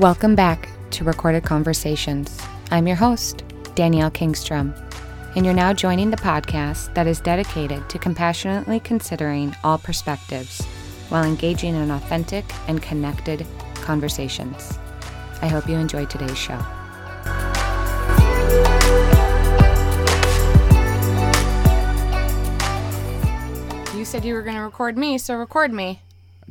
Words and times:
Welcome 0.00 0.34
back 0.34 0.70
to 0.92 1.04
Recorded 1.04 1.44
Conversations. 1.44 2.40
I'm 2.70 2.86
your 2.86 2.96
host, 2.96 3.44
Danielle 3.74 4.10
Kingstrom, 4.10 4.74
and 5.36 5.44
you're 5.44 5.52
now 5.52 5.74
joining 5.74 6.10
the 6.10 6.16
podcast 6.16 6.94
that 6.94 7.06
is 7.06 7.20
dedicated 7.20 7.86
to 7.90 7.98
compassionately 7.98 8.80
considering 8.80 9.54
all 9.62 9.76
perspectives 9.76 10.64
while 11.10 11.22
engaging 11.22 11.74
in 11.74 11.90
authentic 11.90 12.46
and 12.66 12.80
connected 12.80 13.46
conversations. 13.74 14.78
I 15.42 15.48
hope 15.48 15.68
you 15.68 15.76
enjoy 15.76 16.06
today's 16.06 16.38
show. 16.38 16.58
You 23.94 24.06
said 24.06 24.24
you 24.24 24.32
were 24.32 24.40
going 24.40 24.56
to 24.56 24.62
record 24.62 24.96
me, 24.96 25.18
so 25.18 25.34
record 25.34 25.74
me. 25.74 26.00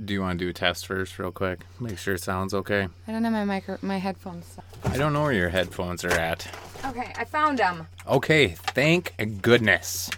Do 0.03 0.13
you 0.13 0.21
want 0.21 0.39
to 0.39 0.45
do 0.45 0.49
a 0.49 0.53
test 0.53 0.87
first, 0.87 1.19
real 1.19 1.31
quick? 1.31 1.61
Make 1.79 1.97
sure 1.97 2.15
it 2.15 2.21
sounds 2.21 2.53
okay. 2.53 2.87
I 3.07 3.11
don't 3.11 3.23
have 3.23 3.33
my 3.33 3.43
micro, 3.43 3.77
my 3.81 3.97
headphones. 3.97 4.57
I 4.85 4.97
don't 4.97 5.13
know 5.13 5.23
where 5.23 5.33
your 5.33 5.49
headphones 5.49 6.05
are 6.05 6.11
at. 6.11 6.47
Okay, 6.85 7.11
I 7.17 7.25
found 7.25 7.59
them. 7.59 7.87
Okay, 8.07 8.49
thank 8.49 9.13
goodness. 9.41 10.09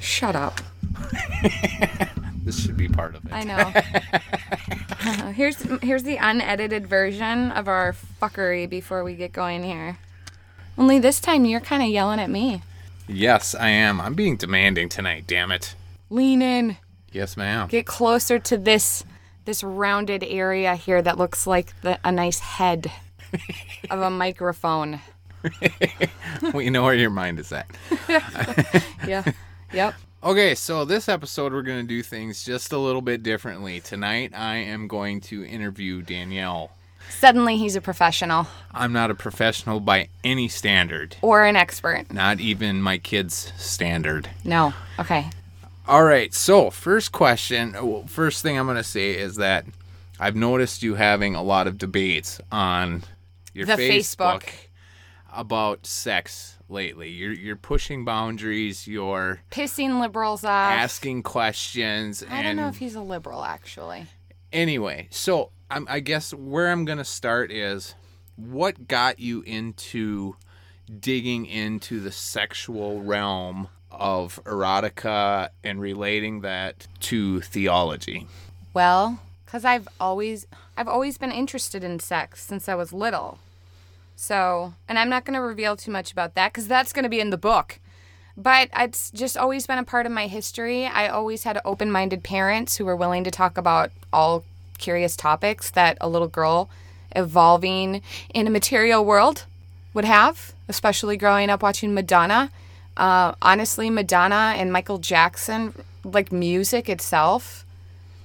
Shut 0.00 0.36
up. 0.36 0.60
This 2.44 2.60
should 2.60 2.76
be 2.76 2.88
part 2.88 3.14
of 3.14 3.24
it. 3.24 3.32
I 3.32 3.44
know. 3.44 3.54
Uh, 3.56 5.26
here's 5.32 5.62
here's 5.80 6.02
the 6.02 6.16
unedited 6.16 6.88
version 6.88 7.52
of 7.52 7.68
our 7.68 7.94
fuckery 8.20 8.68
before 8.68 9.04
we 9.04 9.14
get 9.14 9.32
going 9.32 9.62
here. 9.62 9.98
Only 10.76 10.98
this 10.98 11.20
time 11.20 11.44
you're 11.44 11.60
kind 11.60 11.82
of 11.82 11.88
yelling 11.88 12.18
at 12.18 12.30
me. 12.30 12.62
Yes, 13.06 13.54
I 13.54 13.68
am. 13.68 14.00
I'm 14.00 14.14
being 14.14 14.36
demanding 14.36 14.88
tonight, 14.88 15.24
damn 15.26 15.52
it. 15.52 15.76
Lean 16.10 16.42
in. 16.42 16.78
Yes, 17.12 17.36
ma'am. 17.36 17.68
Get 17.68 17.86
closer 17.86 18.38
to 18.38 18.56
this 18.58 19.04
this 19.44 19.62
rounded 19.64 20.22
area 20.22 20.76
here 20.76 21.02
that 21.02 21.18
looks 21.18 21.46
like 21.46 21.78
the, 21.82 21.98
a 22.04 22.12
nice 22.12 22.38
head 22.38 22.90
of 23.90 24.00
a 24.00 24.10
microphone. 24.10 25.00
we 26.54 26.70
know 26.70 26.84
where 26.84 26.94
your 26.94 27.10
mind 27.10 27.38
is 27.40 27.52
at. 27.52 27.66
Yeah. 29.06 29.24
Yep. 29.72 29.94
Okay, 30.22 30.54
so 30.54 30.84
this 30.84 31.08
episode 31.08 31.52
we're 31.52 31.62
going 31.62 31.80
to 31.80 31.88
do 31.88 32.04
things 32.04 32.44
just 32.44 32.72
a 32.72 32.78
little 32.78 33.02
bit 33.02 33.24
differently. 33.24 33.80
Tonight 33.80 34.30
I 34.32 34.56
am 34.56 34.86
going 34.86 35.20
to 35.22 35.44
interview 35.44 36.02
Danielle. 36.02 36.70
Suddenly 37.10 37.56
he's 37.56 37.74
a 37.74 37.80
professional 37.80 38.46
I'm 38.72 38.92
not 38.92 39.10
a 39.10 39.14
professional 39.16 39.80
by 39.80 40.08
any 40.22 40.46
standard, 40.46 41.16
or 41.20 41.44
an 41.44 41.56
expert. 41.56 42.12
not 42.12 42.38
even 42.38 42.80
my 42.80 42.98
kids' 42.98 43.52
standard. 43.56 44.28
No. 44.44 44.72
Okay. 45.00 45.28
All 45.92 46.04
right. 46.04 46.32
So, 46.32 46.70
first 46.70 47.12
question, 47.12 47.76
uh, 47.76 47.84
well, 47.84 48.06
first 48.06 48.40
thing 48.40 48.58
I'm 48.58 48.64
going 48.64 48.78
to 48.78 48.82
say 48.82 49.10
is 49.10 49.36
that 49.36 49.66
I've 50.18 50.34
noticed 50.34 50.82
you 50.82 50.94
having 50.94 51.34
a 51.34 51.42
lot 51.42 51.66
of 51.66 51.76
debates 51.76 52.40
on 52.50 53.02
your 53.52 53.66
The 53.66 53.74
Facebook, 53.74 54.42
Facebook. 54.42 54.54
about 55.34 55.86
sex 55.86 56.56
lately. 56.70 57.10
You're 57.10 57.34
you're 57.34 57.56
pushing 57.56 58.06
boundaries, 58.06 58.88
you're 58.88 59.42
Pissing 59.50 60.00
liberals 60.00 60.44
off. 60.44 60.72
asking 60.72 61.24
questions 61.24 62.24
I 62.26 62.42
don't 62.42 62.56
know 62.56 62.68
if 62.68 62.78
he's 62.78 62.94
a 62.94 63.02
liberal 63.02 63.44
actually. 63.44 64.06
anyway, 64.50 65.08
so 65.10 65.50
I'm, 65.70 65.86
I 65.90 66.00
guess 66.00 66.32
where 66.32 66.70
I'm 66.72 66.86
going 66.86 66.96
to 66.96 67.04
start 67.04 67.52
is 67.52 67.94
what 68.36 68.88
got 68.88 69.18
you 69.18 69.42
into 69.42 70.36
digging 71.00 71.44
into 71.44 72.00
the 72.00 72.12
sexual 72.12 73.02
realm 73.02 73.68
of 73.92 74.40
erotica 74.44 75.50
and 75.62 75.80
relating 75.80 76.40
that 76.40 76.86
to 77.00 77.40
theology? 77.40 78.26
Well, 78.74 79.20
cuz 79.46 79.64
I've 79.64 79.88
always 80.00 80.46
I've 80.76 80.88
always 80.88 81.18
been 81.18 81.32
interested 81.32 81.84
in 81.84 82.00
sex 82.00 82.42
since 82.42 82.68
I 82.68 82.74
was 82.74 82.92
little. 82.92 83.38
So, 84.16 84.74
and 84.88 84.98
I'm 84.98 85.08
not 85.08 85.24
going 85.24 85.34
to 85.34 85.40
reveal 85.40 85.76
too 85.76 85.90
much 85.90 86.12
about 86.12 86.34
that 86.34 86.52
cuz 86.52 86.68
that's 86.68 86.92
going 86.92 87.02
to 87.02 87.08
be 87.08 87.20
in 87.20 87.30
the 87.30 87.36
book. 87.36 87.80
But 88.36 88.70
it's 88.74 89.10
just 89.10 89.36
always 89.36 89.66
been 89.66 89.78
a 89.78 89.84
part 89.84 90.06
of 90.06 90.12
my 90.12 90.26
history. 90.26 90.86
I 90.86 91.08
always 91.08 91.44
had 91.44 91.60
open-minded 91.64 92.22
parents 92.22 92.76
who 92.76 92.86
were 92.86 92.96
willing 92.96 93.24
to 93.24 93.30
talk 93.30 93.58
about 93.58 93.90
all 94.12 94.44
curious 94.78 95.16
topics 95.16 95.70
that 95.70 95.98
a 96.00 96.08
little 96.08 96.28
girl 96.28 96.70
evolving 97.14 98.00
in 98.32 98.46
a 98.46 98.50
material 98.50 99.04
world 99.04 99.44
would 99.92 100.04
have, 100.04 100.54
especially 100.68 101.16
growing 101.16 101.50
up 101.50 101.62
watching 101.62 101.92
Madonna. 101.92 102.50
Uh, 102.96 103.34
honestly, 103.40 103.90
Madonna 103.90 104.54
and 104.56 104.72
Michael 104.72 104.98
Jackson, 104.98 105.74
like 106.04 106.30
music 106.30 106.88
itself, 106.88 107.64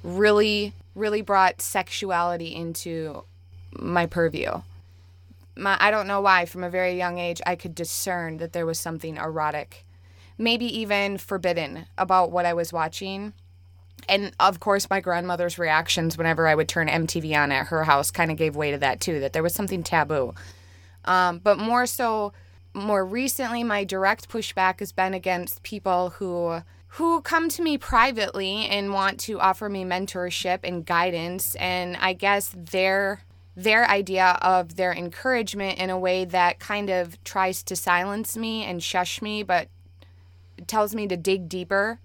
really, 0.04 0.74
really 0.96 1.22
brought 1.22 1.62
sexuality 1.62 2.54
into 2.54 3.24
my 3.72 4.06
purview. 4.06 4.62
My, 5.56 5.78
I 5.80 5.92
don't 5.92 6.08
know 6.08 6.22
why, 6.22 6.46
from 6.46 6.64
a 6.64 6.70
very 6.70 6.98
young 6.98 7.18
age, 7.18 7.42
I 7.46 7.56
could 7.56 7.76
discern 7.76 8.38
that 8.38 8.54
there 8.54 8.66
was 8.66 8.80
something 8.80 9.18
erotic, 9.18 9.86
maybe 10.38 10.66
even 10.80 11.18
forbidden 11.18 11.86
about 11.98 12.32
what 12.32 12.46
I 12.46 12.54
was 12.54 12.74
watching. 12.74 13.34
And 14.10 14.32
of 14.40 14.60
course, 14.60 14.90
my 14.90 15.00
grandmother's 15.00 15.58
reactions 15.58 16.18
whenever 16.18 16.48
I 16.48 16.56
would 16.56 16.70
turn 16.70 16.88
MTV 16.88 17.36
on 17.38 17.52
at 17.52 17.68
her 17.68 17.84
house 17.86 18.12
kind 18.12 18.32
of 18.32 18.38
gave 18.38 18.56
way 18.56 18.72
to 18.72 18.78
that 18.78 19.00
too, 19.00 19.20
that 19.22 19.34
there 19.34 19.44
was 19.44 19.54
something 19.54 19.82
taboo. 19.82 20.36
Um, 21.06 21.40
but 21.40 21.58
more 21.58 21.86
so, 21.86 22.34
more 22.78 23.06
recently, 23.06 23.64
my 23.64 23.84
direct 23.84 24.30
pushback 24.30 24.80
has 24.80 24.92
been 24.92 25.14
against 25.14 25.64
people 25.64 26.12
who 26.12 26.62
who 26.92 27.22
come 27.22 27.50
to 27.50 27.62
me 27.62 27.78
privately 27.78 28.66
and 28.66 28.94
want 28.94 29.20
to 29.20 29.40
offer 29.40 29.68
me 29.68 29.84
mentorship 29.84 30.60
and 30.64 30.86
guidance, 30.86 31.56
and 31.56 31.98
I 31.98 32.14
guess 32.14 32.54
their 32.56 33.22
their 33.56 33.90
idea 33.90 34.38
of 34.42 34.76
their 34.76 34.94
encouragement 34.94 35.80
in 35.80 35.90
a 35.90 35.98
way 35.98 36.26
that 36.26 36.60
kind 36.60 36.90
of 36.90 37.22
tries 37.24 37.64
to 37.64 37.76
silence 37.76 38.38
me 38.38 38.64
and 38.64 38.84
shush 38.84 39.22
me, 39.22 39.42
but 39.42 39.68
tells 40.68 40.94
me 40.94 41.08
to 41.08 41.18
dig 41.18 41.50
deeper. 41.50 42.00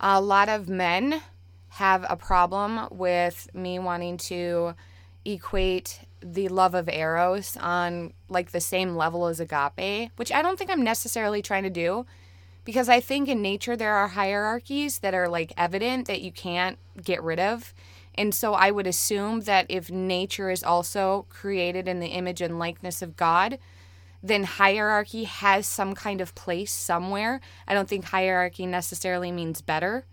A 0.00 0.20
lot 0.20 0.48
of 0.48 0.68
men 0.68 1.20
have 1.70 2.06
a 2.08 2.16
problem 2.16 2.88
with 2.90 3.48
me 3.54 3.78
wanting 3.78 4.16
to 4.16 4.74
equate 5.24 6.00
the 6.22 6.48
love 6.48 6.74
of 6.74 6.88
eros 6.88 7.56
on 7.58 8.12
like 8.28 8.52
the 8.52 8.60
same 8.60 8.96
level 8.96 9.26
as 9.26 9.40
agape, 9.40 10.10
which 10.16 10.32
I 10.32 10.42
don't 10.42 10.58
think 10.58 10.70
I'm 10.70 10.84
necessarily 10.84 11.42
trying 11.42 11.64
to 11.64 11.70
do 11.70 12.06
because 12.64 12.88
I 12.88 13.00
think 13.00 13.28
in 13.28 13.42
nature 13.42 13.76
there 13.76 13.94
are 13.94 14.08
hierarchies 14.08 15.00
that 15.00 15.14
are 15.14 15.28
like 15.28 15.52
evident 15.56 16.06
that 16.06 16.22
you 16.22 16.32
can't 16.32 16.78
get 17.02 17.22
rid 17.22 17.40
of. 17.40 17.74
And 18.14 18.34
so 18.34 18.54
I 18.54 18.70
would 18.70 18.86
assume 18.86 19.42
that 19.42 19.66
if 19.68 19.90
nature 19.90 20.50
is 20.50 20.62
also 20.62 21.26
created 21.28 21.88
in 21.88 22.00
the 22.00 22.08
image 22.08 22.40
and 22.40 22.58
likeness 22.58 23.02
of 23.02 23.16
God, 23.16 23.58
then 24.22 24.44
hierarchy 24.44 25.24
has 25.24 25.66
some 25.66 25.94
kind 25.94 26.20
of 26.20 26.34
place 26.34 26.72
somewhere. 26.72 27.40
I 27.66 27.74
don't 27.74 27.88
think 27.88 28.04
hierarchy 28.06 28.66
necessarily 28.66 29.32
means 29.32 29.60
better. 29.60 30.04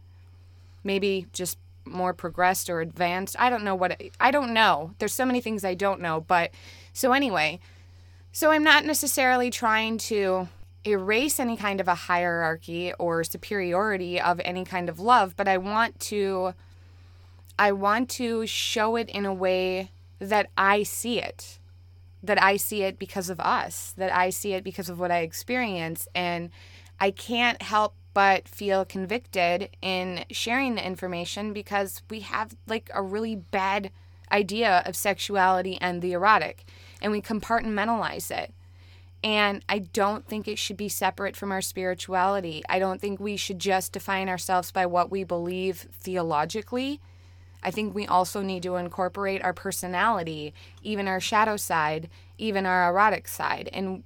Maybe 0.84 1.28
just 1.34 1.58
more 1.86 2.14
progressed 2.14 2.70
or 2.70 2.82
advanced. 2.82 3.36
I 3.40 3.50
don't 3.50 3.64
know 3.64 3.76
what 3.76 4.02
I 4.20 4.32
don't 4.32 4.54
know. 4.54 4.94
There's 5.00 5.14
so 5.14 5.26
many 5.26 5.42
things 5.42 5.64
I 5.64 5.74
don't 5.74 6.02
know, 6.02 6.22
but 6.22 6.52
so 6.94 7.12
anyway, 7.14 7.60
so 8.32 8.52
I'm 8.52 8.64
not 8.64 8.86
necessarily 8.86 9.50
trying 9.50 9.98
to 10.00 10.48
erase 10.86 11.40
any 11.40 11.58
kind 11.58 11.82
of 11.82 11.88
a 11.88 11.96
hierarchy 11.96 12.94
or 12.94 13.24
superiority 13.24 14.20
of 14.20 14.40
any 14.46 14.64
kind 14.64 14.90
of 14.90 15.00
love, 15.00 15.36
but 15.36 15.48
I 15.48 15.58
want 15.58 16.00
to 16.02 16.54
I 17.58 17.74
want 17.74 18.10
to 18.12 18.48
show 18.48 18.96
it 18.96 19.10
in 19.10 19.26
a 19.26 19.34
way 19.34 19.92
that 20.20 20.50
I 20.58 20.84
see 20.84 21.20
it. 21.20 21.60
That 22.22 22.42
I 22.42 22.58
see 22.58 22.84
it 22.84 23.00
because 23.00 23.30
of 23.30 23.40
us, 23.40 23.94
that 23.98 24.14
I 24.14 24.30
see 24.30 24.54
it 24.54 24.64
because 24.64 24.90
of 24.90 25.00
what 25.00 25.12
I 25.12 25.20
experience 25.20 26.08
and 26.14 26.50
I 27.00 27.12
can't 27.12 27.62
help 27.62 27.94
but 28.20 28.50
feel 28.50 28.84
convicted 28.84 29.70
in 29.82 30.26
sharing 30.30 30.76
the 30.76 30.86
information 30.86 31.54
because 31.54 32.02
we 32.10 32.20
have 32.20 32.54
like 32.68 32.90
a 32.94 33.02
really 33.02 33.34
bad 33.34 33.90
idea 34.30 34.84
of 34.86 34.94
sexuality 34.94 35.78
and 35.80 36.02
the 36.02 36.12
erotic 36.12 36.66
and 37.02 37.14
we 37.14 37.22
compartmentalize 37.22 38.30
it. 38.30 38.54
And 39.24 39.64
I 39.70 39.80
don't 39.80 40.28
think 40.28 40.50
it 40.50 40.60
should 40.60 40.76
be 40.76 40.90
separate 40.90 41.38
from 41.38 41.54
our 41.54 41.62
spirituality. 41.62 42.62
I 42.68 42.78
don't 42.78 43.00
think 43.00 43.22
we 43.22 43.38
should 43.38 43.58
just 43.58 43.94
define 43.94 44.28
ourselves 44.28 44.70
by 44.70 44.86
what 44.86 45.10
we 45.10 45.24
believe 45.24 45.88
theologically. 45.94 47.00
I 47.64 47.72
think 47.72 47.96
we 47.96 48.06
also 48.06 48.42
need 48.42 48.64
to 48.64 48.76
incorporate 48.76 49.42
our 49.46 49.54
personality, 49.54 50.54
even 50.84 51.08
our 51.08 51.22
shadow 51.22 51.56
side, 51.56 52.10
even 52.38 52.66
our 52.66 52.90
erotic 52.90 53.30
side. 53.30 53.70
And 53.72 54.04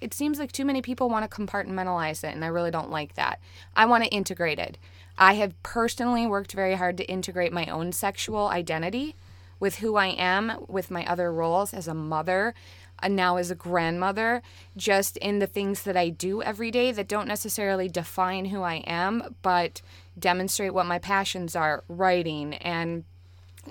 it 0.00 0.14
seems 0.14 0.38
like 0.38 0.52
too 0.52 0.64
many 0.64 0.82
people 0.82 1.08
want 1.08 1.28
to 1.28 1.36
compartmentalize 1.36 2.24
it, 2.24 2.34
and 2.34 2.44
I 2.44 2.48
really 2.48 2.70
don't 2.70 2.90
like 2.90 3.14
that. 3.14 3.40
I 3.74 3.86
want 3.86 4.04
to 4.04 4.10
integrate 4.10 4.58
it. 4.58 4.78
I 5.18 5.34
have 5.34 5.60
personally 5.62 6.26
worked 6.26 6.52
very 6.52 6.74
hard 6.74 6.96
to 6.98 7.08
integrate 7.08 7.52
my 7.52 7.66
own 7.66 7.92
sexual 7.92 8.48
identity 8.48 9.14
with 9.60 9.76
who 9.76 9.96
I 9.96 10.08
am, 10.08 10.64
with 10.68 10.90
my 10.90 11.06
other 11.06 11.32
roles 11.32 11.72
as 11.72 11.88
a 11.88 11.94
mother, 11.94 12.54
and 13.02 13.16
now 13.16 13.36
as 13.36 13.50
a 13.50 13.54
grandmother, 13.54 14.42
just 14.76 15.16
in 15.18 15.38
the 15.38 15.46
things 15.46 15.82
that 15.82 15.96
I 15.96 16.08
do 16.08 16.42
every 16.42 16.70
day 16.70 16.92
that 16.92 17.08
don't 17.08 17.28
necessarily 17.28 17.88
define 17.88 18.46
who 18.46 18.62
I 18.62 18.76
am, 18.86 19.36
but 19.42 19.82
demonstrate 20.18 20.74
what 20.74 20.86
my 20.86 20.98
passions 20.98 21.54
are 21.56 21.84
writing 21.88 22.54
and 22.54 23.04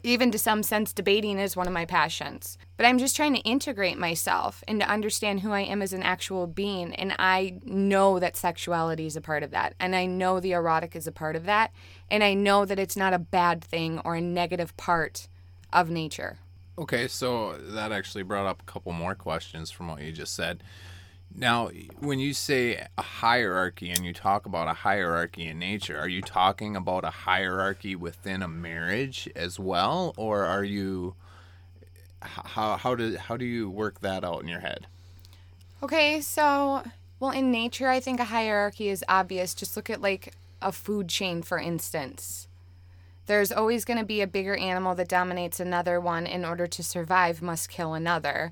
even 0.02 0.32
to 0.32 0.40
some 0.40 0.64
sense, 0.64 0.92
debating 0.92 1.38
is 1.38 1.56
one 1.56 1.68
of 1.68 1.74
my 1.74 1.86
passions. 1.86 2.58
But 2.84 2.90
I'm 2.90 2.98
just 2.98 3.16
trying 3.16 3.34
to 3.36 3.40
integrate 3.44 3.98
myself 3.98 4.62
and 4.68 4.82
to 4.82 4.90
understand 4.90 5.40
who 5.40 5.54
I 5.54 5.62
am 5.62 5.82
as 5.82 5.94
an 5.94 6.04
actual 6.04 6.48
being. 6.48 6.94
And 6.96 7.16
I 7.18 7.62
know 7.64 8.20
that 8.20 8.36
sexuality 8.36 9.06
is 9.06 9.16
a 9.16 9.22
part 9.22 9.42
of 9.42 9.52
that. 9.52 9.74
And 9.80 9.96
I 9.96 10.06
know 10.06 10.42
the 10.42 10.52
erotic 10.52 10.94
is 10.94 11.08
a 11.08 11.12
part 11.14 11.38
of 11.38 11.46
that. 11.46 11.72
And 12.12 12.26
I 12.26 12.34
know 12.34 12.66
that 12.66 12.78
it's 12.78 12.98
not 12.98 13.14
a 13.14 13.20
bad 13.20 13.64
thing 13.64 14.00
or 14.00 14.16
a 14.16 14.22
negative 14.22 14.76
part 14.76 15.30
of 15.72 15.90
nature. 15.90 16.40
Okay, 16.78 17.08
so 17.08 17.54
that 17.58 17.94
actually 17.94 18.24
brought 18.24 18.48
up 18.48 18.62
a 18.62 18.66
couple 18.70 18.92
more 18.92 19.16
questions 19.16 19.72
from 19.72 19.88
what 19.88 20.02
you 20.02 20.12
just 20.12 20.36
said. 20.36 20.62
Now, 21.34 21.70
when 22.02 22.20
you 22.20 22.34
say 22.34 22.86
a 22.98 23.02
hierarchy 23.02 23.92
and 23.92 24.04
you 24.04 24.12
talk 24.12 24.46
about 24.46 24.68
a 24.68 24.74
hierarchy 24.74 25.48
in 25.48 25.58
nature, 25.58 25.98
are 25.98 26.10
you 26.10 26.22
talking 26.22 26.76
about 26.76 27.06
a 27.06 27.12
hierarchy 27.12 27.96
within 27.96 28.44
a 28.44 28.50
marriage 28.50 29.30
as 29.38 29.58
well, 29.58 30.14
or 30.18 30.44
are 30.44 30.66
you 30.66 31.16
how 32.24 32.78
how 32.78 32.96
do 32.96 33.18
how 33.18 33.38
do 33.38 33.46
you 33.46 33.70
work 33.70 34.00
that 34.02 34.24
out 34.24 34.42
in 34.42 34.48
your 34.48 34.60
head? 34.60 34.88
Okay, 35.82 36.22
so 36.22 36.84
well 37.20 37.32
in 37.32 37.52
nature 37.52 37.90
I 37.90 38.00
think 38.00 38.20
a 38.20 38.26
hierarchy 38.26 38.90
is 38.90 39.04
obvious. 39.08 39.54
Just 39.54 39.76
look 39.76 39.90
at 39.90 40.02
like 40.02 40.34
a 40.62 40.72
food 40.72 41.10
chain 41.10 41.42
for 41.42 41.58
instance. 41.58 42.48
There's 43.26 43.52
always 43.52 43.86
going 43.86 44.00
to 44.00 44.06
be 44.06 44.22
a 44.22 44.28
bigger 44.28 44.56
animal 44.56 44.96
that 44.96 45.08
dominates 45.08 45.60
another 45.60 46.00
one 46.00 46.28
in 46.28 46.44
order 46.44 46.68
to 46.68 46.84
survive 46.84 47.42
must 47.42 47.70
kill 47.70 47.94
another 47.94 48.52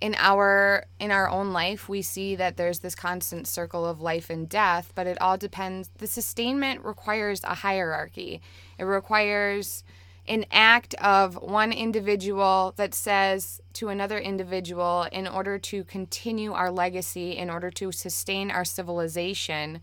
in 0.00 0.14
our 0.18 0.84
in 0.98 1.10
our 1.10 1.28
own 1.30 1.52
life 1.52 1.88
we 1.88 2.02
see 2.02 2.34
that 2.36 2.56
there's 2.56 2.80
this 2.80 2.94
constant 2.94 3.46
circle 3.46 3.86
of 3.86 4.00
life 4.00 4.28
and 4.28 4.48
death 4.48 4.92
but 4.94 5.06
it 5.06 5.20
all 5.20 5.38
depends 5.38 5.88
the 5.98 6.06
sustainment 6.06 6.84
requires 6.84 7.42
a 7.44 7.54
hierarchy 7.54 8.40
it 8.78 8.84
requires 8.84 9.84
an 10.26 10.44
act 10.50 10.94
of 10.94 11.34
one 11.42 11.72
individual 11.72 12.72
that 12.76 12.94
says 12.94 13.60
to 13.74 13.88
another 13.88 14.18
individual 14.18 15.06
in 15.12 15.26
order 15.26 15.58
to 15.58 15.84
continue 15.84 16.52
our 16.52 16.70
legacy 16.70 17.36
in 17.36 17.50
order 17.50 17.70
to 17.70 17.92
sustain 17.92 18.50
our 18.50 18.64
civilization 18.64 19.80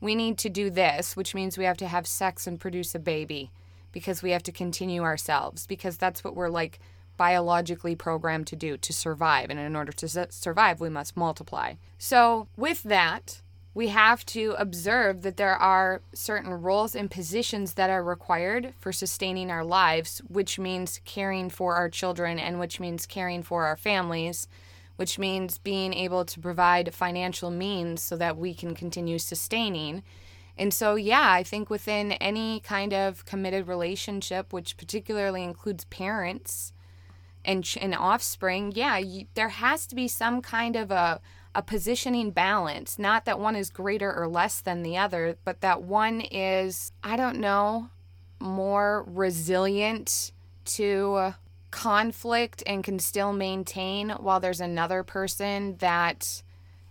we 0.00 0.14
need 0.14 0.38
to 0.38 0.48
do 0.48 0.70
this 0.70 1.16
which 1.16 1.34
means 1.34 1.58
we 1.58 1.64
have 1.64 1.76
to 1.76 1.86
have 1.86 2.06
sex 2.06 2.46
and 2.46 2.60
produce 2.60 2.94
a 2.94 2.98
baby 2.98 3.50
because 3.92 4.22
we 4.22 4.30
have 4.30 4.42
to 4.42 4.52
continue 4.52 5.02
ourselves 5.02 5.66
because 5.66 5.96
that's 5.96 6.24
what 6.24 6.34
we're 6.34 6.48
like 6.48 6.80
biologically 7.16 7.94
programmed 7.94 8.46
to 8.48 8.56
do 8.56 8.76
to 8.76 8.92
survive. 8.92 9.50
And 9.50 9.60
in 9.60 9.76
order 9.76 9.92
to 9.92 10.26
survive, 10.30 10.80
we 10.80 10.88
must 10.88 11.16
multiply. 11.16 11.74
So, 11.98 12.48
with 12.56 12.82
that, 12.84 13.42
we 13.74 13.88
have 13.88 14.24
to 14.26 14.54
observe 14.58 15.22
that 15.22 15.38
there 15.38 15.56
are 15.56 16.02
certain 16.12 16.50
roles 16.50 16.94
and 16.94 17.10
positions 17.10 17.74
that 17.74 17.88
are 17.88 18.04
required 18.04 18.74
for 18.78 18.92
sustaining 18.92 19.50
our 19.50 19.64
lives, 19.64 20.20
which 20.28 20.58
means 20.58 21.00
caring 21.04 21.48
for 21.48 21.74
our 21.76 21.88
children 21.88 22.38
and 22.38 22.60
which 22.60 22.78
means 22.78 23.06
caring 23.06 23.42
for 23.42 23.64
our 23.64 23.76
families, 23.76 24.46
which 24.96 25.18
means 25.18 25.56
being 25.56 25.94
able 25.94 26.24
to 26.24 26.38
provide 26.38 26.94
financial 26.94 27.50
means 27.50 28.02
so 28.02 28.14
that 28.16 28.36
we 28.36 28.52
can 28.52 28.74
continue 28.74 29.18
sustaining. 29.18 30.02
And 30.58 30.74
so, 30.74 30.96
yeah, 30.96 31.30
I 31.32 31.42
think 31.42 31.70
within 31.70 32.12
any 32.12 32.60
kind 32.60 32.92
of 32.92 33.24
committed 33.24 33.66
relationship, 33.66 34.52
which 34.52 34.76
particularly 34.76 35.42
includes 35.42 35.86
parents, 35.86 36.74
and 37.44 37.68
and 37.80 37.94
offspring, 37.94 38.72
yeah, 38.74 38.98
you, 38.98 39.26
there 39.34 39.48
has 39.48 39.86
to 39.86 39.94
be 39.94 40.06
some 40.08 40.42
kind 40.42 40.76
of 40.76 40.90
a 40.90 41.20
a 41.54 41.62
positioning 41.62 42.30
balance. 42.30 42.98
Not 42.98 43.24
that 43.24 43.38
one 43.38 43.56
is 43.56 43.70
greater 43.70 44.12
or 44.12 44.26
less 44.28 44.60
than 44.60 44.82
the 44.82 44.96
other, 44.96 45.36
but 45.44 45.60
that 45.60 45.82
one 45.82 46.20
is 46.20 46.92
I 47.02 47.16
don't 47.16 47.40
know 47.40 47.90
more 48.40 49.04
resilient 49.06 50.32
to 50.64 51.34
conflict 51.70 52.62
and 52.66 52.84
can 52.84 52.98
still 52.98 53.32
maintain 53.32 54.10
while 54.10 54.40
there's 54.40 54.60
another 54.60 55.02
person 55.02 55.76
that 55.76 56.42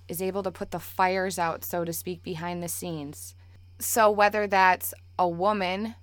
is 0.08 0.22
able 0.22 0.44
to 0.44 0.52
put 0.52 0.72
the 0.72 0.80
fires 0.80 1.40
out 1.40 1.64
so 1.64 1.86
to 1.86 1.94
speak 1.94 2.24
behind 2.24 2.62
the 2.62 2.68
scenes. 2.68 3.36
So 3.80 4.12
whether 4.12 4.48
that's 4.48 4.94
a 5.18 5.28
woman, 5.28 5.96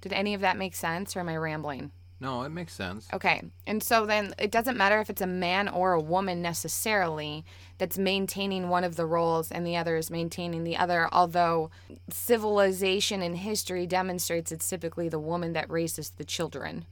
did 0.00 0.12
any 0.12 0.34
of 0.34 0.40
that 0.40 0.56
make 0.56 0.74
sense 0.74 1.16
or 1.16 1.20
am 1.20 1.28
I 1.28 1.36
rambling? 1.36 1.92
No, 2.24 2.40
it 2.40 2.48
makes 2.48 2.72
sense. 2.72 3.06
Okay. 3.12 3.42
And 3.66 3.82
so 3.82 4.06
then 4.06 4.32
it 4.38 4.50
doesn't 4.50 4.78
matter 4.78 4.98
if 4.98 5.10
it's 5.10 5.20
a 5.20 5.26
man 5.26 5.68
or 5.68 5.92
a 5.92 6.00
woman 6.00 6.40
necessarily 6.40 7.44
that's 7.76 7.98
maintaining 7.98 8.70
one 8.70 8.82
of 8.82 8.96
the 8.96 9.04
roles 9.04 9.52
and 9.52 9.66
the 9.66 9.76
other 9.76 9.98
is 9.98 10.10
maintaining 10.10 10.64
the 10.64 10.78
other, 10.78 11.06
although 11.12 11.70
civilization 12.08 13.20
and 13.20 13.36
history 13.36 13.86
demonstrates 13.86 14.50
it's 14.50 14.66
typically 14.66 15.10
the 15.10 15.18
woman 15.18 15.52
that 15.52 15.70
raises 15.70 16.08
the 16.16 16.24
children. 16.24 16.86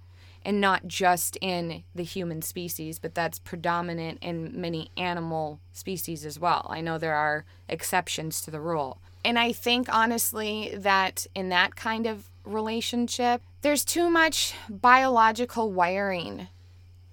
And 0.44 0.61
not 0.61 0.87
just 0.87 1.38
in 1.40 1.84
the 1.94 2.05
human 2.05 2.43
species, 2.43 2.99
but 2.99 3.14
that's 3.14 3.38
predominant 3.38 4.19
in 4.20 4.61
many 4.61 4.90
animal 4.99 5.61
species 5.73 6.26
as 6.26 6.38
well. 6.38 6.67
I 6.69 6.82
know 6.82 6.99
there 6.99 7.14
are 7.14 7.46
exceptions 7.70 8.43
to 8.43 8.50
the 8.50 8.61
rule. 8.61 8.99
And 9.25 9.38
I 9.38 9.52
think 9.52 9.88
honestly 9.88 10.75
that 10.76 11.26
in 11.34 11.49
that 11.49 11.75
kind 11.75 12.06
of 12.06 12.29
relationship, 12.44 13.42
there's 13.62 13.84
too 13.84 14.10
much 14.10 14.54
biological 14.68 15.72
wiring 15.72 16.48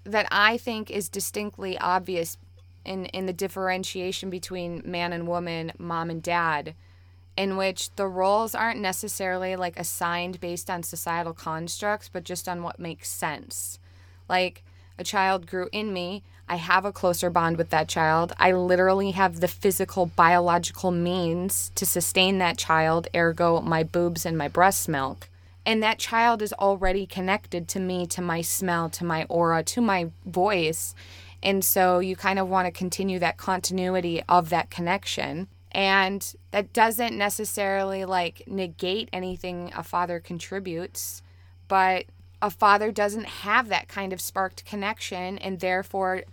that 0.03 0.27
I 0.31 0.57
think 0.57 0.89
is 0.89 1.09
distinctly 1.09 1.77
obvious 1.77 2.37
in, 2.85 3.05
in 3.07 3.25
the 3.25 3.33
differentiation 3.33 4.29
between 4.29 4.81
man 4.83 5.13
and 5.13 5.27
woman, 5.27 5.71
mom 5.77 6.09
and 6.09 6.23
dad, 6.23 6.73
in 7.37 7.55
which 7.55 7.95
the 7.95 8.07
roles 8.07 8.55
aren't 8.55 8.79
necessarily 8.79 9.55
like 9.55 9.79
assigned 9.79 10.39
based 10.39 10.69
on 10.69 10.83
societal 10.83 11.33
constructs, 11.33 12.09
but 12.09 12.23
just 12.23 12.49
on 12.49 12.63
what 12.63 12.79
makes 12.79 13.09
sense. 13.09 13.79
Like 14.27 14.63
a 14.97 15.03
child 15.03 15.47
grew 15.47 15.69
in 15.71 15.93
me, 15.93 16.23
I 16.49 16.55
have 16.55 16.83
a 16.83 16.91
closer 16.91 17.29
bond 17.29 17.57
with 17.57 17.69
that 17.69 17.87
child. 17.87 18.33
I 18.37 18.51
literally 18.51 19.11
have 19.11 19.39
the 19.39 19.47
physical, 19.47 20.07
biological 20.07 20.91
means 20.91 21.71
to 21.75 21.85
sustain 21.85 22.39
that 22.39 22.57
child, 22.57 23.07
ergo, 23.15 23.61
my 23.61 23.83
boobs 23.83 24.25
and 24.25 24.37
my 24.37 24.47
breast 24.47 24.89
milk. 24.89 25.29
And 25.65 25.83
that 25.83 25.99
child 25.99 26.41
is 26.41 26.51
already 26.53 27.05
connected 27.05 27.67
to 27.69 27.79
me 27.79 28.07
to 28.07 28.21
my 28.21 28.41
smell 28.41 28.89
to 28.89 29.05
my 29.05 29.25
aura 29.29 29.63
to 29.63 29.81
my 29.81 30.09
voice. 30.25 30.95
And 31.43 31.63
so 31.63 31.99
you 31.99 32.15
kind 32.15 32.39
of 32.39 32.49
want 32.49 32.65
to 32.65 32.71
continue 32.71 33.19
that 33.19 33.37
continuity 33.37 34.23
of 34.27 34.49
that 34.49 34.71
connection. 34.71 35.47
And 35.71 36.33
that 36.51 36.73
doesn't 36.73 37.15
necessarily 37.15 38.03
like 38.03 38.41
negate 38.47 39.09
anything 39.13 39.71
a 39.75 39.83
father 39.83 40.19
contributes 40.19 41.21
but 41.69 42.05
a 42.41 42.49
father 42.49 42.91
doesn't 42.91 43.25
have 43.25 43.69
that 43.69 43.87
kind 43.87 44.11
of 44.11 44.19
sparked 44.19 44.65
connection 44.65 45.37
and 45.37 45.61
therefore 45.61 46.23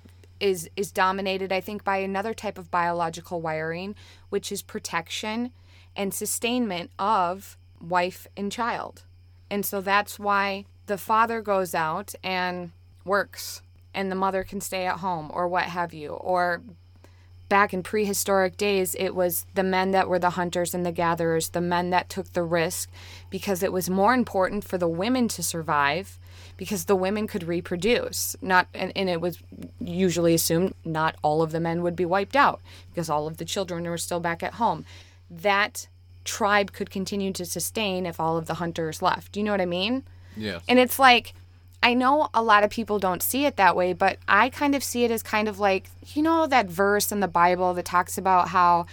is 0.40 0.68
is 0.76 0.92
dominated 0.92 1.52
i 1.52 1.60
think 1.60 1.84
by 1.84 1.98
another 1.98 2.34
type 2.34 2.58
of 2.58 2.70
biological 2.70 3.40
wiring 3.40 3.94
which 4.28 4.52
is 4.52 4.62
protection 4.62 5.50
and 5.94 6.12
sustainment 6.12 6.90
of 6.98 7.56
wife 7.80 8.26
and 8.36 8.52
child 8.52 9.04
and 9.50 9.64
so 9.64 9.80
that's 9.80 10.18
why 10.18 10.64
the 10.86 10.98
father 10.98 11.40
goes 11.40 11.74
out 11.74 12.14
and 12.22 12.70
works 13.04 13.62
and 13.94 14.10
the 14.10 14.16
mother 14.16 14.44
can 14.44 14.60
stay 14.60 14.86
at 14.86 14.98
home 14.98 15.30
or 15.32 15.48
what 15.48 15.64
have 15.64 15.94
you. 15.94 16.10
Or 16.10 16.62
back 17.48 17.72
in 17.72 17.82
prehistoric 17.82 18.56
days, 18.56 18.94
it 18.98 19.14
was 19.14 19.46
the 19.54 19.62
men 19.62 19.92
that 19.92 20.08
were 20.08 20.18
the 20.18 20.30
hunters 20.30 20.74
and 20.74 20.84
the 20.84 20.92
gatherers, 20.92 21.50
the 21.50 21.60
men 21.60 21.90
that 21.90 22.10
took 22.10 22.32
the 22.32 22.42
risk 22.42 22.90
because 23.30 23.62
it 23.62 23.72
was 23.72 23.88
more 23.88 24.14
important 24.14 24.64
for 24.64 24.78
the 24.78 24.88
women 24.88 25.28
to 25.28 25.42
survive 25.42 26.18
because 26.56 26.86
the 26.86 26.96
women 26.96 27.26
could 27.26 27.44
reproduce. 27.44 28.36
Not 28.40 28.68
and, 28.74 28.92
and 28.96 29.08
it 29.08 29.20
was 29.20 29.38
usually 29.80 30.34
assumed 30.34 30.74
not 30.84 31.16
all 31.22 31.42
of 31.42 31.52
the 31.52 31.60
men 31.60 31.82
would 31.82 31.96
be 31.96 32.04
wiped 32.04 32.36
out 32.36 32.60
because 32.90 33.10
all 33.10 33.26
of 33.26 33.36
the 33.36 33.44
children 33.44 33.84
were 33.84 33.98
still 33.98 34.20
back 34.20 34.42
at 34.42 34.54
home. 34.54 34.84
That 35.30 35.88
tribe 36.24 36.72
could 36.72 36.90
continue 36.90 37.32
to 37.32 37.44
sustain 37.44 38.06
if 38.06 38.20
all 38.20 38.36
of 38.36 38.46
the 38.46 38.54
hunters 38.54 39.00
left. 39.00 39.32
Do 39.32 39.40
you 39.40 39.44
know 39.44 39.52
what 39.52 39.60
I 39.60 39.66
mean? 39.66 40.02
Yes. 40.36 40.62
And 40.68 40.78
it's 40.78 40.98
like, 40.98 41.34
I 41.82 41.94
know 41.94 42.28
a 42.34 42.42
lot 42.42 42.64
of 42.64 42.70
people 42.70 42.98
don't 42.98 43.22
see 43.22 43.46
it 43.46 43.56
that 43.56 43.76
way, 43.76 43.92
but 43.92 44.18
I 44.26 44.48
kind 44.48 44.74
of 44.74 44.82
see 44.82 45.04
it 45.04 45.10
as 45.10 45.22
kind 45.22 45.48
of 45.48 45.58
like, 45.58 45.88
you 46.14 46.22
know, 46.22 46.46
that 46.46 46.66
verse 46.66 47.12
in 47.12 47.20
the 47.20 47.28
Bible 47.28 47.74
that 47.74 47.84
talks 47.84 48.18
about 48.18 48.48
how, 48.48 48.86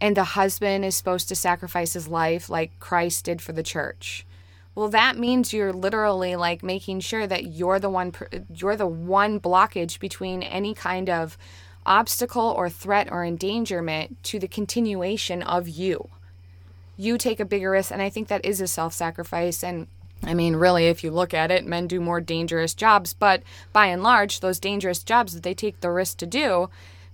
and 0.00 0.16
the 0.16 0.24
husband 0.24 0.84
is 0.84 0.94
supposed 0.94 1.28
to 1.28 1.34
sacrifice 1.34 1.94
his 1.94 2.06
life 2.06 2.50
like 2.50 2.78
Christ 2.80 3.24
did 3.24 3.40
for 3.40 3.52
the 3.52 3.62
church. 3.62 4.26
Well, 4.74 4.88
that 4.88 5.16
means 5.16 5.52
you're 5.52 5.72
literally 5.72 6.36
like 6.36 6.62
making 6.62 7.00
sure 7.00 7.26
that 7.26 7.46
you're 7.46 7.78
the 7.78 7.90
one, 7.90 8.12
you're 8.52 8.76
the 8.76 8.86
one 8.86 9.38
blockage 9.38 10.00
between 10.00 10.42
any 10.42 10.74
kind 10.74 11.08
of 11.08 11.38
obstacle 11.86 12.54
or 12.56 12.68
threat 12.68 13.08
or 13.12 13.24
endangerment 13.24 14.22
to 14.24 14.38
the 14.38 14.48
continuation 14.48 15.42
of 15.42 15.68
you 15.68 16.08
you 16.96 17.18
take 17.18 17.40
a 17.40 17.44
bigger 17.44 17.70
risk. 17.70 17.90
And 17.90 18.02
I 18.02 18.10
think 18.10 18.28
that 18.28 18.44
is 18.44 18.60
a 18.60 18.66
self 18.66 18.92
sacrifice. 18.92 19.62
And 19.62 19.86
I 20.22 20.34
mean, 20.34 20.56
really, 20.56 20.86
if 20.86 21.04
you 21.04 21.10
look 21.10 21.34
at 21.34 21.50
it, 21.50 21.66
men 21.66 21.86
do 21.86 22.00
more 22.00 22.20
dangerous 22.20 22.74
jobs. 22.74 23.12
But 23.12 23.42
by 23.72 23.86
and 23.86 24.02
large, 24.02 24.40
those 24.40 24.58
dangerous 24.58 25.02
jobs 25.02 25.34
that 25.34 25.42
they 25.42 25.54
take 25.54 25.80
the 25.80 25.90
risk 25.90 26.18
to 26.18 26.26
do 26.26 26.70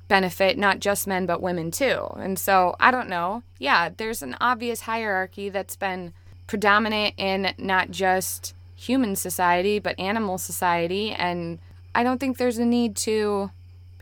benefit 0.09 0.59
not 0.59 0.81
just 0.81 1.07
men, 1.07 1.25
but 1.25 1.41
women 1.41 1.71
too. 1.71 2.09
And 2.17 2.37
so 2.37 2.75
I 2.81 2.91
don't 2.91 3.09
know. 3.09 3.45
Yeah, 3.61 3.91
there's 3.97 4.23
an 4.23 4.37
obvious 4.41 4.81
hierarchy 4.81 5.51
that's 5.51 5.77
been 5.77 6.15
predominant 6.51 7.15
in 7.17 7.55
not 7.59 7.93
just 7.93 8.55
human 8.75 9.15
society, 9.15 9.79
but 9.79 9.97
animal 10.01 10.37
society. 10.37 11.13
And 11.13 11.61
I 11.95 12.03
don't 12.03 12.19
think 12.19 12.39
there's 12.39 12.59
a 12.59 12.65
need 12.65 12.97
to 12.97 13.53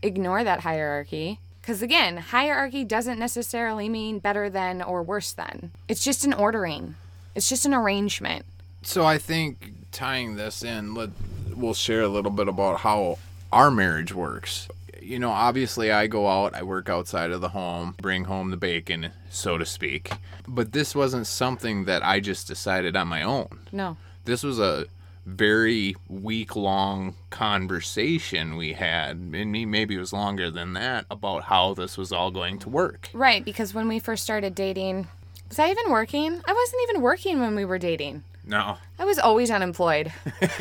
ignore 0.03 0.43
that 0.43 0.61
hierarchy. 0.61 1.41
Because 1.61 1.83
again, 1.83 2.17
hierarchy 2.17 2.85
doesn't 2.85 3.19
necessarily 3.19 3.91
mean 3.91 4.19
better 4.19 4.49
than 4.49 4.81
or 4.81 5.03
worse 5.03 5.31
than. 5.31 5.73
It's 5.89 6.03
just 6.03 6.25
an 6.25 6.33
ordering, 6.33 6.95
it's 7.35 7.51
just 7.51 7.67
an 7.67 7.75
arrangement. 7.75 8.47
So 8.81 9.05
I 9.05 9.19
think 9.19 9.75
tying 9.93 10.37
this 10.37 10.63
in, 10.63 10.95
let, 10.95 11.11
we'll 11.55 11.75
share 11.75 12.01
a 12.01 12.09
little 12.09 12.31
bit 12.31 12.49
about 12.49 12.81
how 12.81 13.19
our 13.53 13.71
marriage 13.71 14.15
works. 14.15 14.69
You 15.09 15.19
know, 15.19 15.31
obviously, 15.31 15.91
I 15.91 16.07
go 16.07 16.29
out, 16.29 16.55
I 16.55 16.63
work 16.63 16.91
outside 16.91 17.31
of 17.31 17.41
the 17.41 17.49
home, 17.49 17.95
bring 18.03 18.25
home 18.25 18.51
the 18.51 18.59
bacon, 18.59 19.11
so 19.31 19.57
to 19.57 19.65
speak. 19.65 20.13
But 20.47 20.73
this 20.73 20.95
wasn't 20.95 21.27
something 21.27 21.87
that 21.87 22.05
I 22.05 22.21
just 22.21 22.47
decided 22.47 22.95
on 22.95 23.09
my 23.09 23.23
own. 23.23 23.49
No. 23.73 23.97
This 24.27 24.43
was 24.43 24.59
a 24.59 24.85
very 25.25 25.97
week 26.11 26.57
long 26.57 27.15
conversation 27.31 28.57
we 28.57 28.75
had, 28.75 29.17
and 29.17 29.51
me 29.51 29.65
maybe 29.65 29.95
it 29.95 29.99
was 29.99 30.13
longer 30.13 30.51
than 30.51 30.75
that, 30.75 31.07
about 31.11 31.45
how 31.45 31.73
this 31.73 31.97
was 31.97 32.13
all 32.13 32.31
going 32.31 32.59
to 32.59 32.69
work. 32.69 33.09
Right, 33.15 33.43
because 33.43 33.73
when 33.73 33.89
we 33.89 33.99
first 33.99 34.23
started 34.23 34.55
dating, 34.55 35.09
was 35.49 35.59
I 35.59 35.71
even 35.71 35.91
working? 35.91 36.39
I 36.47 36.53
wasn't 36.53 36.83
even 36.91 37.01
working 37.01 37.41
when 37.41 37.55
we 37.55 37.65
were 37.65 37.79
dating. 37.79 38.25
No. 38.49 38.79
I 38.99 39.05
was 39.05 39.19
always 39.19 39.51
unemployed. 39.51 40.11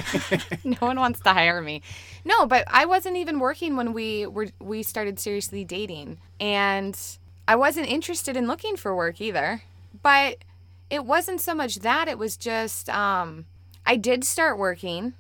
no 0.66 0.78
one 0.80 1.00
wants 1.00 1.22
to 1.22 1.30
hire 1.30 1.62
me. 1.62 1.82
No, 2.26 2.46
but 2.46 2.66
I 2.68 2.86
wasn't 2.86 3.16
even 3.16 3.40
working 3.40 3.78
when 3.78 3.94
we 3.94 4.26
were 4.26 4.48
we 4.60 4.84
started 4.84 5.20
seriously 5.20 5.64
dating. 5.64 6.18
And 6.38 7.00
I 7.48 7.56
wasn't 7.56 7.88
interested 7.88 8.36
in 8.36 8.46
looking 8.46 8.76
for 8.76 8.94
work 8.94 9.22
either. 9.22 9.64
But 10.04 10.40
it 10.90 11.06
wasn't 11.06 11.40
so 11.40 11.56
much 11.56 11.76
that, 11.78 12.10
it 12.10 12.20
was 12.20 12.36
just 12.36 12.90
um 12.90 13.46
I 13.86 13.96
did 13.96 14.26
start 14.26 14.60
working. 14.60 15.14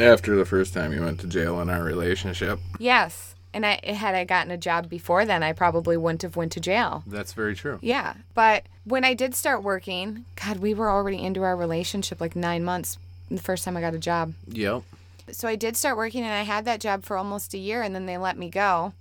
After 0.00 0.34
the 0.34 0.44
first 0.44 0.74
time 0.74 0.92
you 0.92 1.00
went 1.00 1.20
to 1.20 1.28
jail 1.28 1.60
in 1.60 1.70
our 1.70 1.84
relationship. 1.84 2.58
Yes. 2.80 3.35
And 3.56 3.64
I 3.64 3.80
had 3.86 4.14
I 4.14 4.24
gotten 4.24 4.50
a 4.50 4.58
job 4.58 4.90
before 4.90 5.24
then, 5.24 5.42
I 5.42 5.54
probably 5.54 5.96
wouldn't 5.96 6.20
have 6.20 6.36
went 6.36 6.52
to 6.52 6.60
jail. 6.60 7.02
That's 7.06 7.32
very 7.32 7.54
true. 7.54 7.78
Yeah, 7.80 8.12
but 8.34 8.64
when 8.84 9.02
I 9.02 9.14
did 9.14 9.34
start 9.34 9.62
working, 9.62 10.26
God, 10.44 10.58
we 10.58 10.74
were 10.74 10.90
already 10.90 11.24
into 11.24 11.42
our 11.42 11.56
relationship 11.56 12.20
like 12.20 12.36
nine 12.36 12.64
months 12.64 12.98
the 13.30 13.40
first 13.40 13.64
time 13.64 13.74
I 13.74 13.80
got 13.80 13.94
a 13.94 13.98
job. 13.98 14.34
Yep. 14.48 14.82
So 15.30 15.48
I 15.48 15.56
did 15.56 15.74
start 15.74 15.96
working, 15.96 16.22
and 16.22 16.34
I 16.34 16.42
had 16.42 16.66
that 16.66 16.80
job 16.80 17.04
for 17.04 17.16
almost 17.16 17.54
a 17.54 17.58
year, 17.58 17.80
and 17.80 17.94
then 17.94 18.04
they 18.04 18.18
let 18.18 18.36
me 18.36 18.50
go, 18.50 18.92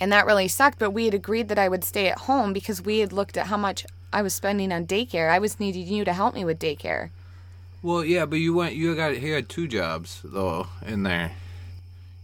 and 0.00 0.10
that 0.10 0.24
really 0.24 0.48
sucked. 0.48 0.78
But 0.78 0.92
we 0.92 1.04
had 1.04 1.12
agreed 1.12 1.48
that 1.48 1.58
I 1.58 1.68
would 1.68 1.84
stay 1.84 2.08
at 2.08 2.20
home 2.20 2.54
because 2.54 2.80
we 2.80 3.00
had 3.00 3.12
looked 3.12 3.36
at 3.36 3.48
how 3.48 3.58
much 3.58 3.84
I 4.10 4.22
was 4.22 4.32
spending 4.32 4.72
on 4.72 4.86
daycare. 4.86 5.30
I 5.30 5.38
was 5.38 5.60
needing 5.60 5.86
you 5.86 6.06
to 6.06 6.14
help 6.14 6.34
me 6.34 6.46
with 6.46 6.58
daycare. 6.58 7.10
Well, 7.82 8.06
yeah, 8.06 8.24
but 8.24 8.36
you 8.36 8.54
went. 8.54 8.74
You 8.74 8.96
got. 8.96 9.16
He 9.16 9.28
had 9.28 9.50
two 9.50 9.68
jobs 9.68 10.22
though 10.24 10.68
in 10.86 11.02
there. 11.02 11.32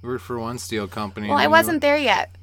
Worked 0.02 0.24
for 0.24 0.38
one 0.38 0.58
steel 0.58 0.88
company. 0.88 1.28
Well, 1.28 1.38
I 1.38 1.46
wasn't 1.46 1.80
there 1.80 1.96
yet. 1.96 2.34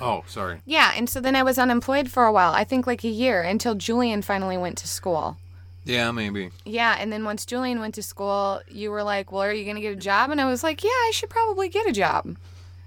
Oh, 0.00 0.24
sorry. 0.26 0.60
Yeah, 0.66 0.92
and 0.94 1.08
so 1.08 1.20
then 1.20 1.34
I 1.34 1.42
was 1.42 1.58
unemployed 1.58 2.10
for 2.10 2.24
a 2.24 2.32
while. 2.32 2.52
I 2.52 2.64
think 2.64 2.86
like 2.86 3.04
a 3.04 3.08
year 3.08 3.42
until 3.42 3.74
Julian 3.74 4.22
finally 4.22 4.58
went 4.58 4.76
to 4.78 4.88
school. 4.88 5.38
Yeah, 5.84 6.10
maybe. 6.10 6.50
Yeah, 6.64 6.96
and 6.98 7.12
then 7.12 7.24
once 7.24 7.46
Julian 7.46 7.80
went 7.80 7.94
to 7.94 8.02
school, 8.02 8.60
you 8.68 8.90
were 8.90 9.02
like, 9.02 9.32
"Well, 9.32 9.42
are 9.42 9.52
you 9.52 9.64
going 9.64 9.76
to 9.76 9.82
get 9.82 9.92
a 9.92 9.96
job?" 9.96 10.30
And 10.30 10.40
I 10.40 10.44
was 10.46 10.62
like, 10.62 10.82
"Yeah, 10.84 10.90
I 10.90 11.10
should 11.14 11.30
probably 11.30 11.68
get 11.68 11.86
a 11.86 11.92
job." 11.92 12.36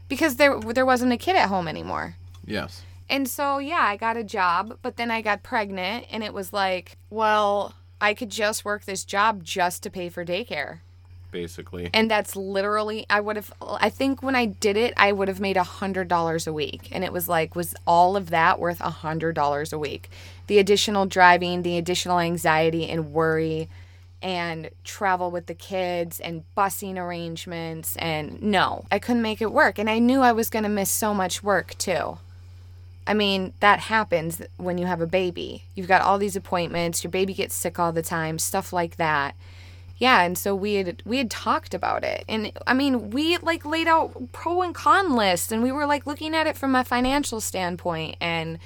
Because 0.08 0.36
there 0.36 0.60
there 0.60 0.86
wasn't 0.86 1.14
a 1.14 1.18
kid 1.18 1.36
at 1.36 1.50
home 1.50 1.68
anymore. 1.68 2.16
Yes. 2.46 2.84
And 3.10 3.28
so, 3.28 3.58
yeah, 3.58 3.82
I 3.82 3.98
got 3.98 4.18
a 4.18 4.24
job, 4.24 4.78
but 4.84 4.98
then 4.98 5.10
I 5.10 5.22
got 5.22 5.42
pregnant 5.42 6.06
and 6.12 6.24
it 6.24 6.34
was 6.34 6.54
like, 6.54 6.98
well, 7.10 7.74
I 8.00 8.14
could 8.14 8.30
just 8.30 8.64
work 8.64 8.86
this 8.86 9.04
job 9.04 9.44
just 9.44 9.82
to 9.84 9.90
pay 9.90 10.10
for 10.10 10.24
daycare. 10.24 10.80
Basically. 11.32 11.90
And 11.94 12.10
that's 12.10 12.36
literally, 12.36 13.06
I 13.10 13.22
would 13.22 13.36
have, 13.36 13.54
I 13.62 13.90
think 13.90 14.24
when 14.24 14.36
I 14.36 14.46
did 14.46 14.78
it, 14.78 14.94
I 14.98 15.12
would 15.12 15.28
have 15.28 15.40
made 15.40 15.58
a 15.58 15.62
$100 15.62 16.48
a 16.48 16.54
week. 16.54 16.90
And 16.92 17.04
it 17.04 17.14
was 17.14 17.30
like, 17.30 17.56
was 17.56 17.76
all 17.86 18.16
of 18.16 18.30
that 18.32 18.60
worth 18.60 18.82
a 18.82 18.92
$100 18.92 19.74
a 19.74 19.78
week? 19.78 20.10
The 20.48 20.58
additional 20.58 21.06
driving, 21.06 21.62
the 21.62 21.78
additional 21.78 22.20
anxiety 22.20 22.90
and 22.90 23.14
worry, 23.14 23.70
and 24.22 24.70
travel 24.84 25.32
with 25.32 25.46
the 25.46 25.54
kids 25.54 26.20
and 26.20 26.44
busing 26.58 26.98
arrangements. 26.98 27.96
And 27.98 28.42
no, 28.42 28.86
I 28.92 29.00
couldn't 29.00 29.22
make 29.22 29.42
it 29.42 29.52
work. 29.52 29.78
And 29.78 29.90
I 29.90 30.00
knew 30.00 30.22
I 30.22 30.32
was 30.32 30.50
going 30.50 30.64
to 30.64 30.70
miss 30.70 30.90
so 30.90 31.14
much 31.14 31.44
work 31.44 31.78
too. 31.78 32.18
I 33.08 33.14
mean, 33.14 33.54
that 33.60 33.80
happens 33.80 34.42
when 34.58 34.78
you 34.78 34.86
have 34.86 35.02
a 35.02 35.08
baby. 35.08 35.64
You've 35.74 35.88
got 35.88 36.02
all 36.02 36.18
these 36.18 36.36
appointments, 36.36 37.04
your 37.04 37.10
baby 37.10 37.34
gets 37.34 37.56
sick 37.56 37.80
all 37.80 37.92
the 37.92 38.04
time, 38.04 38.38
stuff 38.38 38.72
like 38.72 38.98
that. 38.98 39.36
Yeah, 40.00 40.22
and 40.22 40.38
so 40.38 40.56
we 40.56 40.76
had 40.76 41.04
we 41.06 41.18
had 41.18 41.30
talked 41.30 41.74
about 41.74 42.06
it. 42.06 42.24
And 42.30 42.54
I 42.66 42.74
mean, 42.74 43.12
we 43.12 43.38
like 43.38 43.66
laid 43.66 43.88
out 43.88 44.32
pro 44.32 44.62
and 44.62 44.74
con 44.74 45.14
lists 45.16 45.52
and 45.52 45.62
we 45.62 45.74
were 45.74 45.86
like 45.86 46.08
looking 46.08 46.34
at 46.34 46.48
it 46.48 46.58
from 46.58 46.74
a 46.74 46.86
financial 46.86 47.42
standpoint 47.42 48.16
and 48.22 48.60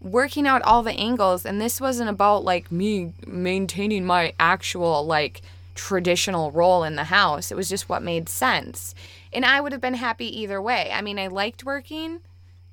working 0.00 0.46
out 0.46 0.62
all 0.62 0.82
the 0.82 0.92
angles 0.92 1.46
and 1.46 1.60
this 1.60 1.80
wasn't 1.80 2.10
about 2.10 2.42
like 2.42 2.72
me 2.72 3.12
maintaining 3.24 4.04
my 4.04 4.34
actual 4.40 5.06
like 5.06 5.42
traditional 5.74 6.50
role 6.50 6.84
in 6.84 6.96
the 6.96 7.04
house. 7.04 7.52
It 7.52 7.56
was 7.56 7.68
just 7.68 7.88
what 7.88 8.02
made 8.02 8.28
sense. 8.30 8.94
And 9.30 9.44
I 9.44 9.60
would 9.60 9.72
have 9.72 9.80
been 9.80 9.94
happy 9.94 10.40
either 10.40 10.60
way. 10.60 10.90
I 10.92 11.02
mean, 11.02 11.18
I 11.18 11.26
liked 11.26 11.64
working, 11.64 12.20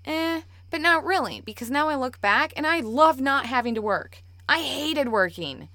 eh, 0.05 0.41
but 0.69 0.81
not 0.81 1.03
really 1.03 1.41
because 1.41 1.69
now 1.69 1.89
I 1.89 1.95
look 1.95 2.21
back 2.21 2.53
and 2.55 2.65
I 2.65 2.79
love 2.79 3.19
not 3.19 3.45
having 3.45 3.75
to 3.75 3.81
work. 3.81 4.23
I 4.47 4.59
hated 4.59 5.09
working. 5.09 5.67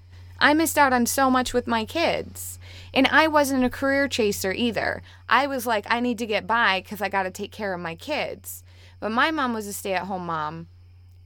I 0.45 0.53
missed 0.53 0.77
out 0.77 0.93
on 0.93 1.07
so 1.07 1.31
much 1.31 1.55
with 1.55 1.67
my 1.67 1.87
kids. 1.87 2.59
And 2.93 3.07
I 3.07 3.29
wasn't 3.29 3.65
a 3.65 3.71
career 3.71 4.09
chaser 4.09 4.53
either. 4.53 5.03
I 5.27 5.47
was 5.47 5.67
like, 5.67 5.87
I 5.89 6.01
need 6.01 6.19
to 6.19 6.27
get 6.27 6.47
by 6.47 6.83
because 6.83 7.01
I 7.01 7.09
got 7.09 7.23
to 7.23 7.31
take 7.31 7.51
care 7.51 7.73
of 7.73 7.81
my 7.81 7.95
kids. 7.95 8.63
But 9.01 9.11
my 9.11 9.31
mom 9.31 9.55
was 9.55 9.67
a 9.67 9.73
stay 9.73 9.95
at 9.95 10.05
home 10.05 10.27
mom, 10.27 10.69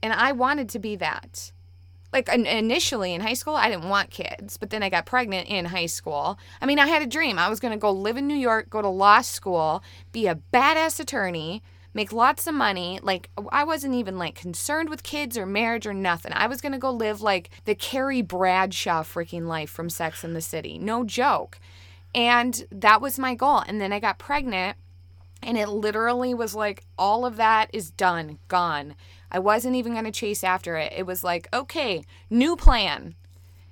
and 0.01 0.13
I 0.13 0.31
wanted 0.31 0.69
to 0.69 0.79
be 0.79 0.95
that. 0.95 1.51
Like 2.13 2.29
initially 2.29 3.13
in 3.13 3.19
high 3.19 3.33
school, 3.33 3.55
I 3.55 3.69
didn't 3.69 3.89
want 3.89 4.09
kids, 4.09 4.55
but 4.55 4.69
then 4.69 4.83
I 4.83 4.89
got 4.89 5.05
pregnant 5.05 5.49
in 5.49 5.65
high 5.65 5.87
school. 5.87 6.39
I 6.61 6.65
mean, 6.65 6.79
I 6.79 6.87
had 6.87 7.01
a 7.01 7.05
dream. 7.05 7.37
I 7.37 7.49
was 7.49 7.59
going 7.59 7.73
to 7.73 7.77
go 7.77 7.91
live 7.91 8.15
in 8.15 8.25
New 8.25 8.37
York, 8.37 8.69
go 8.69 8.81
to 8.81 8.87
law 8.87 9.19
school, 9.19 9.83
be 10.13 10.27
a 10.27 10.39
badass 10.53 10.97
attorney, 10.97 11.61
make 11.93 12.13
lots 12.13 12.47
of 12.47 12.53
money. 12.53 12.99
Like 13.01 13.29
I 13.51 13.63
wasn't 13.63 13.95
even 13.95 14.17
like 14.17 14.35
concerned 14.35 14.89
with 14.89 15.03
kids 15.03 15.37
or 15.37 15.45
marriage 15.45 15.87
or 15.87 15.93
nothing. 15.93 16.31
I 16.33 16.47
was 16.47 16.61
gonna 16.61 16.79
go 16.79 16.91
live 16.91 17.21
like 17.21 17.49
the 17.65 17.75
Carrie 17.75 18.21
Bradshaw 18.21 19.03
freaking 19.03 19.47
life 19.47 19.69
from 19.69 19.89
Sex 19.89 20.23
in 20.23 20.33
the 20.33 20.41
City. 20.41 20.77
No 20.77 21.03
joke. 21.03 21.59
And 22.13 22.65
that 22.71 23.01
was 23.01 23.19
my 23.19 23.35
goal. 23.35 23.59
And 23.59 23.79
then 23.79 23.93
I 23.93 23.99
got 23.99 24.19
pregnant 24.19 24.77
and 25.41 25.57
it 25.57 25.69
literally 25.69 26.33
was 26.33 26.53
like 26.53 26.83
all 26.97 27.25
of 27.25 27.37
that 27.37 27.69
is 27.73 27.91
done, 27.91 28.39
gone. 28.47 28.95
I 29.31 29.39
wasn't 29.39 29.75
even 29.75 29.93
gonna 29.93 30.11
chase 30.11 30.43
after 30.43 30.75
it. 30.75 30.93
It 30.95 31.05
was 31.05 31.23
like, 31.23 31.47
okay, 31.53 32.03
new 32.29 32.55
plan. 32.55 33.15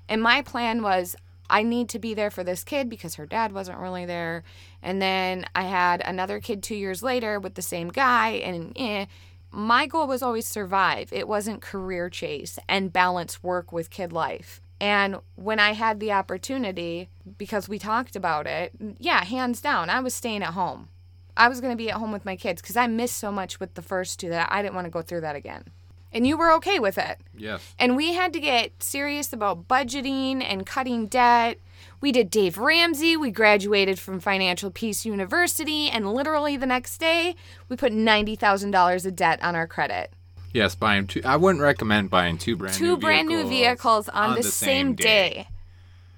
And 0.10 0.22
my 0.22 0.42
plan 0.42 0.82
was 0.82 1.16
I 1.50 1.64
need 1.64 1.90
to 1.90 2.00
be 2.00 2.14
there 2.14 2.32
for 2.32 2.44
this 2.44 2.64
kid 2.64 2.90
because 2.90 3.16
her 3.16 3.26
dad 3.26 3.52
wasn't 3.52 3.80
really 3.80 4.06
there. 4.06 4.44
And 4.82 5.02
then 5.02 5.46
I 5.56 5.64
had 5.64 6.02
another 6.02 6.40
kid 6.40 6.62
two 6.64 6.76
years 6.76 7.02
later 7.02 7.40
with 7.40 7.56
the 7.56 7.62
same 7.62 7.90
guy. 7.90 8.30
And 8.30 8.74
eh, 8.76 9.06
my 9.52 9.88
goal 9.88 10.08
was 10.08 10.22
always 10.22 10.46
survive. 10.46 11.12
It 11.12 11.28
wasn't 11.28 11.62
career 11.62 12.10
chase 12.10 12.60
and 12.68 12.94
balance 12.94 13.42
work 13.42 13.72
with 13.72 13.90
kid 13.90 14.12
life. 14.12 14.62
And 14.80 15.18
when 15.36 15.60
I 15.60 15.72
had 15.74 16.00
the 16.00 16.12
opportunity, 16.12 17.10
because 17.38 17.68
we 17.68 17.80
talked 17.80 18.16
about 18.16 18.46
it, 18.46 18.74
yeah, 19.00 19.24
hands 19.24 19.60
down, 19.62 19.90
I 19.90 20.02
was 20.02 20.14
staying 20.14 20.44
at 20.44 20.54
home. 20.54 20.90
I 21.36 21.50
was 21.50 21.62
going 21.62 21.72
to 21.72 21.78
be 21.78 21.90
at 21.90 21.98
home 21.98 22.12
with 22.12 22.26
my 22.26 22.36
kids 22.36 22.62
because 22.62 22.78
I 22.78 22.88
missed 22.88 23.18
so 23.18 23.32
much 23.32 23.60
with 23.60 23.74
the 23.76 23.82
first 23.82 24.20
two 24.20 24.30
that 24.30 24.50
I 24.52 24.62
didn't 24.62 24.76
want 24.76 24.86
to 24.86 24.92
go 24.92 25.02
through 25.02 25.22
that 25.22 25.36
again. 25.36 25.66
And 26.12 26.26
you 26.26 26.38
were 26.38 26.52
okay 26.54 26.80
with 26.80 26.98
it. 26.98 27.20
Yes. 27.36 27.76
And 27.78 27.96
we 27.96 28.14
had 28.14 28.34
to 28.34 28.40
get 28.40 28.82
serious 28.82 29.34
about 29.34 29.68
budgeting 29.68 30.44
and 30.44 30.66
cutting 30.66 31.08
debt. 31.08 31.60
We 32.00 32.12
did 32.12 32.30
Dave 32.30 32.58
Ramsey. 32.58 33.18
We 33.18 33.32
graduated 33.32 34.00
from 34.00 34.20
Financial 34.20 34.72
Peace 34.72 35.06
University. 35.06 35.90
And 35.90 36.14
literally 36.14 36.58
the 36.58 36.66
next 36.66 36.98
day, 37.00 37.36
we 37.70 37.76
put 37.76 37.92
$90,000 37.92 39.06
of 39.06 39.16
debt 39.16 39.44
on 39.44 39.56
our 39.56 39.68
credit. 39.68 40.14
Yes, 40.54 40.76
buying 40.76 41.08
two. 41.08 41.22
I 41.26 41.36
wouldn't 41.36 41.62
recommend 41.62 42.10
buying 42.10 42.38
two 42.38 42.56
brand 42.56 42.80
new 42.80 42.88
Two 42.88 42.98
brand 42.98 43.28
new 43.28 43.48
vehicles 43.48 44.10
on, 44.10 44.36
the, 44.36 44.44
same, 44.44 44.96
day. 44.96 45.48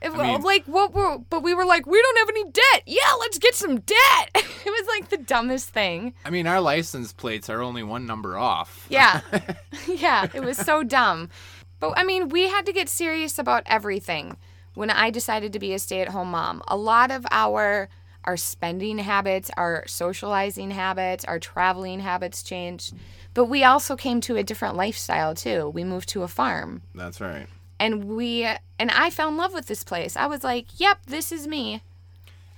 It, 0.02 0.12
I 0.14 0.32
mean- 0.34 0.42
like 0.42 0.66
what 0.66 0.94
were, 0.94 1.18
but 1.30 1.44
we 1.44 1.54
were 1.54 1.66
like, 1.66 1.86
we 1.86 2.02
don't 2.02 2.18
have 2.20 2.30
any 2.30 2.44
debt. 2.46 2.84
Yeah, 2.86 3.14
let's 3.20 3.38
get 3.38 3.56
some 3.56 3.80
debt. 3.82 4.30
it 4.36 4.66
was 4.66 4.88
like 4.98 5.10
the 5.10 5.18
dumbest 5.18 5.70
thing. 5.70 6.14
I 6.24 6.30
mean, 6.30 6.48
our 6.48 6.62
license 6.62 7.12
plates 7.14 7.50
are 7.50 7.62
only 7.62 7.84
one 7.84 8.06
number 8.06 8.38
off. 8.38 8.86
Yeah. 8.90 9.22
yeah, 9.88 10.28
it 10.34 10.44
was 10.44 10.58
so 10.58 10.84
dumb. 10.84 11.30
But 11.80 11.94
I 11.98 12.04
mean, 12.04 12.30
we 12.30 12.48
had 12.50 12.66
to 12.66 12.74
get 12.74 12.90
serious 12.90 13.38
about 13.40 13.64
everything 13.66 14.38
when 14.74 14.90
I 14.90 15.10
decided 15.10 15.54
to 15.54 15.60
be 15.60 15.74
a 15.74 15.80
stay-at-home 15.80 16.32
mom. 16.32 16.62
A 16.68 16.78
lot 16.78 17.12
of 17.12 17.26
our 17.32 17.90
our 18.26 18.36
spending 18.38 18.98
habits, 18.98 19.50
our 19.56 19.84
socializing 19.88 20.72
habits, 20.72 21.24
our 21.26 21.40
traveling 21.40 22.02
habits 22.02 22.44
changed. 22.44 22.94
But 23.34 23.46
we 23.46 23.64
also 23.64 23.96
came 23.96 24.20
to 24.22 24.36
a 24.36 24.44
different 24.44 24.76
lifestyle 24.76 25.34
too. 25.34 25.70
We 25.70 25.84
moved 25.86 26.10
to 26.10 26.24
a 26.24 26.28
farm. 26.28 26.82
That's 26.94 27.22
right. 27.22 27.48
And 27.80 28.06
we 28.06 28.44
and 28.44 28.92
I 28.92 29.10
fell 29.10 29.30
in 29.30 29.38
love 29.38 29.54
with 29.54 29.68
this 29.68 29.84
place. 29.84 30.18
I 30.18 30.26
was 30.28 30.44
like, 30.44 30.66
"Yep, 30.80 31.06
this 31.08 31.32
is 31.32 31.48
me." 31.48 31.82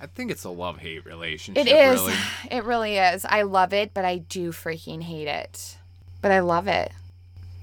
I 0.00 0.06
think 0.06 0.32
it's 0.32 0.42
a 0.44 0.50
love 0.50 0.78
hate 0.78 1.04
relationship. 1.06 1.64
It 1.66 1.70
is. 1.70 2.00
Really. 2.00 2.14
It 2.50 2.64
really 2.64 2.96
is. 2.98 3.24
I 3.24 3.42
love 3.42 3.72
it, 3.72 3.92
but 3.94 4.04
I 4.04 4.18
do 4.18 4.50
freaking 4.50 5.02
hate 5.02 5.28
it. 5.28 5.76
But 6.20 6.32
I 6.32 6.40
love 6.40 6.66
it. 6.66 6.90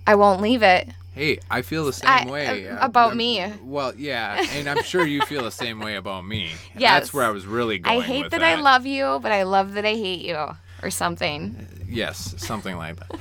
I 0.07 0.15
won't 0.15 0.41
leave 0.41 0.63
it. 0.63 0.87
Hey, 1.13 1.39
I 1.51 1.63
feel 1.63 1.83
the 1.85 1.91
same 1.93 2.09
I- 2.09 2.25
way 2.31 2.69
uh, 2.69 2.85
about 2.85 3.09
I'm- 3.09 3.17
me. 3.17 3.45
Well, 3.61 3.93
yeah, 3.97 4.45
and 4.53 4.69
I'm 4.69 4.83
sure 4.83 5.05
you 5.05 5.21
feel 5.23 5.43
the 5.43 5.51
same 5.51 5.79
way 5.81 5.95
about 5.95 6.25
me. 6.25 6.51
Yeah, 6.77 6.93
that's 6.99 7.13
where 7.13 7.25
I 7.25 7.29
was 7.29 7.45
really 7.45 7.79
going. 7.79 7.99
I 7.99 8.01
hate 8.01 8.23
with 8.23 8.31
that, 8.31 8.41
I 8.43 8.55
love 8.55 8.85
you, 8.85 9.19
but 9.21 9.31
I 9.33 9.43
love 9.43 9.73
that 9.73 9.85
I 9.85 9.95
hate 9.95 10.21
you, 10.21 10.37
or 10.81 10.89
something. 10.91 11.67
Yes, 11.89 12.35
something 12.37 12.77
like 12.77 12.95
that. 12.97 13.11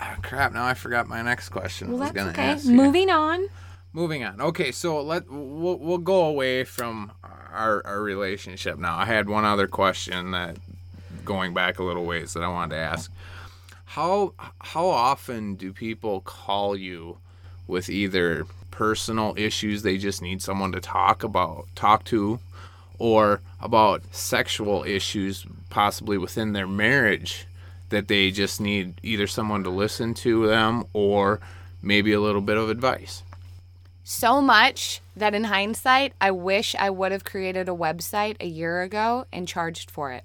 Ah, 0.00 0.16
crap! 0.22 0.52
Now 0.52 0.64
I 0.64 0.74
forgot 0.74 1.08
my 1.08 1.22
next 1.22 1.50
question. 1.50 1.92
Well, 1.92 1.98
that's 1.98 2.16
okay. 2.30 2.42
ask 2.42 2.66
you. 2.66 2.72
Moving 2.72 3.10
on. 3.10 3.48
Moving 3.92 4.24
on. 4.24 4.40
Okay, 4.40 4.72
so 4.72 5.00
let 5.00 5.30
we'll, 5.30 5.78
we'll 5.78 5.98
go 5.98 6.24
away 6.24 6.64
from 6.64 7.12
our 7.22 7.82
our 7.84 8.00
relationship 8.00 8.78
now. 8.78 8.96
I 8.96 9.04
had 9.04 9.28
one 9.28 9.44
other 9.44 9.68
question 9.68 10.32
that 10.32 10.56
going 11.24 11.54
back 11.54 11.78
a 11.78 11.84
little 11.84 12.04
ways 12.04 12.32
that 12.34 12.42
I 12.42 12.48
wanted 12.48 12.74
to 12.74 12.80
ask. 12.80 13.10
How 13.84 14.34
how 14.60 14.86
often 14.86 15.54
do 15.54 15.72
people 15.72 16.20
call 16.20 16.76
you 16.76 17.18
with 17.66 17.88
either 17.88 18.46
personal 18.70 19.34
issues 19.36 19.82
they 19.82 19.96
just 19.96 20.20
need 20.20 20.42
someone 20.42 20.72
to 20.72 20.80
talk 20.80 21.22
about, 21.22 21.66
talk 21.76 22.04
to, 22.04 22.40
or 22.98 23.40
about 23.60 24.02
sexual 24.12 24.82
issues 24.82 25.46
possibly 25.70 26.18
within 26.18 26.52
their 26.52 26.66
marriage 26.66 27.46
that 27.94 28.08
they 28.08 28.30
just 28.30 28.60
need 28.60 29.00
either 29.02 29.26
someone 29.26 29.64
to 29.64 29.70
listen 29.70 30.14
to 30.14 30.46
them 30.46 30.84
or 30.92 31.40
maybe 31.80 32.12
a 32.12 32.20
little 32.20 32.40
bit 32.40 32.56
of 32.56 32.68
advice? 32.68 33.22
So 34.06 34.42
much 34.42 35.00
that 35.16 35.34
in 35.34 35.44
hindsight, 35.44 36.12
I 36.20 36.30
wish 36.30 36.74
I 36.74 36.90
would 36.90 37.10
have 37.10 37.24
created 37.24 37.68
a 37.68 37.72
website 37.72 38.36
a 38.38 38.46
year 38.46 38.82
ago 38.82 39.24
and 39.32 39.48
charged 39.48 39.90
for 39.90 40.12
it. 40.12 40.24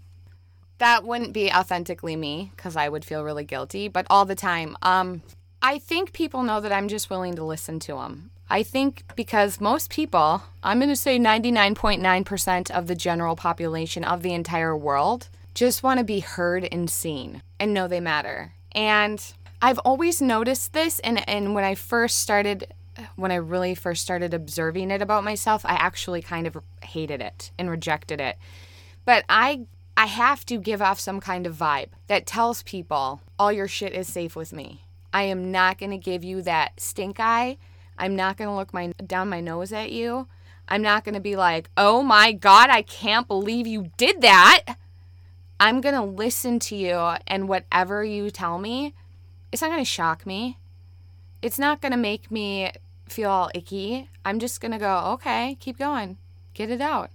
That 0.79 1.05
wouldn't 1.05 1.31
be 1.31 1.51
authentically 1.51 2.17
me 2.17 2.51
because 2.55 2.75
I 2.75 2.89
would 2.89 3.05
feel 3.05 3.23
really 3.23 3.45
guilty, 3.45 3.87
but 3.87 4.05
all 4.09 4.25
the 4.25 4.35
time. 4.35 4.75
Um, 4.81 5.21
I 5.61 5.79
think 5.79 6.11
people 6.11 6.43
know 6.43 6.59
that 6.59 6.73
I'm 6.73 6.89
just 6.89 7.09
willing 7.09 7.35
to 7.35 7.43
listen 7.43 7.79
to 7.81 7.93
them. 7.93 8.31
I 8.49 8.63
think 8.63 9.03
because 9.15 9.61
most 9.61 9.89
people, 9.89 10.43
I'm 10.63 10.79
going 10.79 10.89
to 10.89 10.95
say 10.95 11.17
99.9% 11.19 12.71
of 12.71 12.87
the 12.87 12.95
general 12.95 13.35
population 13.35 14.03
of 14.03 14.23
the 14.23 14.33
entire 14.33 14.75
world, 14.75 15.29
just 15.53 15.83
want 15.83 15.99
to 15.99 16.03
be 16.03 16.19
heard 16.19 16.67
and 16.71 16.89
seen 16.89 17.43
and 17.59 17.73
know 17.73 17.87
they 17.87 17.99
matter. 17.99 18.53
And 18.71 19.21
I've 19.61 19.79
always 19.79 20.21
noticed 20.21 20.73
this, 20.73 20.99
and, 20.99 21.27
and 21.27 21.53
when 21.53 21.63
I 21.63 21.75
first 21.75 22.19
started, 22.19 22.73
when 23.15 23.31
I 23.31 23.35
really 23.35 23.75
first 23.75 24.01
started 24.01 24.33
observing 24.33 24.91
it 24.91 25.01
about 25.01 25.23
myself, 25.23 25.65
I 25.65 25.73
actually 25.73 26.21
kind 26.21 26.47
of 26.47 26.57
hated 26.83 27.21
it 27.21 27.51
and 27.57 27.69
rejected 27.69 28.21
it. 28.21 28.37
But 29.05 29.25
I 29.27 29.65
I 29.97 30.05
have 30.05 30.45
to 30.45 30.57
give 30.57 30.81
off 30.81 30.97
some 30.97 31.19
kind 31.19 31.45
of 31.45 31.57
vibe 31.57 31.89
that 32.07 32.25
tells 32.25 32.63
people 32.63 33.21
all 33.37 33.51
your 33.51 33.67
shit 33.67 33.91
is 33.91 34.07
safe 34.07 34.33
with 34.33 34.53
me. 34.53 34.85
I 35.11 35.23
am 35.23 35.51
not 35.51 35.77
going 35.77 35.91
to 35.91 35.97
give 35.97 36.23
you 36.23 36.41
that 36.43 36.79
stink 36.79 37.19
eye. 37.19 37.57
I'm 37.97 38.15
not 38.15 38.37
going 38.37 38.49
to 38.49 38.55
look 38.55 38.73
my 38.73 38.93
down 39.05 39.27
my 39.27 39.41
nose 39.41 39.73
at 39.73 39.91
you. 39.91 40.27
I'm 40.69 40.81
not 40.81 41.03
going 41.03 41.15
to 41.15 41.19
be 41.19 41.35
like, 41.35 41.69
"Oh 41.75 42.01
my 42.01 42.31
god, 42.31 42.69
I 42.69 42.81
can't 42.81 43.27
believe 43.27 43.67
you 43.67 43.91
did 43.97 44.21
that." 44.21 44.77
I'm 45.59 45.81
going 45.81 45.95
to 45.95 46.01
listen 46.01 46.59
to 46.59 46.75
you 46.75 46.97
and 47.27 47.49
whatever 47.49 48.03
you 48.03 48.29
tell 48.31 48.59
me, 48.59 48.93
it's 49.51 49.61
not 49.61 49.71
going 49.71 49.81
to 49.81 49.85
shock 49.85 50.25
me. 50.25 50.57
It's 51.41 51.59
not 51.59 51.81
going 51.81 51.91
to 51.91 51.97
make 51.97 52.31
me 52.31 52.71
feel 53.07 53.29
all 53.29 53.51
icky. 53.53 54.09
I'm 54.23 54.39
just 54.39 54.61
going 54.61 54.71
to 54.71 54.77
go, 54.77 54.97
"Okay, 55.13 55.57
keep 55.59 55.77
going. 55.77 56.17
Get 56.53 56.69
it 56.69 56.81
out." 56.81 57.11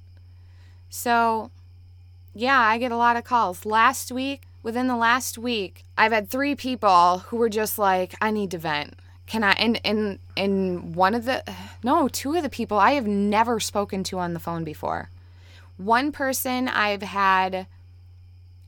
So, 0.89 1.51
yeah, 2.35 2.59
I 2.59 2.79
get 2.79 2.93
a 2.93 2.97
lot 2.97 3.17
of 3.17 3.25
calls. 3.25 3.65
Last 3.67 4.11
week, 4.11 4.43
within 4.63 4.89
the 4.89 4.97
last 4.97 5.39
week, 5.39 5.85
I've 5.97 6.13
had 6.13 6.29
three 6.29 6.55
people 6.55 7.19
who 7.27 7.37
were 7.37 7.49
just 7.49 7.79
like, 7.79 8.15
I 8.21 8.31
need 8.31 8.51
to 8.53 8.59
vent. 8.59 8.99
Can 9.27 9.43
I 9.43 9.53
and 9.53 9.81
and 9.85 10.19
and 10.37 10.95
one 10.95 11.15
of 11.15 11.25
the 11.25 11.45
no, 11.85 12.09
two 12.09 12.35
of 12.35 12.43
the 12.43 12.51
people 12.51 12.79
I 12.79 12.93
have 12.93 13.07
never 13.07 13.61
spoken 13.61 14.03
to 14.05 14.19
on 14.19 14.35
the 14.35 14.41
phone 14.41 14.65
before. 14.65 15.11
One 15.77 16.13
person 16.13 16.69
I've 16.69 17.03
had 17.03 17.67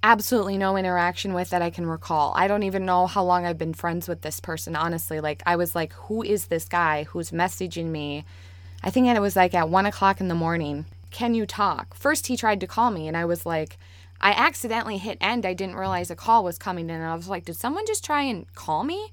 absolutely 0.02 0.59
no 0.59 0.76
interaction 0.76 1.35
with 1.35 1.50
that 1.50 1.62
I 1.62 1.70
can 1.70 1.87
recall. 1.87 2.32
I 2.37 2.48
don't 2.48 2.62
even 2.62 2.87
know 2.87 3.06
how 3.06 3.24
long 3.24 3.44
I've 3.44 3.59
been 3.59 3.74
friends 3.74 4.09
with 4.09 4.22
this 4.22 4.40
person, 4.40 4.76
honestly. 4.76 5.20
Like 5.20 5.42
I 5.46 5.56
was 5.56 5.74
like, 5.74 5.92
who 5.94 6.22
is 6.22 6.46
this 6.46 6.66
guy 6.66 7.04
who's 7.04 7.30
messaging 7.30 7.87
me? 7.87 8.24
I 8.82 8.90
think 8.90 9.09
it 9.09 9.20
was 9.20 9.37
like 9.37 9.54
at 9.54 9.68
one 9.68 9.87
o'clock 9.87 10.20
in 10.20 10.28
the 10.28 10.35
morning. 10.35 10.87
Can 11.11 11.35
you 11.35 11.46
talk? 11.46 11.94
First, 11.94 12.26
he 12.26 12.37
tried 12.37 12.61
to 12.61 12.66
call 12.66 12.90
me, 12.90 13.09
and 13.09 13.16
I 13.16 13.24
was 13.24 13.46
like, 13.46 13.78
I 14.20 14.32
accidentally 14.32 14.98
hit 14.98 15.18
end. 15.20 15.44
I 15.46 15.54
didn't 15.54 15.76
realize 15.76 16.11
a 16.11 16.16
call 16.16 16.44
was 16.44 16.59
coming 16.59 16.88
in. 16.90 16.96
And 16.96 17.04
I 17.04 17.14
was 17.14 17.28
like, 17.28 17.44
did 17.44 17.56
someone 17.56 17.87
just 17.87 18.04
try 18.04 18.22
and 18.22 18.52
call 18.54 18.85
me? 18.85 19.12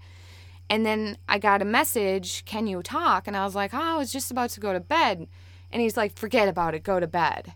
And 0.69 0.85
then 0.85 1.17
I 1.27 1.39
got 1.39 1.61
a 1.61 1.65
message, 1.65 2.45
can 2.45 2.67
you 2.67 2.81
talk? 2.81 3.27
And 3.27 3.35
I 3.35 3.43
was 3.43 3.55
like, 3.55 3.73
oh, 3.73 3.81
I 3.81 3.97
was 3.97 4.11
just 4.11 4.31
about 4.31 4.49
to 4.51 4.59
go 4.59 4.73
to 4.73 4.79
bed. 4.79 5.27
And 5.71 5.81
he's 5.81 5.97
like, 5.97 6.15
forget 6.17 6.47
about 6.47 6.73
it, 6.73 6.83
go 6.83 6.99
to 6.99 7.07
bed. 7.07 7.53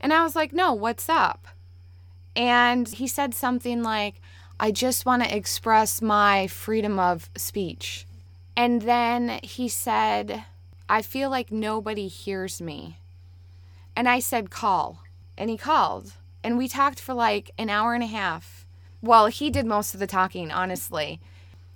And 0.00 0.12
I 0.12 0.22
was 0.22 0.34
like, 0.34 0.52
no, 0.52 0.72
what's 0.72 1.08
up? 1.08 1.48
And 2.38 2.86
he 2.86 3.08
said 3.08 3.34
something 3.34 3.82
like, 3.82 4.22
I 4.60 4.70
just 4.70 5.04
want 5.04 5.24
to 5.24 5.36
express 5.36 6.00
my 6.00 6.46
freedom 6.46 6.98
of 6.98 7.28
speech. 7.36 8.06
And 8.56 8.82
then 8.82 9.40
he 9.42 9.68
said, 9.68 10.44
I 10.88 11.02
feel 11.02 11.30
like 11.30 11.50
nobody 11.50 12.06
hears 12.06 12.60
me. 12.60 13.00
And 13.96 14.08
I 14.08 14.20
said, 14.20 14.50
call. 14.50 15.02
And 15.36 15.50
he 15.50 15.56
called. 15.56 16.12
And 16.44 16.56
we 16.56 16.68
talked 16.68 17.00
for 17.00 17.12
like 17.12 17.50
an 17.58 17.68
hour 17.70 17.92
and 17.92 18.04
a 18.04 18.06
half. 18.06 18.64
Well, 19.02 19.26
he 19.26 19.50
did 19.50 19.66
most 19.66 19.92
of 19.92 20.00
the 20.00 20.06
talking, 20.06 20.52
honestly. 20.52 21.20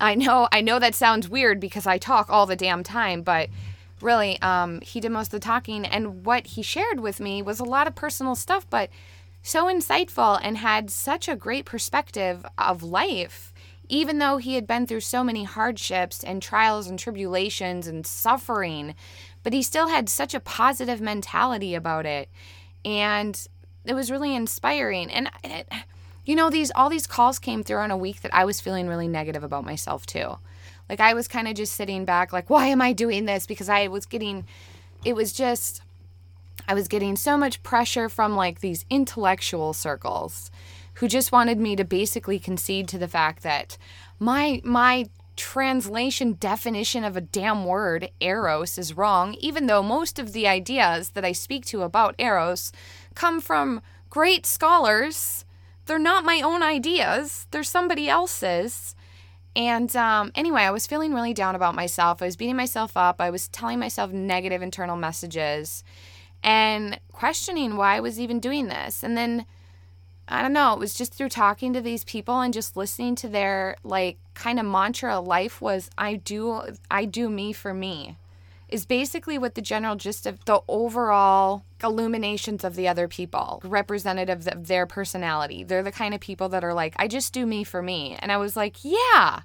I 0.01 0.15
know 0.15 0.49
I 0.53 0.61
know 0.61 0.79
that 0.79 0.95
sounds 0.95 1.29
weird 1.29 1.59
because 1.59 1.87
I 1.87 1.99
talk 1.99 2.31
all 2.31 2.47
the 2.47 2.57
damn 2.57 2.85
time, 2.85 3.23
but 3.23 3.49
really, 4.01 4.41
um, 4.43 4.81
he 4.81 5.01
did 5.01 5.11
most 5.13 5.29
of 5.29 5.41
the 5.41 5.45
talking 5.45 5.85
and 5.85 6.25
what 6.25 6.47
he 6.49 6.63
shared 6.63 7.01
with 7.01 7.21
me 7.21 7.43
was 7.43 7.59
a 7.61 7.65
lot 7.65 7.87
of 7.87 7.95
personal 7.95 8.35
stuff, 8.35 8.67
but 8.69 8.91
so 9.43 9.67
insightful 9.67 10.39
and 10.43 10.59
had 10.59 10.91
such 10.91 11.29
a 11.29 11.37
great 11.37 11.65
perspective 11.65 12.45
of 12.57 12.83
life. 12.83 13.53
Even 13.89 14.19
though 14.19 14.39
he 14.39 14.55
had 14.55 14.67
been 14.67 14.87
through 14.87 15.01
so 15.01 15.23
many 15.23 15.45
hardships 15.45 16.25
and 16.25 16.41
trials 16.41 16.87
and 16.87 16.99
tribulations 16.99 17.87
and 17.87 18.07
suffering, 18.07 18.95
but 19.43 19.53
he 19.53 19.63
still 19.63 19.89
had 19.89 20.09
such 20.09 20.35
a 20.35 20.41
positive 20.41 21.01
mentality 21.01 21.75
about 21.75 22.07
it. 22.07 22.29
And 22.85 23.47
it 23.85 23.95
was 23.95 24.11
really 24.11 24.35
inspiring. 24.35 25.11
And 25.11 25.31
it, 25.45 25.69
you 26.25 26.37
know, 26.37 26.49
these 26.49 26.71
all 26.75 26.89
these 26.89 27.07
calls 27.07 27.39
came 27.39 27.63
through 27.63 27.79
on 27.79 27.91
a 27.91 27.97
week 27.97 28.23
that 28.23 28.35
I 28.35 28.45
was 28.45 28.61
feeling 28.61 28.89
really 28.89 29.09
negative 29.09 29.43
about 29.43 29.65
myself 29.65 30.07
too. 30.07 30.39
Like 30.89 31.01
I 31.01 31.15
was 31.15 31.29
kind 31.29 31.49
of 31.49 31.55
just 31.55 31.75
sitting 31.75 32.05
back 32.05 32.33
like 32.33 32.49
why 32.49 32.69
am 32.69 32.81
I 32.81 32.93
doing 32.93 33.25
this 33.25 33.47
because 33.47 33.69
I 33.69 33.89
was 33.89 34.07
getting 34.07 34.47
it 35.05 35.15
was 35.15 35.33
just 35.33 35.83
I 36.69 36.75
was 36.75 36.89
getting 36.89 37.17
so 37.17 37.37
much 37.37 37.63
pressure 37.63 38.09
from 38.09 38.37
like 38.37 38.61
these 38.61 38.85
intellectual 38.91 39.73
circles 39.73 40.51
who 40.95 41.09
just 41.09 41.33
wanted 41.33 41.59
me 41.59 41.77
to 41.77 41.85
basically 41.85 42.39
concede 42.39 42.89
to 42.89 42.99
the 42.99 43.09
fact 43.09 43.43
that 43.43 43.77
my 44.19 44.61
my 44.65 45.07
translation 45.35 46.35
definition 46.39 47.05
of 47.05 47.17
a 47.17 47.21
damn 47.21 47.65
word 47.65 48.11
eros 48.21 48.77
is 48.77 48.97
wrong 48.97 49.35
even 49.41 49.67
though 49.67 49.83
most 49.83 50.19
of 50.19 50.33
the 50.35 50.47
ideas 50.47 51.11
that 51.11 51.25
I 51.25 51.33
speak 51.33 51.65
to 51.67 51.83
about 51.83 52.15
eros 52.19 52.71
come 53.15 53.41
from 53.41 53.81
great 54.11 54.45
scholars 54.45 55.47
they're 55.87 55.99
not 55.99 56.25
my 56.25 56.43
own 56.43 56.63
ideas 56.63 57.47
they're 57.51 57.63
somebody 57.63 58.11
else's 58.11 58.95
and 59.55 59.95
um, 59.97 60.33
anyway, 60.35 60.63
I 60.63 60.71
was 60.71 60.87
feeling 60.87 61.13
really 61.13 61.35
down 61.35 61.55
about 61.55 61.75
myself. 61.75 62.23
I 62.23 62.25
was 62.25 62.37
beating 62.37 62.57
myself 62.57 62.97
up. 62.97 63.21
I 63.21 63.29
was 63.29 63.49
telling 63.49 63.79
myself 63.79 64.11
negative 64.11 64.63
internal 64.63 64.97
messages 64.97 65.85
and 66.43 66.99
questioning 67.13 67.77
why 67.77 67.97
I 67.97 68.01
was 68.01 68.19
even 68.19 68.41
doing 68.41 68.69
this. 68.69 69.03
And 69.03 69.17
then 69.17 69.47
I 70.29 70.41
don't 70.41 70.53
know, 70.53 70.73
it 70.73 70.79
was 70.79 70.95
just 70.95 71.15
through 71.15 71.29
talking 71.29 71.73
to 71.73 71.81
these 71.81 72.05
people 72.05 72.41
and 72.41 72.55
just 72.55 72.77
listening 72.77 73.17
to 73.17 73.29
their 73.29 73.77
like 73.85 74.19
kind 74.35 74.59
of 74.59 74.67
mantra 74.67 75.19
of 75.19 75.27
life 75.27 75.61
was 75.61 75.91
I 75.99 76.15
do 76.15 76.63
I 76.91 77.05
do 77.05 77.29
me 77.29 77.53
for 77.53 77.75
me. 77.75 78.17
Is 78.69 78.87
basically 78.87 79.37
what 79.37 79.55
the 79.55 79.61
general 79.61 79.97
gist 79.97 80.27
of 80.27 80.43
the 80.47 80.63
overall 80.67 81.63
illuminations 81.85 82.65
of 82.65 82.75
the 82.75 82.89
other 82.89 83.07
people, 83.07 83.61
representative 83.65 84.49
of 84.49 84.67
their 84.67 84.87
personality. 84.87 85.63
They're 85.63 85.83
the 85.83 85.93
kind 85.93 86.15
of 86.15 86.21
people 86.21 86.49
that 86.49 86.65
are 86.65 86.73
like, 86.73 86.95
I 86.97 87.07
just 87.07 87.35
do 87.35 87.45
me 87.45 87.65
for 87.65 87.83
me. 87.83 88.17
And 88.19 88.33
I 88.33 88.39
was 88.39 88.57
like, 88.57 88.83
yeah. 88.83 89.43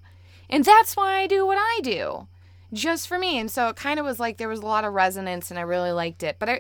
And 0.50 0.64
that's 0.64 0.96
why 0.96 1.20
I 1.20 1.28
do 1.28 1.46
what 1.46 1.58
I 1.60 1.82
do. 1.84 2.28
Just 2.74 3.08
for 3.08 3.18
me. 3.18 3.40
And 3.40 3.50
so 3.50 3.70
it 3.70 3.76
kind 3.76 4.00
of 4.00 4.06
was 4.06 4.20
like 4.20 4.38
there 4.38 4.50
was 4.50 4.60
a 4.60 4.66
lot 4.66 4.84
of 4.84 4.94
resonance 4.94 5.50
and 5.50 5.60
I 5.60 5.64
really 5.64 5.92
liked 5.92 6.24
it. 6.24 6.38
But 6.40 6.50
I 6.50 6.60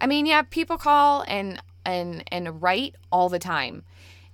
I 0.00 0.06
mean, 0.06 0.26
yeah, 0.26 0.42
people 0.42 0.78
call 0.78 1.24
and 1.26 1.60
and 1.84 2.22
and 2.30 2.62
write 2.62 2.94
all 3.10 3.28
the 3.28 3.38
time. 3.38 3.84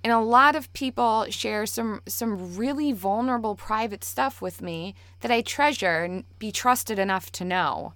And 0.03 0.13
a 0.13 0.19
lot 0.19 0.55
of 0.55 0.71
people 0.73 1.25
share 1.29 1.65
some 1.65 2.01
some 2.07 2.55
really 2.55 2.91
vulnerable 2.91 3.55
private 3.55 4.03
stuff 4.03 4.41
with 4.41 4.61
me 4.61 4.93
that 5.21 5.31
I 5.31 5.41
treasure 5.41 6.03
and 6.03 6.23
be 6.37 6.51
trusted 6.51 6.99
enough 6.99 7.31
to 7.33 7.45
know. 7.45 7.93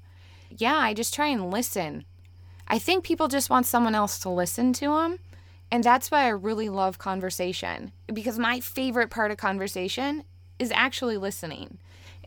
Yeah, 0.49 0.77
I 0.77 0.93
just 0.93 1.13
try 1.13 1.27
and 1.27 1.51
listen. 1.51 2.05
I 2.67 2.79
think 2.79 3.03
people 3.03 3.27
just 3.27 3.49
want 3.49 3.65
someone 3.65 3.95
else 3.95 4.19
to 4.19 4.29
listen 4.29 4.73
to 4.73 4.95
them. 4.95 5.19
And 5.71 5.83
that's 5.83 6.09
why 6.09 6.23
I 6.23 6.29
really 6.29 6.69
love 6.69 6.97
conversation 6.97 7.91
because 8.11 8.39
my 8.39 8.59
favorite 8.59 9.11
part 9.11 9.29
of 9.29 9.37
conversation 9.37 10.23
is 10.57 10.71
actually 10.71 11.17
listening. 11.17 11.77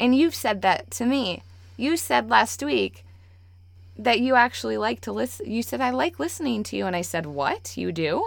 And 0.03 0.17
you've 0.17 0.35
said 0.35 0.63
that 0.63 0.91
to 0.99 1.07
me. 1.07 1.45
You 1.77 1.97
said 1.97 2.29
last 2.29 2.61
week 2.61 3.05
that 3.97 4.19
you 4.19 4.35
actually 4.35 4.77
like 4.77 5.01
to 5.03 5.13
listen. 5.13 5.49
You 5.49 5.63
said, 5.63 5.81
I 5.81 5.91
like 5.91 6.19
listening 6.19 6.65
to 6.65 6.77
you. 6.77 6.87
And 6.87 6.97
I 6.97 7.03
said, 7.03 7.25
What? 7.25 7.77
You 7.77 7.93
do? 7.93 8.27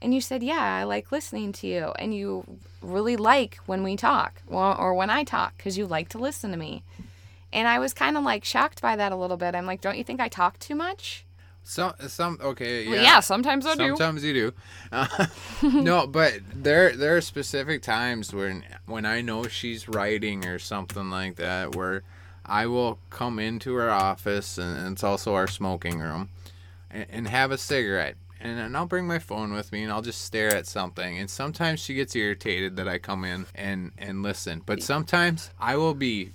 And 0.00 0.14
you 0.14 0.22
said, 0.22 0.42
Yeah, 0.42 0.62
I 0.62 0.84
like 0.84 1.12
listening 1.12 1.52
to 1.52 1.66
you. 1.66 1.92
And 1.98 2.14
you 2.14 2.42
really 2.80 3.16
like 3.16 3.58
when 3.66 3.82
we 3.82 3.96
talk 3.96 4.40
or 4.48 4.94
when 4.94 5.10
I 5.10 5.24
talk 5.24 5.58
because 5.58 5.76
you 5.76 5.84
like 5.84 6.08
to 6.08 6.18
listen 6.18 6.52
to 6.52 6.56
me. 6.56 6.82
And 7.52 7.68
I 7.68 7.78
was 7.78 7.92
kind 7.92 8.16
of 8.16 8.24
like 8.24 8.46
shocked 8.46 8.80
by 8.80 8.96
that 8.96 9.12
a 9.12 9.16
little 9.16 9.36
bit. 9.36 9.54
I'm 9.54 9.66
like, 9.66 9.82
Don't 9.82 9.98
you 9.98 10.04
think 10.04 10.20
I 10.20 10.28
talk 10.28 10.58
too 10.58 10.74
much? 10.74 11.26
Some, 11.68 11.92
some, 12.06 12.38
okay, 12.40 12.84
yeah. 12.84 12.90
Well, 12.90 13.02
yeah, 13.02 13.20
sometimes 13.20 13.66
I 13.66 13.74
do. 13.74 13.88
Sometimes 13.88 14.24
you 14.24 14.32
do. 14.32 14.52
Uh, 14.90 15.26
no, 15.62 16.06
but 16.06 16.40
there, 16.54 16.96
there 16.96 17.14
are 17.18 17.20
specific 17.20 17.82
times 17.82 18.32
when, 18.32 18.64
when 18.86 19.04
I 19.04 19.20
know 19.20 19.46
she's 19.48 19.86
writing 19.86 20.46
or 20.46 20.58
something 20.58 21.10
like 21.10 21.36
that, 21.36 21.76
where 21.76 22.04
I 22.46 22.64
will 22.68 22.98
come 23.10 23.38
into 23.38 23.74
her 23.74 23.90
office, 23.90 24.56
and 24.56 24.94
it's 24.94 25.04
also 25.04 25.34
our 25.34 25.46
smoking 25.46 25.98
room, 25.98 26.30
and, 26.90 27.06
and 27.10 27.28
have 27.28 27.50
a 27.50 27.58
cigarette. 27.58 28.16
And, 28.40 28.58
and 28.58 28.74
I'll 28.74 28.86
bring 28.86 29.06
my 29.06 29.18
phone 29.18 29.52
with 29.52 29.70
me, 29.70 29.82
and 29.82 29.92
I'll 29.92 30.00
just 30.00 30.22
stare 30.22 30.56
at 30.56 30.66
something. 30.66 31.18
And 31.18 31.28
sometimes 31.28 31.80
she 31.80 31.92
gets 31.92 32.16
irritated 32.16 32.76
that 32.76 32.88
I 32.88 32.96
come 32.96 33.26
in 33.26 33.44
and 33.54 33.92
and 33.98 34.22
listen. 34.22 34.62
But 34.64 34.82
sometimes 34.82 35.50
I 35.60 35.76
will 35.76 35.94
be 35.94 36.32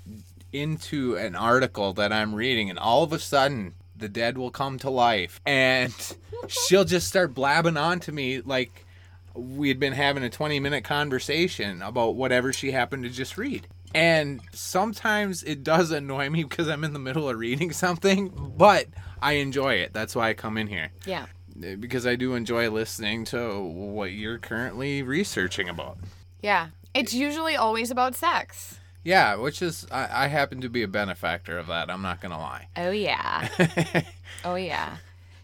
into 0.52 1.16
an 1.16 1.36
article 1.36 1.92
that 1.94 2.14
I'm 2.14 2.36
reading, 2.36 2.70
and 2.70 2.78
all 2.78 3.02
of 3.02 3.12
a 3.14 3.20
sudden 3.20 3.74
the 4.04 4.10
dead 4.10 4.38
will 4.38 4.52
come 4.52 4.78
to 4.78 4.90
life 4.90 5.40
and 5.46 5.94
she'll 6.48 6.84
just 6.84 7.08
start 7.08 7.34
blabbing 7.34 7.78
on 7.78 8.00
to 8.02 8.12
me 8.12 8.42
like 8.42 8.86
we 9.34 9.70
had 9.70 9.80
been 9.80 9.94
having 9.94 10.24
a 10.24 10.30
20 10.30 10.60
minute 10.60 10.84
conversation 10.84 11.82
about 11.82 12.16
whatever 12.16 12.52
she 12.52 12.72
happened 12.72 13.04
to 13.04 13.10
just 13.10 13.38
read 13.38 13.66
and 13.96 14.42
sometimes 14.52 15.42
it 15.44 15.64
does 15.64 15.90
annoy 15.92 16.30
me 16.30 16.44
because 16.44 16.68
i'm 16.68 16.84
in 16.84 16.92
the 16.92 17.00
middle 17.00 17.30
of 17.30 17.38
reading 17.38 17.72
something 17.86 18.30
but 18.58 18.88
i 19.22 19.34
enjoy 19.34 19.74
it 19.76 19.94
that's 19.94 20.16
why 20.16 20.28
i 20.30 20.34
come 20.34 20.58
in 20.58 20.68
here 20.68 20.92
Yeah. 21.06 21.28
Eh, 21.64 21.76
because 21.76 22.06
i 22.06 22.16
do 22.18 22.36
enjoy 22.36 22.70
listening 22.70 23.24
to 23.26 23.62
what 23.64 24.12
you're 24.12 24.38
currently 24.40 25.02
researching 25.02 25.70
about 25.70 25.98
Yeah. 26.42 26.68
It's 26.94 27.12
usually 27.14 27.56
always 27.56 27.90
about 27.90 28.14
sex. 28.16 28.80
Yeah 29.04 29.36
which 29.36 29.62
is 29.62 29.86
i, 29.92 30.26
I 30.26 30.28
happen 30.28 30.62
to 30.62 30.70
be 30.70 30.84
a 30.84 30.88
benefactor 30.88 31.58
of 31.58 31.68
that 31.68 31.90
i'm 31.90 32.02
not 32.02 32.22
gonna 32.22 32.40
lie 32.40 32.68
Oh, 32.76 32.92
yeah. 32.92 33.48
oh, 34.46 34.56
yeah. 34.56 34.98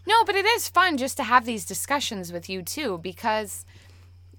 No, 0.06 0.24
but 0.24 0.34
it 0.34 0.44
is 0.44 0.68
fun 0.68 0.96
just 0.96 1.16
to 1.18 1.22
have 1.22 1.44
these 1.44 1.64
discussions 1.64 2.32
with 2.32 2.48
you 2.48 2.62
too 2.62 2.98
because 2.98 3.64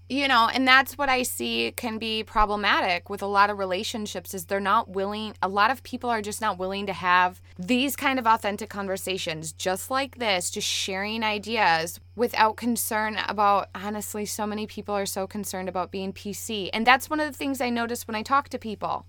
you 0.09 0.27
know, 0.27 0.49
and 0.53 0.67
that's 0.67 0.97
what 0.97 1.07
I 1.07 1.23
see 1.23 1.71
can 1.71 1.97
be 1.97 2.21
problematic 2.21 3.09
with 3.09 3.21
a 3.21 3.27
lot 3.27 3.49
of 3.49 3.57
relationships 3.57 4.33
is 4.33 4.43
they're 4.43 4.59
not 4.59 4.89
willing 4.89 5.35
a 5.41 5.47
lot 5.47 5.71
of 5.71 5.83
people 5.83 6.09
are 6.09 6.21
just 6.21 6.41
not 6.41 6.57
willing 6.59 6.85
to 6.87 6.91
have 6.93 7.39
these 7.57 7.95
kind 7.95 8.19
of 8.19 8.27
authentic 8.27 8.69
conversations 8.69 9.53
just 9.53 9.89
like 9.89 10.17
this, 10.17 10.51
just 10.51 10.67
sharing 10.67 11.23
ideas 11.23 12.01
without 12.17 12.57
concern 12.57 13.19
about 13.29 13.69
honestly 13.73 14.25
so 14.25 14.45
many 14.45 14.67
people 14.67 14.93
are 14.93 15.05
so 15.05 15.25
concerned 15.25 15.69
about 15.69 15.91
being 15.91 16.11
PC. 16.11 16.69
And 16.73 16.85
that's 16.85 17.09
one 17.09 17.21
of 17.21 17.31
the 17.31 17.37
things 17.37 17.61
I 17.61 17.69
notice 17.69 18.05
when 18.05 18.15
I 18.15 18.21
talk 18.21 18.49
to 18.49 18.59
people. 18.59 19.05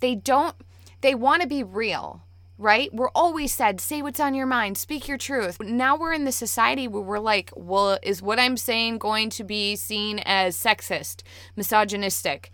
They 0.00 0.14
don't 0.14 0.54
they 1.00 1.14
want 1.14 1.42
to 1.42 1.48
be 1.48 1.62
real 1.62 2.22
right? 2.58 2.92
We're 2.92 3.10
always 3.10 3.52
said, 3.52 3.80
say 3.80 4.02
what's 4.02 4.20
on 4.20 4.34
your 4.34 4.46
mind, 4.46 4.78
speak 4.78 5.08
your 5.08 5.18
truth. 5.18 5.60
Now 5.60 5.96
we're 5.96 6.12
in 6.12 6.24
the 6.24 6.32
society 6.32 6.88
where 6.88 7.02
we're 7.02 7.18
like, 7.18 7.52
well, 7.54 7.98
is 8.02 8.22
what 8.22 8.38
I'm 8.38 8.56
saying 8.56 8.98
going 8.98 9.30
to 9.30 9.44
be 9.44 9.76
seen 9.76 10.20
as 10.20 10.56
sexist, 10.56 11.22
misogynistic? 11.54 12.50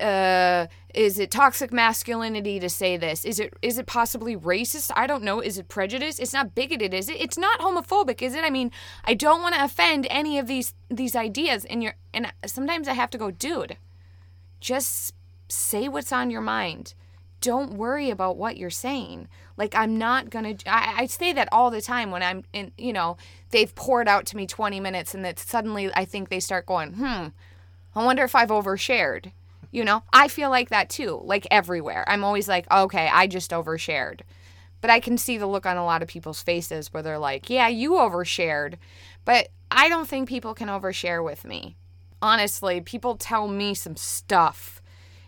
Uh, 0.00 0.66
is 0.92 1.20
it 1.20 1.30
toxic 1.30 1.72
masculinity 1.72 2.58
to 2.58 2.68
say 2.68 2.96
this? 2.96 3.24
Is 3.24 3.38
it 3.38 3.54
is 3.62 3.78
it 3.78 3.86
possibly 3.86 4.36
racist? 4.36 4.90
I 4.96 5.06
don't 5.06 5.22
know. 5.22 5.38
Is 5.38 5.56
it 5.56 5.68
prejudice? 5.68 6.18
It's 6.18 6.32
not 6.32 6.56
bigoted, 6.56 6.92
is 6.92 7.08
it? 7.08 7.20
It's 7.20 7.38
not 7.38 7.60
homophobic, 7.60 8.20
is 8.20 8.34
it? 8.34 8.42
I 8.42 8.50
mean, 8.50 8.72
I 9.04 9.14
don't 9.14 9.40
want 9.40 9.54
to 9.54 9.62
offend 9.62 10.08
any 10.10 10.36
of 10.36 10.48
these 10.48 10.74
these 10.90 11.14
ideas, 11.14 11.64
and 11.66 11.80
you're 11.80 11.94
and 12.12 12.32
sometimes 12.44 12.88
I 12.88 12.94
have 12.94 13.10
to 13.10 13.18
go, 13.18 13.30
dude, 13.30 13.76
just 14.60 15.14
say 15.54 15.88
what's 15.88 16.12
on 16.12 16.30
your 16.30 16.40
mind 16.40 16.94
don't 17.44 17.74
worry 17.74 18.08
about 18.08 18.38
what 18.38 18.56
you're 18.56 18.70
saying. 18.70 19.28
Like 19.58 19.74
I'm 19.74 19.98
not 19.98 20.30
gonna. 20.30 20.54
I, 20.66 20.94
I 21.00 21.06
say 21.06 21.34
that 21.34 21.50
all 21.52 21.70
the 21.70 21.82
time 21.82 22.10
when 22.10 22.22
I'm 22.22 22.42
in. 22.54 22.72
You 22.78 22.94
know, 22.94 23.18
they've 23.50 23.72
poured 23.74 24.08
out 24.08 24.24
to 24.26 24.36
me 24.36 24.46
20 24.46 24.80
minutes, 24.80 25.14
and 25.14 25.22
that 25.26 25.38
suddenly 25.38 25.92
I 25.94 26.06
think 26.06 26.30
they 26.30 26.40
start 26.40 26.64
going, 26.64 26.94
hmm. 26.94 27.26
I 27.94 28.04
wonder 28.04 28.24
if 28.24 28.34
I've 28.34 28.48
overshared. 28.48 29.32
You 29.70 29.84
know, 29.84 30.04
I 30.10 30.28
feel 30.28 30.48
like 30.48 30.70
that 30.70 30.88
too. 30.88 31.20
Like 31.22 31.46
everywhere, 31.50 32.04
I'm 32.08 32.24
always 32.24 32.48
like, 32.48 32.70
okay, 32.72 33.10
I 33.12 33.26
just 33.26 33.50
overshared. 33.50 34.20
But 34.80 34.88
I 34.90 34.98
can 34.98 35.18
see 35.18 35.36
the 35.36 35.46
look 35.46 35.66
on 35.66 35.76
a 35.76 35.84
lot 35.84 36.00
of 36.00 36.08
people's 36.08 36.42
faces 36.42 36.94
where 36.94 37.02
they're 37.02 37.18
like, 37.18 37.50
yeah, 37.50 37.68
you 37.68 37.92
overshared. 37.92 38.76
But 39.26 39.48
I 39.70 39.90
don't 39.90 40.08
think 40.08 40.30
people 40.30 40.54
can 40.54 40.68
overshare 40.68 41.22
with 41.22 41.44
me. 41.44 41.76
Honestly, 42.22 42.80
people 42.80 43.16
tell 43.16 43.48
me 43.48 43.74
some 43.74 43.96
stuff 43.96 44.73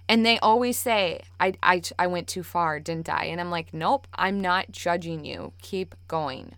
and 0.08 0.24
they 0.24 0.38
always 0.38 0.78
say, 0.78 1.22
I, 1.40 1.54
I, 1.62 1.82
I 1.98 2.06
went 2.06 2.28
too 2.28 2.42
far, 2.42 2.78
didn't 2.78 3.08
I? 3.08 3.24
And 3.24 3.40
I'm 3.40 3.50
like, 3.50 3.74
nope, 3.74 4.06
I'm 4.14 4.40
not 4.40 4.70
judging 4.70 5.24
you. 5.24 5.52
Keep 5.62 5.94
going. 6.06 6.54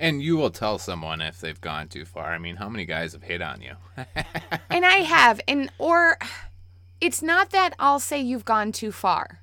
And 0.00 0.20
you 0.20 0.36
will 0.36 0.50
tell 0.50 0.78
someone 0.78 1.20
if 1.20 1.40
they've 1.40 1.60
gone 1.60 1.88
too 1.88 2.04
far. 2.04 2.32
I 2.32 2.38
mean, 2.38 2.56
how 2.56 2.68
many 2.68 2.84
guys 2.84 3.12
have 3.12 3.22
hit 3.22 3.40
on 3.40 3.60
you? 3.60 3.74
and 4.68 4.84
I 4.84 4.96
have. 4.96 5.40
And, 5.46 5.70
or 5.78 6.18
it's 7.00 7.22
not 7.22 7.50
that 7.50 7.74
I'll 7.78 8.00
say 8.00 8.20
you've 8.20 8.44
gone 8.44 8.72
too 8.72 8.90
far. 8.90 9.42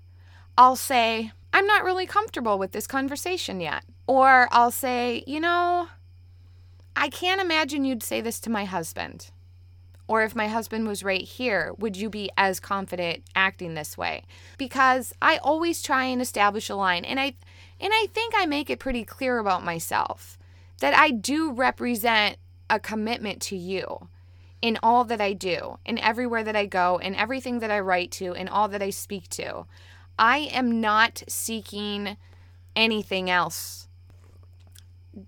I'll 0.57 0.75
say, 0.75 1.31
I'm 1.53 1.65
not 1.65 1.85
really 1.85 2.05
comfortable 2.05 2.59
with 2.59 2.73
this 2.73 2.87
conversation 2.87 3.61
yet. 3.61 3.85
Or 4.05 4.49
I'll 4.51 4.71
say, 4.71 5.23
you 5.25 5.39
know, 5.39 5.87
I 6.93 7.07
can't 7.07 7.39
imagine 7.39 7.85
you'd 7.85 8.03
say 8.03 8.19
this 8.19 8.41
to 8.41 8.49
my 8.49 8.65
husband 8.65 9.31
or 10.09 10.23
if 10.23 10.35
my 10.35 10.47
husband 10.47 10.87
was 10.87 11.03
right 11.03 11.21
here, 11.21 11.71
would 11.77 11.95
you 11.95 12.09
be 12.09 12.31
as 12.35 12.59
confident 12.59 13.23
acting 13.35 13.75
this 13.75 13.95
way? 13.95 14.23
Because 14.57 15.13
I 15.21 15.37
always 15.37 15.83
try 15.83 16.05
and 16.05 16.19
establish 16.19 16.67
a 16.67 16.75
line 16.75 17.05
and 17.05 17.19
I 17.19 17.35
and 17.79 17.93
I 17.93 18.07
think 18.11 18.33
I 18.35 18.47
make 18.47 18.71
it 18.71 18.79
pretty 18.79 19.05
clear 19.05 19.37
about 19.37 19.63
myself 19.63 20.39
that 20.79 20.97
I 20.97 21.11
do 21.11 21.51
represent 21.51 22.37
a 22.71 22.79
commitment 22.79 23.39
to 23.43 23.55
you 23.55 24.09
in 24.63 24.79
all 24.81 25.05
that 25.05 25.21
I 25.21 25.33
do, 25.33 25.77
in 25.85 25.99
everywhere 25.99 26.43
that 26.43 26.55
I 26.55 26.65
go, 26.65 26.97
in 26.97 27.13
everything 27.13 27.59
that 27.59 27.71
I 27.71 27.79
write 27.79 28.11
to, 28.13 28.33
in 28.33 28.47
all 28.47 28.67
that 28.69 28.81
I 28.81 28.89
speak 28.89 29.29
to. 29.29 29.65
I 30.17 30.39
am 30.51 30.81
not 30.81 31.23
seeking 31.29 32.17
anything 32.75 33.29
else. 33.29 33.87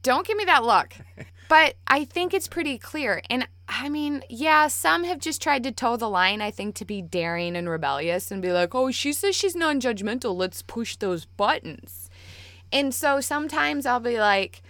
Don't 0.03 0.27
give 0.27 0.37
me 0.37 0.45
that 0.45 0.63
look. 0.63 0.95
But 1.51 1.75
I 1.85 2.05
think 2.05 2.33
it's 2.33 2.47
pretty 2.47 2.77
clear. 2.77 3.21
And 3.29 3.45
I 3.73 3.87
mean, 3.87 4.21
yeah, 4.29 4.67
some 4.67 5.05
have 5.05 5.19
just 5.19 5.41
tried 5.41 5.63
to 5.63 5.71
toe 5.71 5.95
the 5.95 6.09
line, 6.09 6.41
I 6.41 6.51
think, 6.51 6.75
to 6.75 6.85
be 6.85 7.01
daring 7.01 7.55
and 7.55 7.69
rebellious 7.69 8.29
and 8.29 8.41
be 8.41 8.51
like, 8.51 8.75
oh, 8.75 8.91
she 8.91 9.13
says 9.13 9.33
she's 9.33 9.55
non 9.55 9.79
judgmental. 9.79 10.35
Let's 10.35 10.61
push 10.61 10.97
those 10.97 11.23
buttons. 11.23 12.09
And 12.73 12.93
so 12.93 13.21
sometimes 13.21 13.85
I'll 13.85 14.01
be 14.01 14.19
like, 14.19 14.61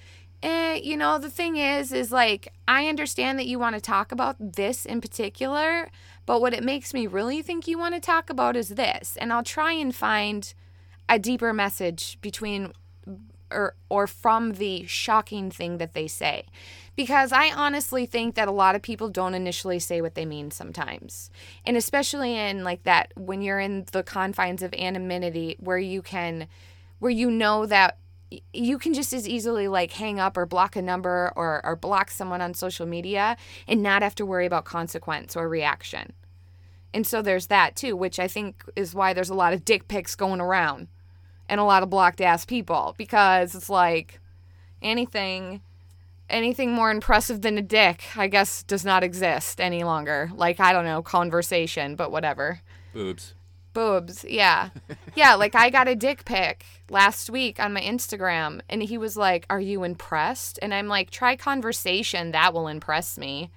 eh, 0.43 0.79
you 0.83 0.95
know, 0.95 1.17
the 1.17 1.31
thing 1.31 1.57
is, 1.57 1.91
is 1.91 2.11
like, 2.11 2.53
I 2.67 2.87
understand 2.87 3.39
that 3.39 3.47
you 3.47 3.57
want 3.57 3.73
to 3.73 3.81
talk 3.81 4.11
about 4.11 4.35
this 4.39 4.85
in 4.85 5.01
particular, 5.01 5.89
but 6.27 6.39
what 6.39 6.53
it 6.53 6.63
makes 6.63 6.93
me 6.93 7.07
really 7.07 7.41
think 7.41 7.67
you 7.67 7.79
want 7.79 7.95
to 7.95 8.01
talk 8.01 8.29
about 8.29 8.55
is 8.55 8.69
this. 8.69 9.17
And 9.17 9.33
I'll 9.33 9.43
try 9.43 9.73
and 9.73 9.95
find 9.95 10.53
a 11.09 11.17
deeper 11.17 11.53
message 11.53 12.19
between 12.21 12.71
or 13.51 13.75
or 13.89 14.07
from 14.07 14.53
the 14.53 14.85
shocking 14.87 15.51
thing 15.51 15.77
that 15.77 15.93
they 15.93 16.07
say. 16.07 16.45
Because 16.95 17.31
i 17.31 17.51
honestly 17.51 18.05
think 18.05 18.35
that 18.35 18.47
a 18.47 18.51
lot 18.51 18.75
of 18.75 18.81
people 18.81 19.09
don't 19.09 19.33
initially 19.33 19.79
say 19.79 20.01
what 20.01 20.15
they 20.15 20.25
mean 20.25 20.51
sometimes. 20.51 21.29
And 21.65 21.77
especially 21.77 22.35
in 22.35 22.63
like 22.63 22.83
that 22.83 23.11
when 23.15 23.41
you're 23.41 23.59
in 23.59 23.85
the 23.91 24.03
confines 24.03 24.61
of 24.61 24.73
anonymity 24.73 25.57
where 25.59 25.77
you 25.77 26.01
can 26.01 26.47
where 26.99 27.11
you 27.11 27.31
know 27.31 27.65
that 27.65 27.97
you 28.53 28.77
can 28.77 28.93
just 28.93 29.11
as 29.11 29.27
easily 29.27 29.67
like 29.67 29.91
hang 29.91 30.19
up 30.19 30.37
or 30.37 30.45
block 30.45 30.75
a 30.75 30.81
number 30.81 31.33
or, 31.35 31.65
or 31.65 31.75
block 31.75 32.09
someone 32.09 32.41
on 32.41 32.53
social 32.53 32.85
media 32.85 33.35
and 33.67 33.83
not 33.83 34.01
have 34.01 34.15
to 34.15 34.25
worry 34.25 34.45
about 34.45 34.63
consequence 34.63 35.35
or 35.35 35.49
reaction. 35.49 36.13
And 36.93 37.05
so 37.05 37.21
there's 37.21 37.47
that 37.47 37.75
too 37.75 37.95
which 37.95 38.19
i 38.19 38.27
think 38.27 38.63
is 38.75 38.93
why 38.93 39.13
there's 39.13 39.29
a 39.29 39.33
lot 39.33 39.53
of 39.53 39.63
dick 39.65 39.87
pics 39.87 40.15
going 40.15 40.41
around 40.41 40.87
and 41.49 41.59
a 41.59 41.63
lot 41.63 41.83
of 41.83 41.89
blocked 41.89 42.21
ass 42.21 42.45
people 42.45 42.95
because 42.97 43.55
it's 43.55 43.69
like 43.69 44.19
anything 44.81 45.61
anything 46.31 46.71
more 46.71 46.89
impressive 46.89 47.41
than 47.41 47.57
a 47.57 47.61
dick, 47.61 48.03
I 48.15 48.27
guess, 48.27 48.63
does 48.63 48.85
not 48.85 49.03
exist 49.03 49.59
any 49.59 49.83
longer. 49.83 50.31
Like, 50.33 50.59
I 50.59 50.71
don't 50.73 50.85
know, 50.85 51.01
conversation, 51.01 51.95
but 51.95 52.11
whatever. 52.11 52.61
Boobs. 52.93 53.33
Boobs, 53.73 54.25
yeah. 54.27 54.69
yeah, 55.15 55.35
like 55.35 55.55
I 55.55 55.69
got 55.69 55.87
a 55.87 55.95
dick 55.95 56.25
pic 56.25 56.65
last 56.89 57.29
week 57.29 57.59
on 57.59 57.73
my 57.73 57.81
Instagram, 57.81 58.61
and 58.69 58.81
he 58.81 58.97
was 58.97 59.15
like, 59.15 59.45
Are 59.49 59.59
you 59.59 59.83
impressed? 59.83 60.57
And 60.61 60.73
I'm 60.73 60.87
like, 60.87 61.09
Try 61.09 61.35
conversation, 61.35 62.31
that 62.31 62.53
will 62.53 62.67
impress 62.67 63.17
me. 63.17 63.51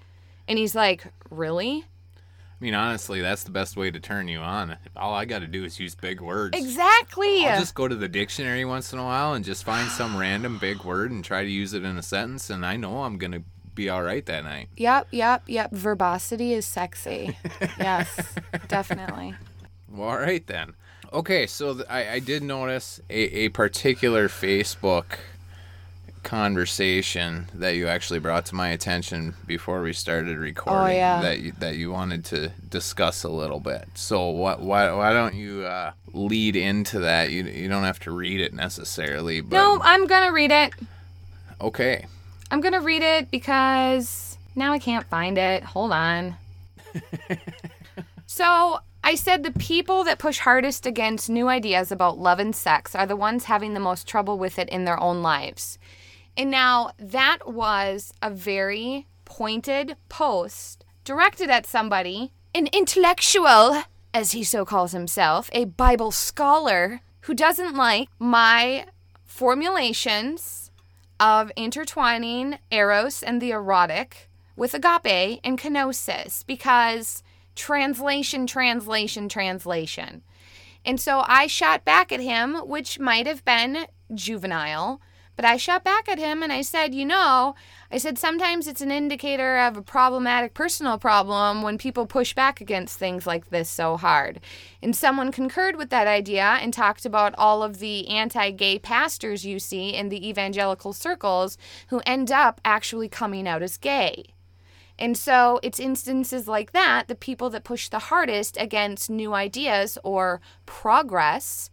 And 0.46 0.58
he's 0.58 0.74
like, 0.74 1.06
Really? 1.30 1.86
I 2.64 2.66
mean, 2.66 2.74
honestly, 2.76 3.20
that's 3.20 3.44
the 3.44 3.50
best 3.50 3.76
way 3.76 3.90
to 3.90 4.00
turn 4.00 4.26
you 4.26 4.38
on. 4.38 4.78
All 4.96 5.12
I 5.12 5.26
got 5.26 5.40
to 5.40 5.46
do 5.46 5.66
is 5.66 5.78
use 5.78 5.94
big 5.94 6.22
words. 6.22 6.56
Exactly. 6.56 7.44
I'll 7.44 7.60
just 7.60 7.74
go 7.74 7.86
to 7.86 7.94
the 7.94 8.08
dictionary 8.08 8.64
once 8.64 8.90
in 8.90 8.98
a 8.98 9.04
while 9.04 9.34
and 9.34 9.44
just 9.44 9.64
find 9.64 9.90
some 9.90 10.16
random 10.18 10.56
big 10.56 10.82
word 10.82 11.10
and 11.10 11.22
try 11.22 11.44
to 11.44 11.50
use 11.50 11.74
it 11.74 11.84
in 11.84 11.98
a 11.98 12.02
sentence, 12.02 12.48
and 12.48 12.64
I 12.64 12.78
know 12.78 13.02
I'm 13.02 13.18
going 13.18 13.32
to 13.32 13.42
be 13.74 13.90
all 13.90 14.02
right 14.02 14.24
that 14.24 14.44
night. 14.44 14.70
Yep, 14.78 15.08
yep, 15.10 15.42
yep. 15.46 15.72
Verbosity 15.72 16.54
is 16.54 16.64
sexy. 16.64 17.36
yes, 17.78 18.34
definitely. 18.68 19.34
Well, 19.90 20.08
all 20.08 20.16
right 20.16 20.46
then. 20.46 20.72
Okay, 21.12 21.46
so 21.46 21.74
th- 21.74 21.86
I, 21.90 22.12
I 22.12 22.18
did 22.18 22.42
notice 22.42 22.98
a, 23.10 23.44
a 23.44 23.48
particular 23.50 24.28
Facebook 24.28 25.18
conversation 26.24 27.46
that 27.54 27.76
you 27.76 27.86
actually 27.86 28.18
brought 28.18 28.46
to 28.46 28.54
my 28.54 28.68
attention 28.70 29.34
before 29.46 29.82
we 29.82 29.92
started 29.92 30.38
recording 30.38 30.96
yeah. 30.96 31.20
that 31.22 31.40
you, 31.40 31.52
that 31.58 31.76
you 31.76 31.92
wanted 31.92 32.24
to 32.24 32.48
discuss 32.68 33.22
a 33.22 33.28
little 33.28 33.60
bit. 33.60 33.86
So 33.94 34.30
what 34.30 34.60
why 34.60 34.90
why 34.92 35.12
don't 35.12 35.34
you 35.34 35.64
uh, 35.64 35.92
lead 36.12 36.56
into 36.56 37.00
that? 37.00 37.30
You 37.30 37.44
you 37.44 37.68
don't 37.68 37.84
have 37.84 38.00
to 38.00 38.10
read 38.10 38.40
it 38.40 38.52
necessarily, 38.52 39.40
but 39.40 39.56
No, 39.56 39.78
I'm 39.82 40.06
gonna 40.06 40.32
read 40.32 40.50
it. 40.50 40.72
okay. 41.60 42.06
I'm 42.50 42.60
gonna 42.60 42.80
read 42.80 43.02
it 43.02 43.30
because 43.30 44.36
now 44.56 44.72
I 44.72 44.78
can't 44.78 45.06
find 45.06 45.38
it. 45.38 45.62
Hold 45.62 45.92
on. 45.92 46.36
so 48.26 48.80
I 49.02 49.16
said 49.16 49.42
the 49.42 49.50
people 49.52 50.04
that 50.04 50.18
push 50.18 50.38
hardest 50.38 50.86
against 50.86 51.28
new 51.28 51.48
ideas 51.48 51.92
about 51.92 52.18
love 52.18 52.38
and 52.38 52.56
sex 52.56 52.94
are 52.94 53.06
the 53.06 53.16
ones 53.16 53.44
having 53.44 53.74
the 53.74 53.80
most 53.80 54.08
trouble 54.08 54.38
with 54.38 54.58
it 54.58 54.68
in 54.70 54.86
their 54.86 54.98
own 54.98 55.20
lives. 55.20 55.78
And 56.36 56.50
now 56.50 56.90
that 56.98 57.38
was 57.46 58.12
a 58.20 58.30
very 58.30 59.06
pointed 59.24 59.96
post 60.08 60.84
directed 61.04 61.50
at 61.50 61.66
somebody, 61.66 62.32
an 62.54 62.68
intellectual, 62.72 63.82
as 64.12 64.32
he 64.32 64.42
so 64.42 64.64
calls 64.64 64.92
himself, 64.92 65.50
a 65.52 65.64
Bible 65.66 66.10
scholar 66.10 67.00
who 67.22 67.34
doesn't 67.34 67.76
like 67.76 68.08
my 68.18 68.86
formulations 69.24 70.70
of 71.20 71.50
intertwining 71.56 72.58
eros 72.70 73.22
and 73.22 73.40
the 73.40 73.50
erotic 73.50 74.28
with 74.56 74.74
agape 74.74 75.40
and 75.44 75.58
kenosis 75.58 76.44
because 76.46 77.22
translation, 77.54 78.46
translation, 78.46 79.28
translation. 79.28 80.22
And 80.84 81.00
so 81.00 81.24
I 81.26 81.46
shot 81.46 81.84
back 81.84 82.12
at 82.12 82.20
him, 82.20 82.54
which 82.66 82.98
might 82.98 83.26
have 83.26 83.44
been 83.44 83.86
juvenile, 84.14 85.00
but 85.36 85.44
I 85.44 85.56
shot 85.56 85.84
back 85.84 86.08
at 86.08 86.18
him 86.18 86.42
and 86.42 86.52
I 86.52 86.62
said, 86.62 86.94
you 86.94 87.04
know, 87.04 87.54
I 87.90 87.98
said 87.98 88.18
sometimes 88.18 88.66
it's 88.66 88.80
an 88.80 88.90
indicator 88.90 89.58
of 89.58 89.76
a 89.76 89.82
problematic 89.82 90.54
personal 90.54 90.98
problem 90.98 91.62
when 91.62 91.78
people 91.78 92.06
push 92.06 92.34
back 92.34 92.60
against 92.60 92.98
things 92.98 93.26
like 93.26 93.50
this 93.50 93.68
so 93.68 93.96
hard. 93.96 94.40
And 94.82 94.94
someone 94.94 95.32
concurred 95.32 95.76
with 95.76 95.90
that 95.90 96.06
idea 96.06 96.58
and 96.60 96.72
talked 96.72 97.04
about 97.04 97.34
all 97.36 97.62
of 97.62 97.78
the 97.78 98.08
anti 98.08 98.50
gay 98.50 98.78
pastors 98.78 99.44
you 99.44 99.58
see 99.58 99.90
in 99.90 100.08
the 100.08 100.28
evangelical 100.28 100.92
circles 100.92 101.58
who 101.88 102.02
end 102.06 102.30
up 102.30 102.60
actually 102.64 103.08
coming 103.08 103.48
out 103.48 103.62
as 103.62 103.76
gay. 103.76 104.34
And 104.98 105.16
so 105.16 105.58
it's 105.62 105.80
instances 105.80 106.46
like 106.46 106.72
that, 106.72 107.08
the 107.08 107.14
people 107.14 107.50
that 107.50 107.64
push 107.64 107.88
the 107.88 107.98
hardest 107.98 108.56
against 108.60 109.10
new 109.10 109.34
ideas 109.34 109.98
or 110.04 110.40
progress 110.66 111.70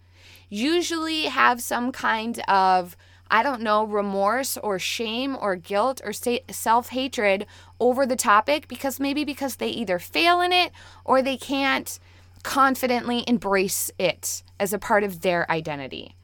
usually 0.50 1.24
have 1.24 1.62
some 1.62 1.92
kind 1.92 2.40
of, 2.48 2.98
I 3.32 3.44
don't 3.44 3.62
know, 3.62 3.86
remorse 3.86 4.58
or 4.58 4.78
shame 4.78 5.38
or 5.40 5.56
guilt 5.56 6.02
or 6.04 6.12
self 6.14 6.90
hatred 6.90 7.48
over 7.80 8.06
the 8.06 8.18
topic 8.18 8.68
because 8.68 9.00
maybe 9.00 9.24
because 9.24 9.56
they 9.56 9.70
either 9.70 10.00
fail 10.00 10.42
in 10.42 10.52
it 10.52 10.74
or 11.06 11.22
they 11.22 11.38
can't 11.38 11.98
confidently 12.44 13.24
embrace 13.28 13.90
it 13.98 14.44
as 14.60 14.74
a 14.74 14.80
part 14.80 15.06
of 15.06 15.22
their 15.22 15.50
identity. 15.50 16.16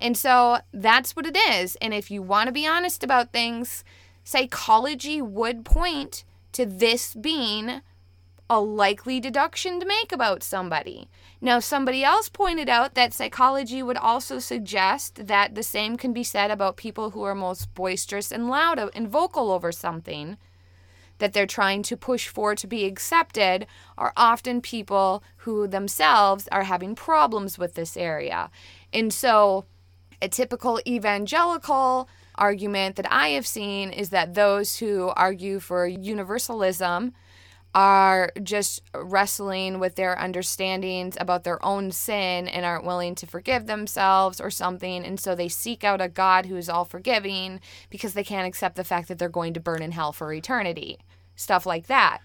And 0.00 0.16
so 0.16 0.58
that's 0.72 1.14
what 1.14 1.24
it 1.24 1.36
is. 1.36 1.76
And 1.76 1.94
if 1.94 2.10
you 2.10 2.20
want 2.20 2.48
to 2.48 2.52
be 2.52 2.66
honest 2.66 3.04
about 3.04 3.32
things, 3.32 3.84
psychology 4.24 5.22
would 5.22 5.64
point 5.64 6.24
to 6.52 6.66
this 6.66 7.14
being 7.14 7.80
a 8.48 8.60
likely 8.60 9.18
deduction 9.18 9.80
to 9.80 9.86
make 9.86 10.12
about 10.12 10.42
somebody. 10.42 11.08
Now, 11.40 11.58
somebody 11.58 12.04
else 12.04 12.28
pointed 12.28 12.68
out 12.68 12.94
that 12.94 13.12
psychology 13.12 13.82
would 13.82 13.96
also 13.96 14.38
suggest 14.38 15.26
that 15.26 15.54
the 15.54 15.62
same 15.62 15.96
can 15.96 16.12
be 16.12 16.22
said 16.22 16.50
about 16.50 16.76
people 16.76 17.10
who 17.10 17.22
are 17.22 17.34
most 17.34 17.74
boisterous 17.74 18.30
and 18.30 18.48
loud 18.48 18.78
and 18.94 19.08
vocal 19.08 19.50
over 19.50 19.72
something 19.72 20.36
that 21.18 21.32
they're 21.32 21.46
trying 21.46 21.82
to 21.82 21.96
push 21.96 22.28
for 22.28 22.54
to 22.54 22.66
be 22.66 22.84
accepted 22.84 23.66
are 23.96 24.12
often 24.16 24.60
people 24.60 25.24
who 25.38 25.66
themselves 25.66 26.48
are 26.52 26.64
having 26.64 26.94
problems 26.94 27.58
with 27.58 27.74
this 27.74 27.96
area. 27.96 28.50
And 28.92 29.12
so, 29.12 29.64
a 30.20 30.28
typical 30.28 30.80
evangelical 30.86 32.08
argument 32.36 32.96
that 32.96 33.10
I 33.10 33.28
have 33.28 33.46
seen 33.46 33.90
is 33.90 34.10
that 34.10 34.34
those 34.34 34.78
who 34.78 35.08
argue 35.16 35.58
for 35.58 35.86
universalism 35.86 37.12
are 37.76 38.32
just 38.42 38.80
wrestling 38.94 39.78
with 39.78 39.96
their 39.96 40.18
understandings 40.18 41.14
about 41.20 41.44
their 41.44 41.62
own 41.62 41.92
sin 41.92 42.48
and 42.48 42.64
aren't 42.64 42.86
willing 42.86 43.14
to 43.14 43.26
forgive 43.26 43.66
themselves 43.66 44.40
or 44.40 44.50
something. 44.50 45.04
And 45.04 45.20
so 45.20 45.34
they 45.34 45.48
seek 45.48 45.84
out 45.84 46.00
a 46.00 46.08
God 46.08 46.46
who 46.46 46.56
is 46.56 46.70
all 46.70 46.86
forgiving 46.86 47.60
because 47.90 48.14
they 48.14 48.24
can't 48.24 48.48
accept 48.48 48.76
the 48.76 48.82
fact 48.82 49.08
that 49.08 49.18
they're 49.18 49.28
going 49.28 49.52
to 49.52 49.60
burn 49.60 49.82
in 49.82 49.92
hell 49.92 50.14
for 50.14 50.32
eternity. 50.32 51.00
Stuff 51.34 51.66
like 51.66 51.86
that. 51.88 52.20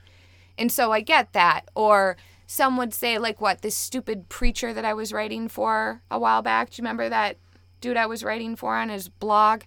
And 0.58 0.72
so 0.72 0.94
I 0.94 1.02
get 1.02 1.34
that. 1.34 1.64
Or 1.76 2.16
some 2.48 2.78
would 2.78 2.94
say, 2.94 3.18
like, 3.18 3.42
what, 3.42 3.62
this 3.62 3.76
stupid 3.76 4.30
preacher 4.30 4.74
that 4.74 4.86
I 4.86 4.94
was 4.94 5.12
writing 5.12 5.50
for 5.50 6.02
a 6.10 6.18
while 6.18 6.42
back? 6.42 6.70
Do 6.70 6.76
you 6.76 6.84
remember 6.84 7.10
that 7.10 7.36
dude 7.82 7.98
I 7.98 8.06
was 8.06 8.24
writing 8.24 8.56
for 8.56 8.78
on 8.78 8.88
his 8.88 9.10
blog? 9.10 9.64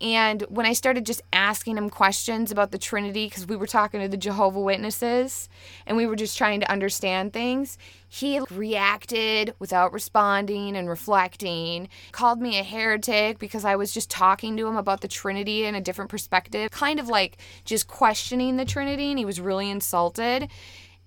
And 0.00 0.42
when 0.42 0.64
I 0.64 0.74
started 0.74 1.04
just 1.04 1.22
asking 1.32 1.76
him 1.76 1.90
questions 1.90 2.52
about 2.52 2.70
the 2.70 2.78
Trinity, 2.78 3.26
because 3.26 3.46
we 3.46 3.56
were 3.56 3.66
talking 3.66 4.00
to 4.00 4.06
the 4.06 4.16
Jehovah 4.16 4.60
Witnesses 4.60 5.48
and 5.86 5.96
we 5.96 6.06
were 6.06 6.14
just 6.14 6.38
trying 6.38 6.60
to 6.60 6.70
understand 6.70 7.32
things, 7.32 7.78
he 8.08 8.40
reacted 8.50 9.54
without 9.58 9.92
responding 9.92 10.76
and 10.76 10.88
reflecting, 10.88 11.88
called 12.12 12.40
me 12.40 12.58
a 12.58 12.62
heretic 12.62 13.40
because 13.40 13.64
I 13.64 13.74
was 13.74 13.92
just 13.92 14.08
talking 14.08 14.56
to 14.56 14.68
him 14.68 14.76
about 14.76 15.00
the 15.00 15.08
Trinity 15.08 15.64
in 15.64 15.74
a 15.74 15.80
different 15.80 16.10
perspective, 16.10 16.70
kind 16.70 17.00
of 17.00 17.08
like 17.08 17.38
just 17.64 17.88
questioning 17.88 18.56
the 18.56 18.64
Trinity, 18.64 19.10
and 19.10 19.18
he 19.18 19.24
was 19.24 19.40
really 19.40 19.68
insulted. 19.68 20.48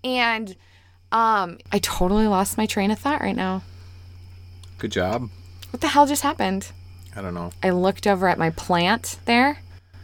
And 0.03 0.49
um, 1.13 1.59
I 1.71 1.79
totally 1.79 2.27
lost 2.27 2.57
my 2.57 2.65
train 2.65 2.91
of 2.91 2.99
thought 2.99 3.21
right 3.21 3.35
now. 3.35 3.63
Good 4.77 4.91
job. 4.91 5.29
What 5.69 5.79
the 5.79 5.87
hell 5.87 6.05
just 6.05 6.23
happened? 6.23 6.71
I 7.15 7.21
don't 7.21 7.33
know. 7.33 7.51
I 7.61 7.71
looked 7.71 8.07
over 8.07 8.27
at 8.27 8.37
my 8.37 8.49
plant 8.51 9.19
there 9.25 9.59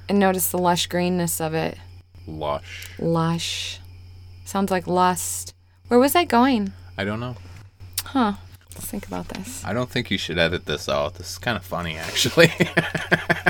and 0.10 0.20
noticed 0.20 0.52
the 0.52 0.58
lush 0.58 0.88
greenness 0.88 1.40
of 1.40 1.54
it. 1.54 1.78
Lush. 2.28 2.90
Lush. 3.00 3.80
Sounds 4.46 4.72
like 4.72 4.88
lust. 4.88 5.54
Where 5.88 6.00
was 6.00 6.16
I 6.16 6.26
going? 6.26 6.74
I 6.98 7.04
don't 7.04 7.20
know. 7.20 7.36
Huh. 8.04 8.34
Let's 8.76 8.88
think 8.88 9.08
about 9.08 9.30
this. 9.30 9.64
I 9.66 9.74
don't 9.74 9.90
think 9.90 10.12
you 10.12 10.18
should 10.18 10.38
edit 10.38 10.66
this 10.66 10.88
out. 10.88 11.16
This 11.16 11.32
is 11.32 11.38
kind 11.38 11.58
of 11.58 11.66
funny, 11.66 11.98
actually. 11.98 12.52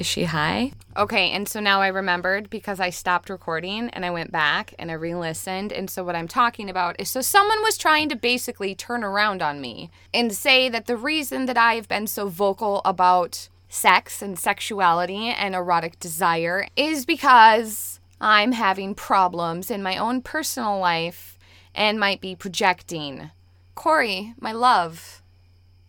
Is 0.00 0.06
she 0.06 0.24
high? 0.24 0.72
Okay, 0.96 1.30
and 1.30 1.46
so 1.46 1.60
now 1.60 1.82
I 1.82 1.88
remembered 1.88 2.48
because 2.48 2.80
I 2.80 2.88
stopped 2.88 3.28
recording 3.28 3.90
and 3.90 4.02
I 4.02 4.10
went 4.10 4.32
back 4.32 4.72
and 4.78 4.90
I 4.90 4.94
re 4.94 5.14
listened. 5.14 5.74
And 5.74 5.90
so, 5.90 6.02
what 6.02 6.16
I'm 6.16 6.26
talking 6.26 6.70
about 6.70 6.98
is 6.98 7.10
so 7.10 7.20
someone 7.20 7.62
was 7.62 7.76
trying 7.76 8.08
to 8.08 8.16
basically 8.16 8.74
turn 8.74 9.04
around 9.04 9.42
on 9.42 9.60
me 9.60 9.90
and 10.14 10.32
say 10.32 10.70
that 10.70 10.86
the 10.86 10.96
reason 10.96 11.44
that 11.44 11.58
I 11.58 11.74
have 11.74 11.86
been 11.86 12.06
so 12.06 12.28
vocal 12.28 12.80
about 12.82 13.50
sex 13.68 14.22
and 14.22 14.38
sexuality 14.38 15.28
and 15.28 15.54
erotic 15.54 16.00
desire 16.00 16.66
is 16.76 17.04
because 17.04 18.00
I'm 18.22 18.52
having 18.52 18.94
problems 18.94 19.70
in 19.70 19.82
my 19.82 19.98
own 19.98 20.22
personal 20.22 20.78
life 20.78 21.38
and 21.74 22.00
might 22.00 22.22
be 22.22 22.34
projecting. 22.34 23.32
Corey, 23.74 24.32
my 24.40 24.52
love, 24.52 25.22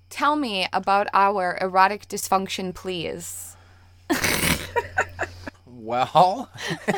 tell 0.10 0.36
me 0.36 0.68
about 0.74 1.08
our 1.14 1.58
erotic 1.62 2.10
dysfunction, 2.10 2.76
please. 2.76 3.51
well, 5.66 6.50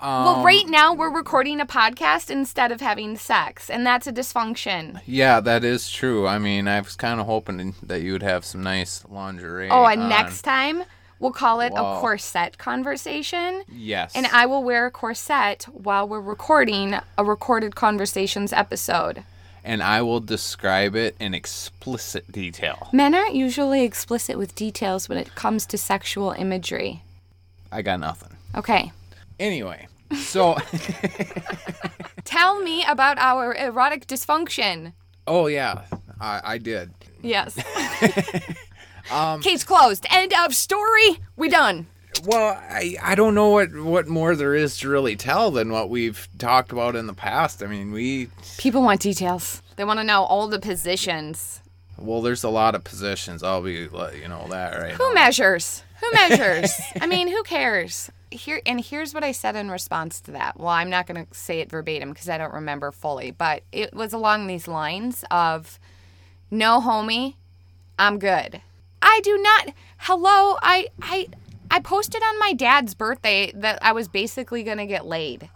well, 0.00 0.28
um, 0.36 0.44
right 0.44 0.66
now 0.66 0.94
we're 0.94 1.14
recording 1.14 1.60
a 1.60 1.66
podcast 1.66 2.30
instead 2.30 2.72
of 2.72 2.80
having 2.80 3.16
sex, 3.16 3.68
and 3.68 3.86
that's 3.86 4.06
a 4.06 4.12
dysfunction. 4.12 5.00
yeah, 5.06 5.40
that 5.40 5.64
is 5.64 5.90
true. 5.90 6.26
I 6.26 6.38
mean, 6.38 6.68
I 6.68 6.80
was 6.80 6.96
kind 6.96 7.20
of 7.20 7.26
hoping 7.26 7.74
that 7.82 8.02
you 8.02 8.12
would 8.12 8.22
have 8.22 8.44
some 8.44 8.62
nice 8.62 9.04
lingerie. 9.08 9.70
Oh, 9.70 9.84
and 9.86 10.02
on. 10.02 10.08
next 10.08 10.42
time 10.42 10.84
We'll 11.20 11.32
call 11.32 11.60
it 11.60 11.72
a 11.74 11.98
corset 12.00 12.58
conversation. 12.58 13.64
Yes. 13.68 14.12
And 14.14 14.26
I 14.26 14.46
will 14.46 14.62
wear 14.62 14.86
a 14.86 14.90
corset 14.90 15.64
while 15.64 16.06
we're 16.06 16.20
recording 16.20 16.94
a 17.16 17.24
recorded 17.24 17.74
conversations 17.74 18.52
episode. 18.52 19.24
And 19.68 19.82
I 19.82 20.00
will 20.00 20.20
describe 20.20 20.96
it 20.96 21.14
in 21.20 21.34
explicit 21.34 22.32
detail. 22.32 22.88
Men 22.90 23.14
aren't 23.14 23.34
usually 23.34 23.84
explicit 23.84 24.38
with 24.38 24.54
details 24.54 25.10
when 25.10 25.18
it 25.18 25.34
comes 25.34 25.66
to 25.66 25.76
sexual 25.76 26.30
imagery. 26.30 27.02
I 27.70 27.82
got 27.82 28.00
nothing. 28.00 28.34
Okay. 28.56 28.92
Anyway, 29.38 29.86
so 30.16 30.56
Tell 32.24 32.60
me 32.62 32.82
about 32.88 33.18
our 33.18 33.54
erotic 33.54 34.06
dysfunction. 34.06 34.94
oh 35.26 35.48
yeah, 35.48 35.82
I, 36.18 36.40
I 36.54 36.58
did. 36.58 36.90
Yes. 37.20 37.58
um, 39.10 39.42
Case 39.42 39.64
closed. 39.64 40.06
End 40.10 40.32
of 40.44 40.54
story. 40.54 41.18
We 41.36 41.50
done. 41.50 41.88
Well, 42.24 42.60
I, 42.70 42.96
I 43.02 43.14
don't 43.14 43.34
know 43.34 43.48
what, 43.50 43.74
what 43.74 44.08
more 44.08 44.34
there 44.34 44.54
is 44.54 44.76
to 44.78 44.88
really 44.88 45.16
tell 45.16 45.50
than 45.50 45.70
what 45.72 45.88
we've 45.90 46.28
talked 46.38 46.72
about 46.72 46.96
in 46.96 47.06
the 47.06 47.14
past. 47.14 47.62
I 47.62 47.66
mean, 47.66 47.92
we 47.92 48.28
People 48.58 48.82
want 48.82 49.00
details. 49.00 49.62
They 49.76 49.84
want 49.84 50.00
to 50.00 50.04
know 50.04 50.22
all 50.24 50.48
the 50.48 50.58
positions. 50.58 51.62
well, 51.96 52.20
there's 52.22 52.44
a 52.44 52.48
lot 52.48 52.74
of 52.74 52.84
positions. 52.84 53.42
I'll 53.42 53.62
be 53.62 53.72
you 53.72 54.28
know 54.28 54.46
that 54.50 54.76
right. 54.80 54.92
Who 54.92 55.08
now. 55.08 55.14
measures? 55.14 55.82
Who 56.00 56.06
measures? 56.12 56.72
I 57.00 57.06
mean, 57.06 57.28
who 57.28 57.42
cares? 57.44 58.10
Here 58.30 58.60
and 58.66 58.84
here's 58.84 59.14
what 59.14 59.24
I 59.24 59.32
said 59.32 59.56
in 59.56 59.70
response 59.70 60.20
to 60.22 60.32
that. 60.32 60.58
Well, 60.58 60.68
I'm 60.68 60.90
not 60.90 61.06
going 61.06 61.24
to 61.26 61.34
say 61.34 61.60
it 61.60 61.70
verbatim 61.70 62.10
because 62.10 62.28
I 62.28 62.36
don't 62.36 62.52
remember 62.52 62.92
fully, 62.92 63.30
but 63.30 63.62
it 63.72 63.94
was 63.94 64.12
along 64.12 64.46
these 64.48 64.68
lines 64.68 65.24
of 65.30 65.78
no 66.50 66.80
homie, 66.80 67.34
I'm 67.98 68.18
good. 68.18 68.60
I 69.00 69.20
do 69.22 69.38
not 69.38 69.74
Hello, 69.98 70.58
I 70.62 70.88
I 71.00 71.28
I 71.70 71.80
posted 71.80 72.22
on 72.22 72.38
my 72.38 72.52
dad's 72.52 72.94
birthday 72.94 73.52
that 73.54 73.78
I 73.82 73.92
was 73.92 74.08
basically 74.08 74.62
going 74.62 74.78
to 74.78 74.86
get 74.86 75.06
laid. 75.06 75.50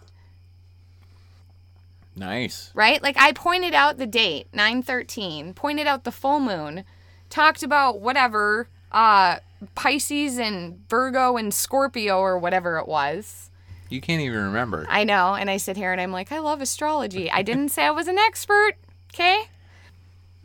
Nice. 2.15 2.69
right? 2.75 3.01
Like 3.01 3.17
I 3.17 3.31
pointed 3.31 3.73
out 3.73 3.97
the 3.97 4.05
date, 4.05 4.47
913, 4.53 5.53
pointed 5.55 5.87
out 5.87 6.03
the 6.03 6.11
full 6.11 6.39
moon, 6.39 6.83
talked 7.29 7.63
about 7.63 7.99
whatever, 7.99 8.67
uh 8.91 9.37
Pisces 9.75 10.37
and 10.37 10.87
Virgo 10.89 11.37
and 11.37 11.53
Scorpio 11.53 12.19
or 12.19 12.37
whatever 12.37 12.77
it 12.77 12.87
was. 12.87 13.49
You 13.89 14.01
can't 14.01 14.21
even 14.21 14.43
remember. 14.43 14.85
I 14.89 15.03
know, 15.03 15.35
and 15.35 15.49
I 15.49 15.57
sit 15.57 15.77
here 15.77 15.91
and 15.91 16.01
I'm 16.01 16.11
like, 16.11 16.31
I 16.31 16.39
love 16.39 16.61
astrology. 16.61 17.31
I 17.31 17.41
didn't 17.43 17.69
say 17.69 17.85
I 17.85 17.91
was 17.91 18.07
an 18.07 18.17
expert, 18.17 18.73
okay? 19.13 19.43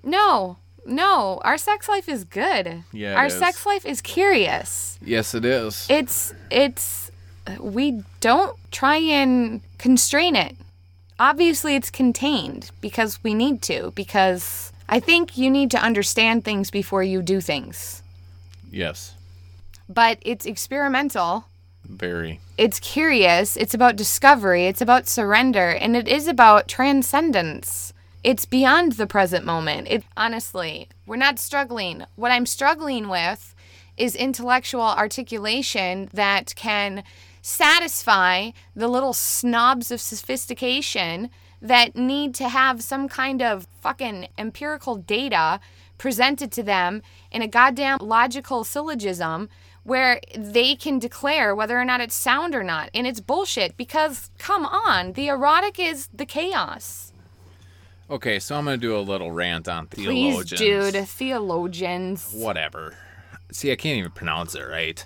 No. 0.02 0.58
No, 0.88 1.40
our 1.44 1.58
sex 1.58 1.88
life 1.88 2.08
is 2.08 2.24
good. 2.24 2.82
Yeah, 2.92 3.14
Our 3.16 3.26
is. 3.26 3.34
sex 3.38 3.66
life 3.66 3.84
is 3.86 4.00
curious. 4.00 4.98
yes, 5.04 5.34
it 5.34 5.44
is. 5.44 5.86
It's 5.90 6.32
it's 6.50 7.10
we 7.60 8.02
don't 8.20 8.56
try 8.72 8.96
and 8.96 9.60
constrain 9.78 10.34
it. 10.36 10.56
Obviously 11.18 11.74
it's 11.74 11.90
contained 11.90 12.70
because 12.80 13.22
we 13.22 13.34
need 13.34 13.60
to 13.62 13.92
because 13.94 14.72
I 14.88 15.00
think 15.00 15.36
you 15.36 15.50
need 15.50 15.70
to 15.72 15.78
understand 15.78 16.44
things 16.44 16.70
before 16.70 17.02
you 17.02 17.22
do 17.22 17.40
things. 17.40 18.02
yes. 18.70 19.14
But 19.90 20.18
it's 20.22 20.44
experimental. 20.46 21.44
Very. 21.84 22.40
It's 22.58 22.78
curious, 22.80 23.56
it's 23.56 23.72
about 23.74 23.96
discovery, 23.96 24.66
it's 24.66 24.82
about 24.82 25.08
surrender, 25.08 25.70
and 25.70 25.96
it 25.96 26.06
is 26.06 26.26
about 26.28 26.68
transcendence. 26.68 27.94
It's 28.24 28.46
beyond 28.46 28.92
the 28.92 29.06
present 29.06 29.44
moment. 29.44 29.86
It 29.88 30.02
honestly, 30.16 30.88
we're 31.06 31.16
not 31.16 31.38
struggling. 31.38 32.04
What 32.16 32.32
I'm 32.32 32.46
struggling 32.46 33.08
with 33.08 33.54
is 33.96 34.16
intellectual 34.16 34.82
articulation 34.82 36.10
that 36.12 36.54
can 36.56 37.04
satisfy 37.42 38.50
the 38.74 38.88
little 38.88 39.12
snobs 39.12 39.92
of 39.92 40.00
sophistication 40.00 41.30
that 41.62 41.94
need 41.94 42.34
to 42.34 42.48
have 42.48 42.82
some 42.82 43.08
kind 43.08 43.40
of 43.40 43.66
fucking 43.80 44.28
empirical 44.36 44.96
data 44.96 45.60
presented 45.96 46.50
to 46.52 46.62
them 46.62 47.02
in 47.30 47.42
a 47.42 47.48
goddamn 47.48 47.98
logical 48.00 48.64
syllogism 48.64 49.48
where 49.84 50.20
they 50.36 50.74
can 50.74 50.98
declare 50.98 51.54
whether 51.54 51.80
or 51.80 51.84
not 51.84 52.00
it's 52.00 52.14
sound 52.14 52.54
or 52.54 52.64
not. 52.64 52.90
And 52.92 53.06
it's 53.06 53.20
bullshit 53.20 53.76
because, 53.76 54.30
come 54.38 54.66
on, 54.66 55.12
the 55.12 55.28
erotic 55.28 55.78
is 55.78 56.08
the 56.12 56.26
chaos. 56.26 57.07
Okay, 58.10 58.38
so 58.38 58.56
I'm 58.56 58.64
gonna 58.64 58.78
do 58.78 58.96
a 58.96 59.00
little 59.00 59.30
rant 59.30 59.68
on 59.68 59.86
theologians. 59.86 60.50
Please, 60.50 60.92
dude, 60.92 61.08
theologians. 61.08 62.32
Whatever. 62.32 62.96
See, 63.52 63.70
I 63.70 63.76
can't 63.76 63.98
even 63.98 64.10
pronounce 64.12 64.54
it 64.54 64.62
right. 64.62 65.04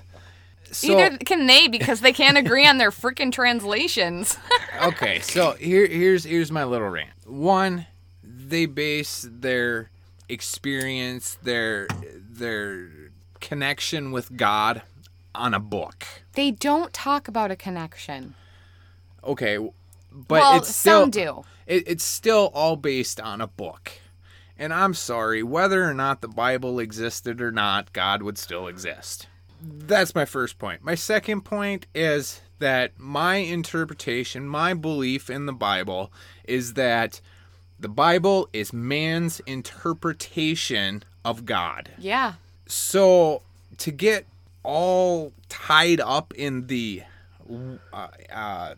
So, 0.70 0.96
Neither 0.96 1.18
can 1.18 1.46
they 1.46 1.68
because 1.68 2.00
they 2.00 2.12
can't 2.12 2.38
agree 2.38 2.66
on 2.66 2.78
their 2.78 2.90
freaking 2.90 3.30
translations. 3.32 4.38
okay, 4.82 5.20
so 5.20 5.52
here 5.52 5.86
here's 5.86 6.24
here's 6.24 6.50
my 6.50 6.64
little 6.64 6.88
rant. 6.88 7.10
One, 7.26 7.86
they 8.22 8.66
base 8.66 9.26
their 9.30 9.90
experience, 10.28 11.36
their 11.42 11.88
their 12.16 12.88
connection 13.40 14.12
with 14.12 14.36
God 14.36 14.82
on 15.34 15.54
a 15.54 15.60
book. 15.60 16.06
they 16.34 16.50
don't 16.50 16.92
talk 16.92 17.26
about 17.26 17.50
a 17.50 17.56
connection. 17.56 18.34
Okay, 19.24 19.58
but 20.10 20.40
well, 20.40 20.56
it's 20.58 20.74
still 20.74 21.02
some 21.02 21.10
do. 21.10 21.44
It, 21.66 21.84
it's 21.86 22.04
still 22.04 22.50
all 22.54 22.76
based 22.76 23.20
on 23.20 23.40
a 23.40 23.46
book. 23.46 23.92
And 24.58 24.72
I'm 24.72 24.94
sorry, 24.94 25.42
whether 25.42 25.88
or 25.88 25.94
not 25.94 26.20
the 26.20 26.28
Bible 26.28 26.78
existed 26.78 27.40
or 27.40 27.50
not, 27.50 27.92
God 27.92 28.22
would 28.22 28.38
still 28.38 28.68
exist. 28.68 29.26
That's 29.60 30.14
my 30.14 30.24
first 30.24 30.58
point. 30.58 30.84
My 30.84 30.94
second 30.94 31.42
point 31.42 31.86
is 31.94 32.40
that 32.58 32.92
my 32.98 33.36
interpretation, 33.36 34.46
my 34.46 34.74
belief 34.74 35.28
in 35.30 35.46
the 35.46 35.52
Bible 35.52 36.12
is 36.44 36.74
that 36.74 37.20
the 37.78 37.88
Bible 37.88 38.48
is 38.52 38.72
man's 38.72 39.40
interpretation 39.40 41.02
of 41.24 41.44
God. 41.44 41.90
Yeah. 41.98 42.34
So 42.66 43.42
to 43.78 43.90
get 43.90 44.26
all 44.62 45.32
tied 45.48 46.00
up 46.00 46.32
in 46.34 46.68
the 46.68 47.02
uh, 47.92 48.06
uh, 48.32 48.74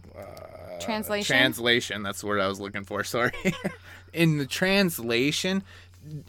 Translation. 0.81 1.37
translation, 1.37 2.03
that's 2.03 2.21
the 2.21 2.27
word 2.27 2.41
I 2.41 2.49
was 2.49 2.61
looking 2.61 2.85
for, 2.85 3.05
sorry. 3.05 3.33
in 4.13 4.39
the 4.39 4.47
translation, 4.47 5.63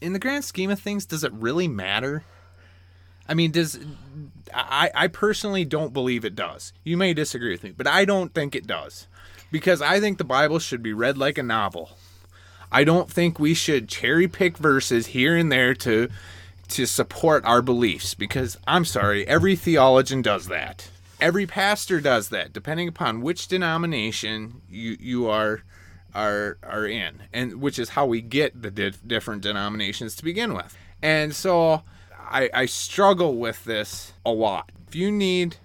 in 0.02 0.14
the 0.14 0.20
grand 0.20 0.46
scheme 0.46 0.70
of 0.70 0.80
things, 0.80 1.06
does 1.06 1.24
it 1.24 1.34
really 1.34 1.68
matter? 1.68 2.24
I 3.28 3.34
mean, 3.34 3.52
does 3.52 3.80
I, 4.54 4.92
I 4.94 5.08
personally 5.08 5.66
don't 5.66 5.94
believe 5.94 6.24
it 6.26 6.36
does. 6.36 6.74
You 6.84 6.96
may 6.96 7.14
disagree 7.14 7.52
with 7.52 7.64
me, 7.64 7.72
but 7.76 7.88
I 7.88 8.06
don't 8.06 8.34
think 8.34 8.56
it 8.56 8.68
does. 8.68 9.08
Because 9.52 9.82
I 9.82 10.00
think 10.00 10.18
the 10.18 10.24
Bible 10.24 10.60
should 10.60 10.84
be 10.84 10.94
read 10.94 11.18
like 11.18 11.38
a 11.38 11.44
novel. 11.44 11.92
I 12.72 12.84
don't 12.84 13.10
think 13.10 13.40
we 13.40 13.54
should 13.54 13.88
cherry 13.88 14.28
pick 14.28 14.58
verses 14.58 15.08
here 15.08 15.36
and 15.36 15.52
there 15.52 15.74
to 15.76 16.10
to 16.68 16.86
support 16.88 17.46
our 17.46 17.62
beliefs 17.62 18.16
because 18.16 18.58
I'm 18.68 18.86
sorry, 18.86 19.26
every 19.28 19.56
theologian 19.56 20.22
does 20.24 20.48
that. 20.48 20.90
Every 21.22 21.46
pastor 21.46 22.02
does 22.02 22.30
that, 22.30 22.54
depending 22.54 22.88
upon 22.88 23.22
which 23.22 23.48
denomination 23.48 24.62
you 24.70 24.98
you 25.00 25.28
are 25.28 25.64
are 26.14 26.58
are 26.64 26.86
in, 26.86 27.24
and 27.34 27.62
which 27.62 27.80
is 27.80 27.90
how 27.90 28.06
we 28.06 28.22
get 28.22 28.62
the 28.62 28.72
di- 28.72 28.94
different 29.06 29.42
denominations 29.42 30.16
to 30.16 30.24
begin 30.24 30.54
with. 30.54 30.78
And 31.02 31.36
so 31.36 31.84
I, 32.20 32.50
I 32.54 32.66
struggle 32.66 33.36
with 33.38 33.64
this 33.66 34.14
a 34.26 34.32
lot. 34.32 34.72
If 34.88 34.96
you 34.96 35.12
need 35.12 35.58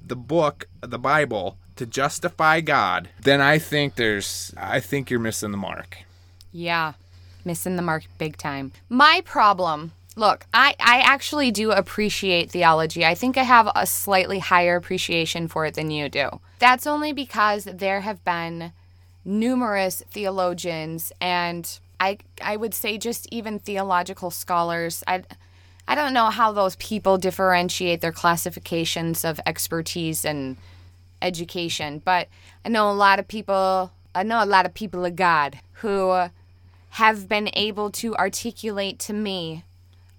the 0.00 0.16
book, 0.16 0.66
the 0.80 0.98
Bible, 0.98 1.58
to 1.76 1.86
justify 1.86 2.60
God, 2.60 3.08
then 3.22 3.40
I 3.40 3.58
think 3.58 3.94
there's 3.94 4.52
I 4.56 4.80
think 4.80 5.10
you're 5.10 5.20
missing 5.20 5.50
the 5.50 5.56
mark. 5.56 5.98
Yeah, 6.52 6.94
missing 7.44 7.76
the 7.76 7.82
mark 7.82 8.04
big 8.18 8.36
time. 8.36 8.72
My 8.88 9.22
problem 9.24 9.92
look, 10.20 10.46
I, 10.54 10.76
I 10.78 11.00
actually 11.00 11.50
do 11.50 11.72
appreciate 11.72 12.50
theology. 12.50 13.04
I 13.04 13.14
think 13.14 13.36
I 13.36 13.42
have 13.42 13.72
a 13.74 13.86
slightly 13.86 14.38
higher 14.38 14.76
appreciation 14.76 15.48
for 15.48 15.66
it 15.66 15.74
than 15.74 15.90
you 15.90 16.08
do. 16.08 16.40
That's 16.60 16.86
only 16.86 17.12
because 17.12 17.64
there 17.64 18.02
have 18.02 18.22
been 18.22 18.72
numerous 19.24 20.02
theologians 20.10 21.10
and 21.20 21.80
I, 21.98 22.18
I 22.42 22.56
would 22.56 22.74
say 22.74 22.98
just 22.98 23.26
even 23.32 23.58
theological 23.58 24.30
scholars. 24.30 25.02
I, 25.06 25.24
I 25.88 25.94
don't 25.94 26.14
know 26.14 26.30
how 26.30 26.52
those 26.52 26.76
people 26.76 27.18
differentiate 27.18 28.00
their 28.00 28.12
classifications 28.12 29.24
of 29.24 29.40
expertise 29.46 30.24
and 30.24 30.56
education, 31.20 32.00
but 32.04 32.28
I 32.64 32.68
know 32.68 32.90
a 32.90 32.92
lot 32.92 33.18
of 33.18 33.26
people, 33.26 33.90
I 34.14 34.22
know 34.22 34.42
a 34.42 34.46
lot 34.46 34.66
of 34.66 34.74
people 34.74 35.04
of 35.04 35.16
God 35.16 35.58
who 35.74 36.28
have 36.90 37.28
been 37.28 37.50
able 37.54 37.90
to 37.90 38.14
articulate 38.16 38.98
to 38.98 39.12
me 39.12 39.64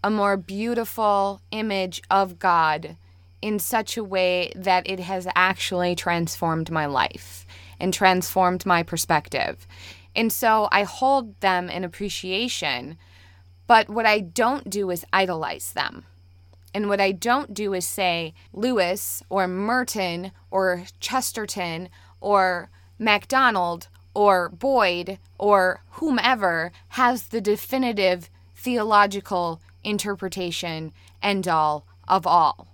a 0.03 0.09
more 0.09 0.37
beautiful 0.37 1.41
image 1.51 2.01
of 2.09 2.39
God 2.39 2.97
in 3.41 3.59
such 3.59 3.97
a 3.97 4.03
way 4.03 4.51
that 4.55 4.89
it 4.89 4.99
has 4.99 5.27
actually 5.35 5.95
transformed 5.95 6.71
my 6.71 6.85
life 6.85 7.45
and 7.79 7.93
transformed 7.93 8.65
my 8.65 8.83
perspective. 8.83 9.67
And 10.15 10.31
so 10.31 10.67
I 10.71 10.83
hold 10.83 11.39
them 11.39 11.69
in 11.69 11.83
appreciation, 11.83 12.97
but 13.67 13.89
what 13.89 14.05
I 14.05 14.19
don't 14.19 14.69
do 14.69 14.89
is 14.89 15.05
idolize 15.13 15.73
them. 15.73 16.05
And 16.73 16.87
what 16.87 17.01
I 17.01 17.11
don't 17.11 17.53
do 17.53 17.73
is 17.73 17.85
say 17.85 18.33
Lewis 18.53 19.23
or 19.29 19.47
Merton 19.47 20.31
or 20.49 20.85
Chesterton 20.99 21.89
or 22.19 22.69
MacDonald 22.97 23.87
or 24.13 24.49
Boyd 24.49 25.17
or 25.37 25.81
whomever 25.91 26.71
has 26.89 27.27
the 27.27 27.41
definitive 27.41 28.29
theological 28.55 29.61
interpretation 29.83 30.91
end 31.21 31.47
all 31.47 31.85
of 32.07 32.25
all. 32.27 32.67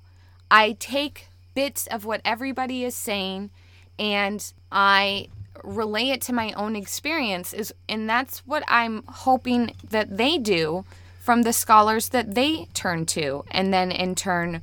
I 0.50 0.74
take 0.80 1.28
bits 1.54 1.88
of 1.88 2.06
what 2.06 2.22
everybody 2.24 2.84
is 2.84 2.96
saying 2.96 3.50
and 4.00 4.54
I 4.72 5.30
relay 5.64 6.10
it 6.10 6.22
to 6.22 6.34
my 6.34 6.54
own 6.54 6.76
experience 6.76 7.54
is 7.54 7.74
and 7.90 8.10
that's 8.10 8.40
what 8.40 8.64
I'm 8.68 9.04
hoping 9.08 9.74
that 9.90 10.18
they 10.18 10.38
do 10.38 10.86
from 11.20 11.42
the 11.42 11.54
scholars 11.54 12.10
that 12.10 12.36
they 12.36 12.68
turn 12.74 13.06
to 13.08 13.44
and 13.52 13.74
then 13.74 13.92
in 13.92 14.16
turn 14.16 14.62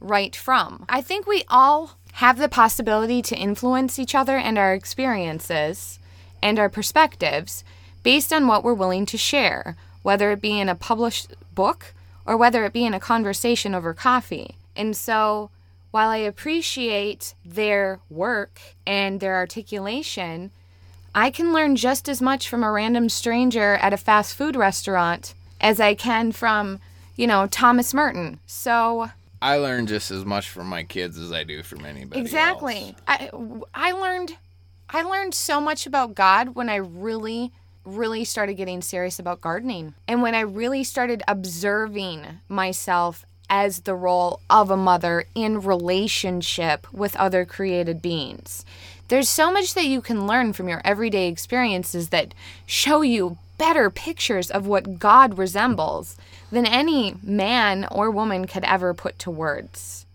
write 0.00 0.34
from. 0.34 0.86
I 0.88 1.02
think 1.02 1.26
we 1.26 1.44
all 1.48 1.98
have 2.14 2.38
the 2.38 2.48
possibility 2.48 3.22
to 3.22 3.36
influence 3.36 3.98
each 3.98 4.14
other 4.14 4.36
and 4.36 4.58
our 4.58 4.72
experiences 4.72 5.98
and 6.42 6.58
our 6.58 6.68
perspectives 6.68 7.64
based 8.02 8.32
on 8.32 8.46
what 8.46 8.64
we're 8.64 8.74
willing 8.74 9.06
to 9.06 9.18
share, 9.18 9.76
whether 10.02 10.30
it 10.32 10.40
be 10.40 10.58
in 10.58 10.68
a 10.68 10.74
published 10.74 11.34
book 11.54 11.94
or 12.26 12.36
whether 12.36 12.64
it 12.64 12.72
be 12.72 12.84
in 12.84 12.94
a 12.94 13.00
conversation 13.00 13.74
over 13.74 13.94
coffee. 13.94 14.56
And 14.76 14.96
so, 14.96 15.50
while 15.90 16.10
I 16.10 16.18
appreciate 16.18 17.34
their 17.44 17.98
work 18.08 18.60
and 18.86 19.18
their 19.18 19.34
articulation, 19.34 20.52
I 21.14 21.30
can 21.30 21.52
learn 21.52 21.74
just 21.74 22.08
as 22.08 22.22
much 22.22 22.48
from 22.48 22.62
a 22.62 22.70
random 22.70 23.08
stranger 23.08 23.74
at 23.74 23.92
a 23.92 23.96
fast 23.96 24.34
food 24.34 24.54
restaurant 24.54 25.34
as 25.60 25.80
I 25.80 25.94
can 25.94 26.30
from, 26.30 26.80
you 27.16 27.26
know, 27.26 27.46
Thomas 27.48 27.92
Merton. 27.92 28.38
So, 28.46 29.10
I 29.42 29.56
learn 29.56 29.86
just 29.86 30.10
as 30.10 30.24
much 30.24 30.48
from 30.48 30.68
my 30.68 30.84
kids 30.84 31.18
as 31.18 31.32
I 31.32 31.44
do 31.44 31.62
from 31.62 31.84
anybody. 31.84 32.20
Exactly. 32.20 32.94
else. 33.08 33.64
I 33.74 33.90
I 33.90 33.92
learned 33.92 34.36
I 34.88 35.02
learned 35.02 35.34
so 35.34 35.60
much 35.60 35.86
about 35.86 36.14
God 36.14 36.54
when 36.54 36.68
I 36.68 36.76
really 36.76 37.52
really 37.96 38.24
started 38.24 38.54
getting 38.54 38.82
serious 38.82 39.18
about 39.18 39.40
gardening 39.40 39.94
and 40.06 40.22
when 40.22 40.34
I 40.34 40.40
really 40.40 40.84
started 40.84 41.22
observing 41.28 42.24
myself 42.48 43.24
as 43.48 43.80
the 43.80 43.94
role 43.94 44.40
of 44.48 44.70
a 44.70 44.76
mother 44.76 45.24
in 45.34 45.60
relationship 45.60 46.86
with 46.92 47.16
other 47.16 47.44
created 47.44 48.00
beings. 48.00 48.64
There's 49.08 49.28
so 49.28 49.50
much 49.50 49.74
that 49.74 49.86
you 49.86 50.00
can 50.00 50.28
learn 50.28 50.52
from 50.52 50.68
your 50.68 50.80
everyday 50.84 51.28
experiences 51.28 52.10
that 52.10 52.32
show 52.64 53.02
you 53.02 53.38
better 53.58 53.90
pictures 53.90 54.50
of 54.50 54.66
what 54.66 55.00
God 55.00 55.36
resembles 55.36 56.16
than 56.52 56.64
any 56.64 57.16
man 57.22 57.86
or 57.90 58.10
woman 58.10 58.46
could 58.46 58.64
ever 58.64 58.94
put 58.94 59.18
to 59.18 59.30
words. 59.30 60.06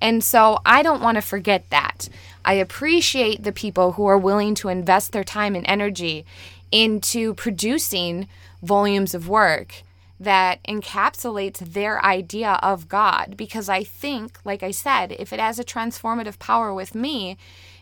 And 0.00 0.22
so 0.22 0.60
I 0.64 0.82
don't 0.82 1.02
want 1.02 1.16
to 1.16 1.22
forget 1.22 1.68
that. 1.70 2.08
I 2.44 2.54
appreciate 2.54 3.42
the 3.42 3.52
people 3.52 3.92
who 3.92 4.06
are 4.06 4.16
willing 4.16 4.54
to 4.56 4.68
invest 4.68 5.12
their 5.12 5.24
time 5.24 5.54
and 5.54 5.66
energy 5.68 6.24
into 6.70 7.34
producing 7.34 8.28
volumes 8.62 9.14
of 9.14 9.28
work 9.28 9.82
that 10.20 10.62
encapsulates 10.64 11.58
their 11.58 12.04
idea 12.04 12.58
of 12.62 12.88
God 12.88 13.36
because 13.36 13.68
I 13.68 13.84
think, 13.84 14.38
like 14.44 14.62
I 14.62 14.72
said, 14.72 15.12
if 15.12 15.32
it 15.32 15.38
has 15.38 15.58
a 15.58 15.64
transformative 15.64 16.38
power 16.38 16.74
with 16.74 16.94
me, 16.94 17.36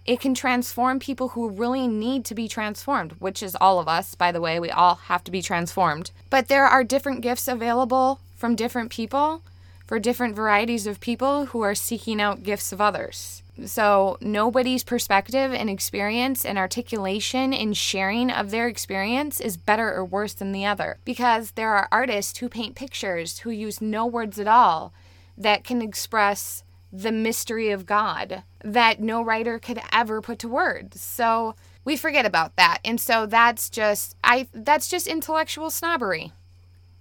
it 0.05 0.20
can 0.20 0.34
transform 0.34 1.01
people 1.01 1.30
who 1.30 1.49
really 1.49 1.89
need 1.89 2.24
to 2.26 2.34
be 2.34 2.47
transformed, 2.47 3.12
which 3.12 3.43
is 3.43 3.57
all 3.61 3.78
of 3.78 3.89
us, 3.89 4.14
by 4.14 4.30
the 4.30 4.41
way. 4.41 4.61
We 4.61 4.70
all 4.70 4.97
have 4.97 5.24
to 5.24 5.30
be 5.30 5.43
transformed. 5.43 6.11
But 6.30 6.49
there 6.49 6.66
are 6.66 6.84
different 6.84 7.22
gifts 7.22 7.49
available 7.49 8.20
from 8.37 8.55
different 8.55 8.91
people 8.91 9.43
for 9.87 9.99
different 9.99 10.34
varieties 10.34 10.87
of 10.87 11.01
people 11.01 11.47
who 11.47 11.62
are 11.62 11.74
seeking 11.74 12.20
out 12.20 12.43
gifts 12.43 12.72
of 12.72 12.80
others. 12.80 13.43
So, 13.65 14.19
nobody's 14.21 14.85
perspective 14.85 15.53
and 15.53 15.71
experience 15.71 16.45
and 16.45 16.59
articulation 16.59 17.55
and 17.55 17.77
sharing 17.77 18.31
of 18.31 18.51
their 18.51 18.69
experience 18.69 19.41
is 19.41 19.57
better 19.57 19.93
or 19.95 20.05
worse 20.05 20.35
than 20.35 20.53
the 20.53 20.67
other. 20.67 20.99
Because 21.05 21.53
there 21.53 21.75
are 21.75 21.89
artists 21.91 22.39
who 22.39 22.49
paint 22.49 22.75
pictures 22.75 23.41
who 23.41 23.51
use 23.51 23.81
no 23.81 24.05
words 24.05 24.39
at 24.39 24.47
all 24.47 24.93
that 25.39 25.65
can 25.65 25.81
express 25.81 26.65
the 26.93 27.13
mystery 27.13 27.71
of 27.71 27.87
God 27.87 28.43
that 28.65 29.01
no 29.01 29.23
writer 29.23 29.59
could 29.59 29.81
ever 29.93 30.21
put 30.21 30.39
to 30.41 30.49
words. 30.49 31.01
So 31.01 31.55
we 31.85 31.97
forget 31.97 32.27
about 32.27 32.57
that. 32.57 32.79
And 32.85 33.01
so 33.01 33.27
that's 33.27 33.71
just 33.71 34.17
I 34.25 34.49
that's 34.53 34.89
just 34.89 35.07
intellectual 35.07 35.71
snobbery. 35.71 36.33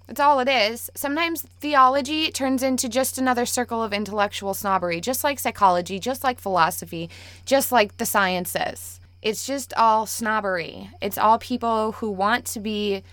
That's 0.08 0.20
all 0.20 0.39
it 0.39 0.47
is. 0.47 0.91
Sometimes 0.95 1.41
theology 1.60 2.32
turns 2.32 2.62
into 2.62 2.88
just 2.88 3.18
another 3.18 3.45
circle 3.45 3.82
of 3.82 3.93
intellectual 3.93 4.53
snobbery, 4.53 5.01
just 5.01 5.24
like 5.24 5.39
psychology, 5.39 5.99
just 5.99 6.24
like 6.24 6.39
philosophy, 6.39 7.10
just 7.45 7.72
like 7.72 7.97
the 7.97 8.06
sciences. 8.06 8.99
It's 9.22 9.45
just 9.45 9.74
all 9.74 10.06
snobbery. 10.06 10.91
It's 11.01 11.18
all 11.18 11.39
people 11.39 11.93
who 11.93 12.12
want 12.12 12.45
to 12.45 12.60
be 12.60 13.03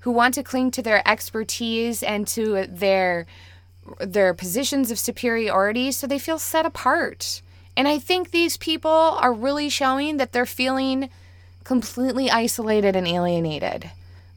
who 0.00 0.10
want 0.10 0.34
to 0.34 0.42
cling 0.42 0.70
to 0.72 0.82
their 0.82 1.06
expertise 1.08 2.02
and 2.02 2.26
to 2.28 2.66
their 2.66 3.24
their 4.00 4.34
positions 4.34 4.90
of 4.90 4.98
superiority 4.98 5.90
so 5.90 6.06
they 6.06 6.18
feel 6.18 6.38
set 6.38 6.66
apart. 6.66 7.40
And 7.76 7.88
I 7.88 7.98
think 7.98 8.30
these 8.30 8.56
people 8.56 8.90
are 8.90 9.32
really 9.32 9.68
showing 9.68 10.18
that 10.18 10.32
they're 10.32 10.44
feeling 10.44 11.08
completely 11.64 12.30
isolated 12.30 12.94
and 12.94 13.08
alienated, 13.08 13.90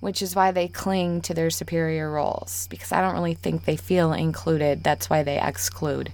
which 0.05 0.21
is 0.21 0.35
why 0.35 0.51
they 0.51 0.67
cling 0.67 1.19
to 1.19 1.33
their 1.33 1.49
superior 1.49 2.11
roles 2.11 2.67
because 2.69 2.91
I 2.91 3.01
don't 3.01 3.15
really 3.15 3.33
think 3.33 3.65
they 3.65 3.75
feel 3.75 4.13
included. 4.13 4.83
That's 4.83 5.09
why 5.09 5.23
they 5.23 5.41
exclude. 5.41 6.13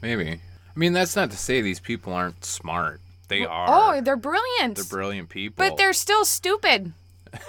Maybe. 0.00 0.30
I 0.30 0.78
mean, 0.78 0.92
that's 0.92 1.16
not 1.16 1.32
to 1.32 1.36
say 1.36 1.60
these 1.60 1.80
people 1.80 2.12
aren't 2.12 2.44
smart. 2.44 3.00
They 3.26 3.44
are. 3.44 3.66
Oh, 3.68 4.00
they're 4.00 4.16
brilliant. 4.16 4.76
They're 4.76 4.84
brilliant 4.84 5.30
people. 5.30 5.56
But 5.56 5.76
they're 5.76 5.92
still 5.92 6.24
stupid. 6.24 6.92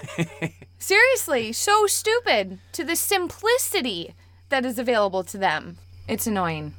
Seriously, 0.80 1.52
so 1.52 1.86
stupid 1.86 2.58
to 2.72 2.82
the 2.82 2.96
simplicity 2.96 4.16
that 4.48 4.66
is 4.66 4.76
available 4.76 5.22
to 5.22 5.38
them. 5.38 5.78
It's 6.08 6.26
annoying. 6.26 6.74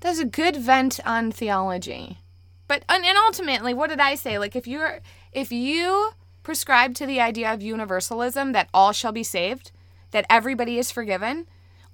That's 0.00 0.18
a 0.18 0.24
good 0.24 0.56
vent 0.56 0.98
on 1.06 1.30
theology. 1.30 2.18
But 2.66 2.84
and 2.88 3.04
ultimately, 3.18 3.72
what 3.72 3.90
did 3.90 4.00
I 4.00 4.16
say? 4.16 4.40
Like 4.40 4.56
if 4.56 4.66
you're 4.66 4.98
if 5.32 5.52
you 5.52 6.14
prescribe 6.42 6.94
to 6.96 7.06
the 7.06 7.20
idea 7.20 7.52
of 7.52 7.62
universalism 7.62 8.52
that 8.52 8.68
all 8.72 8.92
shall 8.92 9.12
be 9.12 9.22
saved, 9.22 9.70
that 10.10 10.26
everybody 10.28 10.78
is 10.78 10.90
forgiven, 10.90 11.46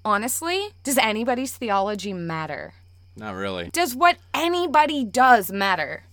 honestly, 0.05 0.71
does 0.83 0.99
anybody's 0.99 1.57
theology 1.57 2.13
matter? 2.13 2.75
Not 3.17 3.35
really. 3.35 3.71
Does 3.73 3.95
what 3.95 4.17
anybody 4.33 5.05
does 5.05 5.51
matter? 5.51 6.05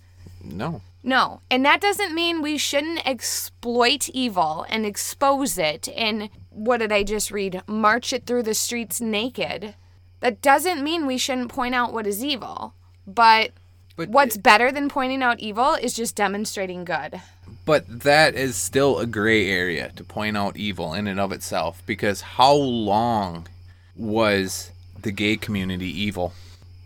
No. 0.43 0.81
No. 1.03 1.41
And 1.51 1.63
that 1.65 1.81
doesn't 1.81 2.15
mean 2.15 2.41
we 2.41 2.57
shouldn't 2.57 3.07
exploit 3.07 4.09
evil 4.09 4.65
and 4.69 4.85
expose 4.85 5.57
it 5.57 5.87
and 5.95 6.29
what 6.49 6.77
did 6.77 6.91
I 6.91 7.03
just 7.03 7.31
read? 7.31 7.61
March 7.67 8.13
it 8.13 8.25
through 8.25 8.43
the 8.43 8.53
streets 8.53 9.01
naked. 9.01 9.75
That 10.21 10.41
doesn't 10.41 10.83
mean 10.83 11.05
we 11.05 11.17
shouldn't 11.17 11.49
point 11.49 11.75
out 11.75 11.93
what 11.93 12.07
is 12.07 12.23
evil. 12.23 12.73
But, 13.05 13.51
But 13.95 14.09
what's 14.09 14.37
better 14.37 14.71
than 14.71 14.89
pointing 14.89 15.21
out 15.21 15.39
evil 15.39 15.73
is 15.73 15.93
just 15.93 16.15
demonstrating 16.15 16.85
good. 16.85 17.21
But 17.65 18.01
that 18.03 18.35
is 18.35 18.55
still 18.55 18.99
a 18.99 19.07
gray 19.07 19.49
area 19.49 19.91
to 19.95 20.03
point 20.03 20.37
out 20.37 20.55
evil 20.55 20.93
in 20.93 21.07
and 21.07 21.19
of 21.19 21.31
itself 21.31 21.81
because 21.85 22.21
how 22.21 22.53
long 22.53 23.47
was 23.95 24.71
the 25.01 25.11
gay 25.11 25.35
community 25.35 25.87
evil? 25.89 26.33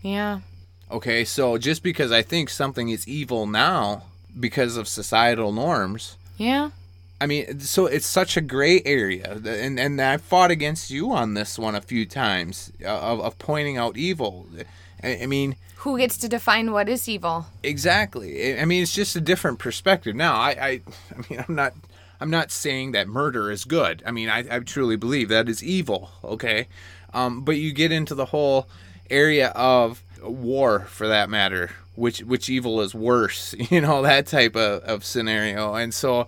Yeah. 0.01 0.39
Okay, 0.89 1.25
so 1.25 1.57
just 1.57 1.83
because 1.83 2.11
I 2.11 2.21
think 2.21 2.49
something 2.49 2.89
is 2.89 3.07
evil 3.07 3.45
now 3.45 4.03
because 4.39 4.77
of 4.77 4.87
societal 4.87 5.51
norms, 5.51 6.15
Yeah. 6.37 6.71
I 7.21 7.25
mean, 7.25 7.59
so 7.59 7.85
it's 7.85 8.07
such 8.07 8.37
a 8.37 8.41
gray 8.41 8.81
area, 8.85 9.33
and 9.45 9.77
and 9.77 9.99
I 10.01 10.15
fought 10.15 10.51
against 10.51 10.89
you 10.89 11.11
on 11.11 11.33
this 11.33 11.59
one 11.59 11.75
a 11.75 11.81
few 11.81 12.05
times 12.05 12.71
uh, 12.81 12.87
of, 12.87 13.19
of 13.19 13.37
pointing 13.37 13.75
out 13.75 13.97
evil. 13.97 14.47
I, 15.03 15.19
I 15.23 15.25
mean, 15.25 15.55
Who 15.77 15.97
gets 15.97 16.17
to 16.17 16.27
define 16.29 16.71
what 16.71 16.89
is 16.89 17.07
evil? 17.07 17.45
exactly. 17.63 18.59
I- 18.59 18.65
mean, 18.65 18.83
it's 18.83 18.93
just 18.93 19.15
a 19.15 19.21
different 19.21 19.59
perspective. 19.59 20.15
Now, 20.15 20.35
I, 20.35 20.49
I, 20.49 20.69
I 20.69 21.23
mean, 21.29 21.43
I'm 21.47 21.55
not, 21.55 21.73
I'm 22.19 22.29
not 22.29 22.51
saying 22.51 22.91
that 22.91 23.07
murder 23.07 23.49
is 23.51 23.63
good. 23.65 24.03
I 24.05 24.11
mean, 24.11 24.29
I, 24.29 24.45
I 24.55 24.59
truly 24.59 24.95
believe 24.97 25.29
that 25.29 25.47
is 25.49 25.63
evil. 25.63 26.09
Okay, 26.23 26.67
um, 27.13 27.41
but 27.41 27.55
you 27.57 27.71
get 27.73 27.91
into 27.91 28.13
the 28.15 28.25
whole 28.25 28.67
area 29.09 29.49
of 29.49 30.03
war, 30.21 30.81
for 30.81 31.07
that 31.07 31.29
matter, 31.29 31.71
which 31.95 32.19
which 32.23 32.49
evil 32.49 32.81
is 32.81 32.93
worse. 32.93 33.55
You 33.71 33.81
know 33.81 34.01
that 34.01 34.27
type 34.27 34.55
of, 34.55 34.83
of 34.83 35.03
scenario, 35.05 35.73
and 35.75 35.93
so. 35.93 36.27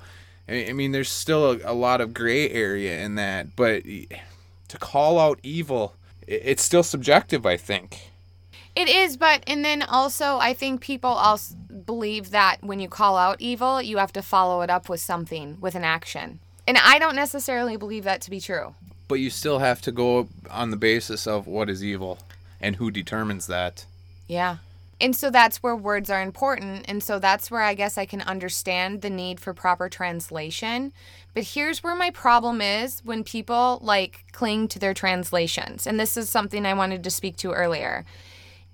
I 0.49 0.67
I 0.69 0.73
mean, 0.73 0.91
there's 0.91 1.09
still 1.09 1.51
a, 1.51 1.71
a 1.71 1.73
lot 1.73 2.01
of 2.01 2.13
gray 2.13 2.49
area 2.49 2.99
in 3.01 3.15
that, 3.15 3.55
but 3.55 3.83
to 3.83 4.77
call 4.79 5.19
out 5.19 5.39
evil, 5.43 5.93
it's 6.27 6.63
still 6.63 6.83
subjective, 6.83 7.45
I 7.45 7.57
think. 7.57 8.10
It 8.75 8.87
is, 8.87 9.17
but 9.17 9.43
and 9.47 9.65
then 9.65 9.81
also 9.81 10.37
I 10.37 10.53
think 10.53 10.81
people 10.81 11.09
also 11.09 11.55
believe 11.85 12.31
that 12.31 12.57
when 12.61 12.79
you 12.79 12.87
call 12.87 13.17
out 13.17 13.41
evil, 13.41 13.81
you 13.81 13.97
have 13.97 14.13
to 14.13 14.21
follow 14.21 14.61
it 14.61 14.69
up 14.69 14.87
with 14.87 15.01
something, 15.01 15.57
with 15.59 15.75
an 15.75 15.83
action. 15.83 16.39
And 16.67 16.77
I 16.77 16.99
don't 16.99 17.15
necessarily 17.15 17.75
believe 17.75 18.03
that 18.05 18.21
to 18.21 18.29
be 18.29 18.39
true. 18.39 18.75
But 19.07 19.15
you 19.15 19.29
still 19.29 19.59
have 19.59 19.81
to 19.81 19.91
go 19.91 20.29
on 20.49 20.71
the 20.71 20.77
basis 20.77 21.27
of 21.27 21.47
what 21.47 21.69
is 21.69 21.83
evil. 21.83 22.19
And 22.61 22.75
who 22.75 22.91
determines 22.91 23.47
that? 23.47 23.85
Yeah. 24.27 24.57
And 25.01 25.15
so 25.15 25.31
that's 25.31 25.63
where 25.63 25.75
words 25.75 26.11
are 26.11 26.21
important. 26.21 26.85
And 26.87 27.03
so 27.03 27.17
that's 27.17 27.49
where 27.49 27.63
I 27.63 27.73
guess 27.73 27.97
I 27.97 28.05
can 28.05 28.21
understand 28.21 29.01
the 29.01 29.09
need 29.09 29.39
for 29.39 29.51
proper 29.51 29.89
translation. 29.89 30.93
But 31.33 31.43
here's 31.43 31.83
where 31.83 31.95
my 31.95 32.11
problem 32.11 32.61
is 32.61 33.01
when 33.03 33.23
people 33.23 33.79
like 33.81 34.25
cling 34.31 34.67
to 34.69 34.79
their 34.79 34.93
translations. 34.93 35.87
And 35.87 35.99
this 35.99 36.15
is 36.15 36.29
something 36.29 36.67
I 36.67 36.75
wanted 36.75 37.03
to 37.03 37.09
speak 37.09 37.35
to 37.37 37.51
earlier. 37.51 38.05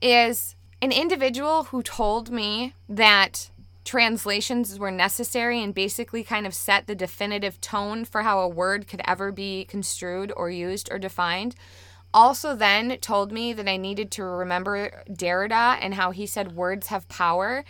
Is 0.01 0.55
an 0.81 0.91
individual 0.91 1.65
who 1.65 1.81
told 1.81 2.29
me 2.29 2.73
that 2.87 3.49
translations 3.83 4.77
were 4.77 4.91
necessary 4.91 5.63
and 5.63 5.73
basically 5.73 6.23
kind 6.23 6.45
of 6.45 6.53
set 6.53 6.87
the 6.87 6.95
definitive 6.95 7.59
tone 7.61 8.05
for 8.05 8.23
how 8.23 8.39
a 8.39 8.47
word 8.47 8.87
could 8.87 9.01
ever 9.05 9.31
be 9.31 9.65
construed 9.65 10.31
or 10.35 10.49
used 10.49 10.89
or 10.91 10.99
defined 10.99 11.55
also 12.13 12.55
then 12.55 12.97
told 12.99 13.31
me 13.31 13.53
that 13.53 13.67
I 13.67 13.77
needed 13.77 14.11
to 14.11 14.23
remember 14.23 15.03
Derrida 15.09 15.77
and 15.81 15.93
how 15.93 16.11
he 16.11 16.25
said 16.25 16.55
words 16.55 16.87
have 16.87 17.07
power. 17.09 17.63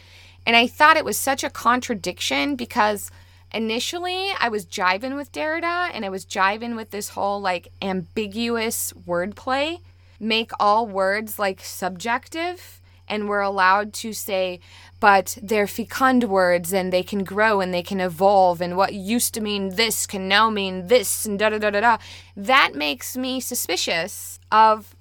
And 0.45 0.55
I 0.55 0.67
thought 0.67 0.97
it 0.97 1.05
was 1.05 1.17
such 1.17 1.43
a 1.43 1.49
contradiction 1.49 2.55
because 2.55 3.11
initially 3.53 4.31
I 4.39 4.49
was 4.49 4.65
jiving 4.65 5.15
with 5.15 5.31
Derrida 5.31 5.89
and 5.93 6.05
I 6.05 6.09
was 6.09 6.25
jiving 6.25 6.75
with 6.75 6.91
this 6.91 7.09
whole 7.09 7.41
like 7.41 7.69
ambiguous 7.81 8.93
wordplay. 9.05 9.79
Make 10.19 10.51
all 10.59 10.87
words 10.87 11.37
like 11.37 11.61
subjective 11.63 12.81
and 13.07 13.29
we're 13.29 13.41
allowed 13.41 13.93
to 13.93 14.13
say, 14.13 14.59
but 14.99 15.37
they're 15.41 15.67
fecund 15.67 16.25
words 16.25 16.73
and 16.73 16.91
they 16.91 17.03
can 17.03 17.23
grow 17.23 17.61
and 17.61 17.73
they 17.73 17.83
can 17.83 18.01
evolve, 18.01 18.61
and 18.61 18.75
what 18.75 18.93
used 18.93 19.33
to 19.33 19.41
mean 19.41 19.75
this 19.75 20.05
can 20.05 20.27
now 20.27 20.49
mean 20.49 20.87
this, 20.87 21.25
and 21.25 21.39
da 21.39 21.49
da 21.49 21.57
da 21.57 21.69
da 21.69 21.79
da. 21.79 21.97
That 22.35 22.75
makes 22.75 23.15
me 23.15 23.39
suspicious 23.39 24.39
of 24.51 24.95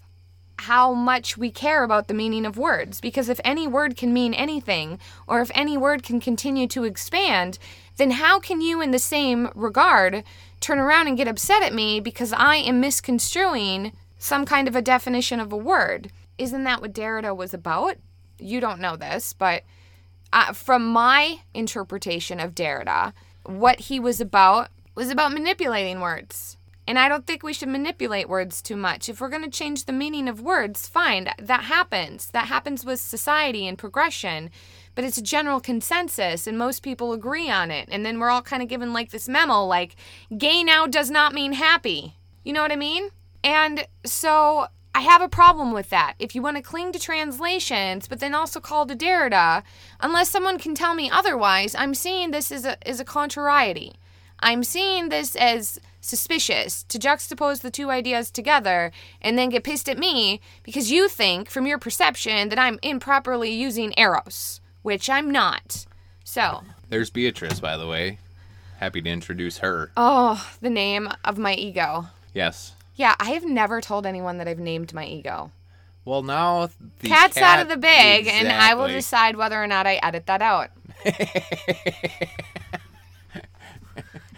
how 0.61 0.95
much 0.95 1.37
we 1.37 1.51
care 1.51 1.85
about 1.85 2.09
the 2.09 2.15
meaning 2.15 2.47
of 2.47 2.57
words. 2.57 3.01
Because 3.01 3.29
if 3.29 3.41
any 3.45 3.67
word 3.67 3.97
can 3.97 4.13
mean 4.13 4.33
anything, 4.33 4.99
or 5.27 5.41
if 5.41 5.51
any 5.55 5.77
word 5.77 6.03
can 6.03 6.19
continue 6.19 6.67
to 6.69 6.85
expand, 6.85 7.59
then 7.97 8.13
how 8.13 8.41
can 8.41 8.61
you, 8.61 8.81
in 8.81 8.91
the 8.91 8.99
same 8.99 9.51
regard, 9.55 10.25
turn 10.61 10.79
around 10.79 11.09
and 11.09 11.17
get 11.17 11.29
upset 11.29 11.63
at 11.63 11.75
me 11.75 12.01
because 12.01 12.33
I 12.33 12.57
am 12.57 12.81
misconstruing 12.81 13.93
some 14.27 14.45
kind 14.45 14.67
of 14.69 14.77
a 14.77 14.83
definition 14.83 15.41
of 15.41 15.53
a 15.53 15.57
word? 15.57 16.11
Isn't 16.37 16.65
that 16.65 16.81
what 16.81 16.93
Derrida 16.93 17.35
was 17.35 17.55
about? 17.55 17.97
You 18.39 18.61
don't 18.61 18.81
know 18.81 18.97
this, 18.97 19.33
but 19.33 19.63
uh, 20.33 20.53
from 20.53 20.87
my 20.87 21.41
interpretation 21.55 22.41
of 22.41 22.55
Derrida, 22.55 23.13
what 23.45 23.81
he 23.81 24.01
was 24.01 24.21
about 24.21 24.69
was 24.95 25.11
about 25.11 25.33
manipulating 25.33 26.01
words. 26.01 26.57
And 26.89 26.99
I 26.99 27.09
don't 27.09 27.27
think 27.27 27.43
we 27.43 27.53
should 27.53 27.69
manipulate 27.69 28.29
words 28.29 28.63
too 28.63 28.77
much. 28.77 29.09
If 29.09 29.21
we're 29.21 29.29
going 29.29 29.43
to 29.43 29.51
change 29.51 29.85
the 29.85 29.93
meaning 29.93 30.29
of 30.29 30.41
words, 30.41 30.89
fine, 30.89 31.29
that 31.39 31.65
happens. 31.65 32.31
That 32.31 32.47
happens 32.47 32.85
with 32.85 33.01
society 33.01 33.67
and 33.67 33.77
progression. 33.77 34.51
But 34.95 35.05
it's 35.05 35.19
a 35.19 35.23
general 35.23 35.61
consensus, 35.61 36.47
and 36.47 36.57
most 36.57 36.83
people 36.83 37.13
agree 37.13 37.51
on 37.51 37.71
it. 37.71 37.89
And 37.91 38.07
then 38.07 38.19
we're 38.19 38.31
all 38.31 38.43
kind 38.43 38.63
of 38.63 38.69
given 38.69 38.93
like 38.93 39.11
this 39.11 39.29
memo 39.29 39.65
like, 39.65 39.97
gay 40.37 40.63
now 40.63 40.87
does 40.87 41.11
not 41.11 41.35
mean 41.35 41.55
happy. 41.55 42.15
You 42.45 42.53
know 42.53 42.63
what 42.63 42.73
I 42.73 42.77
mean? 42.77 43.11
And 43.47 43.87
so 44.05 44.67
I 44.93 45.01
have 45.03 45.23
a 45.23 45.29
problem 45.29 45.73
with 45.73 45.91
that. 45.91 46.15
If 46.19 46.35
you 46.35 46.43
want 46.43 46.57
to 46.57 46.63
cling 46.63 46.91
to 46.91 46.99
translations, 46.99 48.09
but 48.09 48.19
then 48.19 48.35
also 48.35 48.59
call 48.59 48.87
to 48.87 48.97
Derrida, 48.97 49.63
unless 50.01 50.31
someone 50.31 50.59
can 50.59 50.75
tell 50.75 50.97
me 50.97 51.09
otherwise, 51.09 51.73
I'm 51.77 51.95
seeing 51.95 52.33
this 52.33 52.51
as 52.51 52.65
a, 52.65 52.89
as 52.89 52.99
a 52.99 53.05
contrariety. 53.05 53.95
I'm 54.41 54.65
seeing 54.65 55.11
this 55.11 55.37
as 55.37 55.79
suspicious 56.01 56.83
to 56.85 56.99
juxtapose 56.99 57.61
the 57.61 57.71
two 57.71 57.89
ideas 57.89 58.33
together 58.33 58.91
and 59.23 59.39
then 59.39 59.51
get 59.51 59.63
pissed 59.63 59.89
at 59.89 59.97
me 59.97 60.41
because 60.65 60.91
you 60.91 61.09
think, 61.09 61.49
from 61.49 61.69
your 61.69 61.79
perception, 61.79 62.49
that 62.49 62.59
I'm 62.59 62.81
improperly 62.83 63.51
using 63.53 63.95
eros, 63.97 64.61
which 64.83 65.09
I'm 65.09 65.31
not. 65.31 65.87
So. 66.25 66.65
There's 66.89 67.11
Beatrice, 67.11 67.61
by 67.61 67.77
the 67.77 67.87
way. 67.87 68.19
Happy 68.79 69.01
to 69.03 69.09
introduce 69.09 69.59
her. 69.59 69.93
Oh, 69.97 70.45
the 70.61 70.69
name 70.69 71.09
of 71.25 71.39
my 71.39 71.55
ego. 71.55 72.07
Yes. 72.35 72.73
Yeah, 72.97 73.15
I 73.21 73.31
have 73.31 73.45
never 73.45 73.81
told 73.81 74.07
anyone 74.07 74.39
that 74.39 74.49
I've 74.49 74.59
named 74.59 74.93
my 74.95 75.07
ego. 75.07 75.53
Well, 76.07 76.23
now 76.23 76.71
the 77.01 77.09
cat's 77.09 77.35
cat, 77.35 77.59
out 77.59 77.63
of 77.63 77.69
the 77.69 77.77
bag, 77.77 78.21
exactly. 78.21 78.49
and 78.49 78.57
I 78.57 78.75
will 78.75 78.89
decide 78.89 79.37
whether 79.37 79.63
or 79.63 79.67
not 79.67 79.87
I 79.87 79.97
edit 80.03 80.27
that 80.27 80.41
out. 80.41 80.71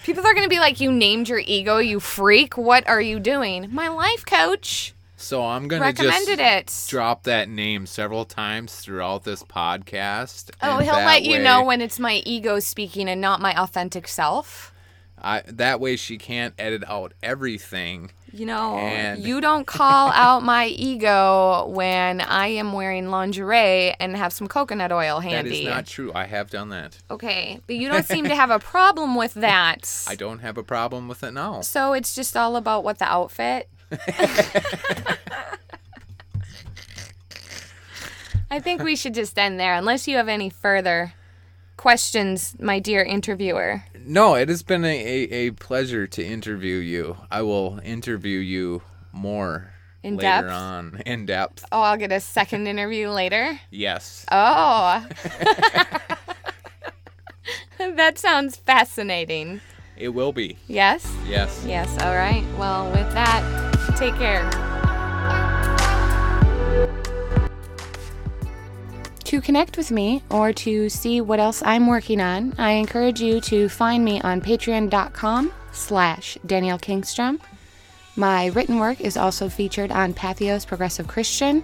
People 0.04 0.26
are 0.26 0.32
going 0.32 0.46
to 0.46 0.48
be 0.48 0.60
like, 0.60 0.80
You 0.80 0.90
named 0.90 1.28
your 1.28 1.40
ego, 1.44 1.78
you 1.78 2.00
freak. 2.00 2.56
What 2.56 2.88
are 2.88 3.00
you 3.00 3.20
doing? 3.20 3.68
My 3.70 3.88
life 3.88 4.24
coach. 4.24 4.94
So 5.20 5.44
I'm 5.44 5.68
going 5.68 5.82
to 5.82 5.92
just 6.02 6.28
it. 6.28 6.86
drop 6.88 7.24
that 7.24 7.48
name 7.48 7.86
several 7.86 8.24
times 8.24 8.76
throughout 8.76 9.24
this 9.24 9.42
podcast. 9.42 10.50
Oh, 10.62 10.78
he'll 10.78 10.94
let 10.94 11.22
way, 11.22 11.28
you 11.28 11.40
know 11.40 11.64
when 11.64 11.80
it's 11.80 11.98
my 11.98 12.22
ego 12.24 12.60
speaking 12.60 13.08
and 13.08 13.20
not 13.20 13.40
my 13.40 13.60
authentic 13.60 14.06
self. 14.08 14.72
I, 15.20 15.42
that 15.46 15.80
way 15.80 15.96
she 15.96 16.16
can't 16.18 16.54
edit 16.56 16.84
out 16.86 17.14
everything 17.20 18.12
you 18.32 18.46
know, 18.46 18.76
and... 18.76 19.22
you 19.22 19.40
don't 19.40 19.66
call 19.66 20.08
out 20.14 20.42
my 20.42 20.66
ego 20.66 21.66
when 21.68 22.20
I 22.20 22.48
am 22.48 22.72
wearing 22.72 23.10
lingerie 23.10 23.94
and 23.98 24.16
have 24.16 24.32
some 24.32 24.48
coconut 24.48 24.92
oil 24.92 25.20
handy. 25.20 25.50
That 25.50 25.56
is 25.56 25.64
not 25.64 25.86
true. 25.86 26.12
I 26.14 26.26
have 26.26 26.50
done 26.50 26.68
that. 26.70 26.98
Okay, 27.10 27.60
but 27.66 27.76
you 27.76 27.88
don't 27.88 28.04
seem 28.04 28.24
to 28.24 28.34
have 28.34 28.50
a 28.50 28.58
problem 28.58 29.14
with 29.14 29.34
that. 29.34 30.04
I 30.06 30.14
don't 30.14 30.40
have 30.40 30.58
a 30.58 30.62
problem 30.62 31.08
with 31.08 31.22
it 31.22 31.32
now. 31.32 31.60
So 31.62 31.92
it's 31.92 32.14
just 32.14 32.36
all 32.36 32.56
about 32.56 32.84
what 32.84 32.98
the 32.98 33.06
outfit. 33.06 33.68
I 38.50 38.60
think 38.60 38.82
we 38.82 38.96
should 38.96 39.14
just 39.14 39.38
end 39.38 39.60
there, 39.60 39.74
unless 39.74 40.08
you 40.08 40.16
have 40.16 40.28
any 40.28 40.48
further 40.48 41.12
questions, 41.78 42.54
my 42.60 42.78
dear 42.78 43.02
interviewer. 43.02 43.82
No, 44.04 44.34
it 44.34 44.50
has 44.50 44.62
been 44.62 44.84
a, 44.84 44.88
a, 44.88 45.30
a 45.30 45.50
pleasure 45.52 46.06
to 46.06 46.22
interview 46.22 46.76
you. 46.76 47.16
I 47.30 47.40
will 47.40 47.80
interview 47.82 48.40
you 48.40 48.82
more 49.12 49.72
in 50.02 50.16
later 50.16 50.42
depth? 50.42 50.50
on 50.50 51.02
in 51.06 51.24
depth. 51.24 51.64
Oh, 51.72 51.80
I'll 51.80 51.96
get 51.96 52.12
a 52.12 52.20
second 52.20 52.66
interview 52.66 53.08
later. 53.08 53.58
Yes. 53.70 54.26
Oh. 54.30 55.06
that 57.78 58.18
sounds 58.18 58.56
fascinating. 58.56 59.62
It 59.96 60.10
will 60.10 60.32
be. 60.32 60.58
Yes? 60.68 61.10
Yes. 61.26 61.64
Yes. 61.66 61.90
All 62.02 62.14
right. 62.14 62.44
Well, 62.58 62.86
with 62.92 63.12
that, 63.14 63.96
take 63.96 64.14
care. 64.16 64.48
To 69.28 69.42
connect 69.42 69.76
with 69.76 69.90
me 69.90 70.22
or 70.30 70.54
to 70.54 70.88
see 70.88 71.20
what 71.20 71.38
else 71.38 71.62
I'm 71.62 71.86
working 71.86 72.18
on, 72.18 72.54
I 72.56 72.70
encourage 72.70 73.20
you 73.20 73.42
to 73.42 73.68
find 73.68 74.02
me 74.02 74.22
on 74.22 74.40
patreon.com 74.40 75.52
slash 75.70 76.38
Danielle 76.46 76.78
Kingstrom. 76.78 77.38
My 78.16 78.46
written 78.46 78.78
work 78.78 79.02
is 79.02 79.18
also 79.18 79.50
featured 79.50 79.92
on 79.92 80.14
Patheos 80.14 80.66
Progressive 80.66 81.08
Christian, 81.08 81.62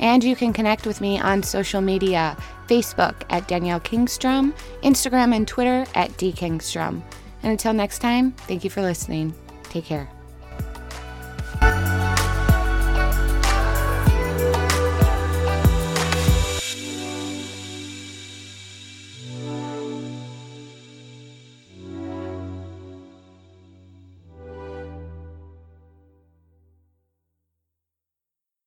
and 0.00 0.24
you 0.24 0.34
can 0.34 0.52
connect 0.52 0.88
with 0.88 1.00
me 1.00 1.20
on 1.20 1.44
social 1.44 1.80
media 1.80 2.36
Facebook 2.66 3.22
at 3.30 3.46
Danielle 3.46 3.78
Kingstrom, 3.78 4.52
Instagram 4.82 5.36
and 5.36 5.46
Twitter 5.46 5.86
at 5.94 6.10
dkingstrom. 6.14 7.00
And 7.44 7.52
until 7.52 7.74
next 7.74 8.00
time, 8.00 8.32
thank 8.32 8.64
you 8.64 8.70
for 8.70 8.82
listening. 8.82 9.32
Take 9.70 9.84
care. 9.84 10.10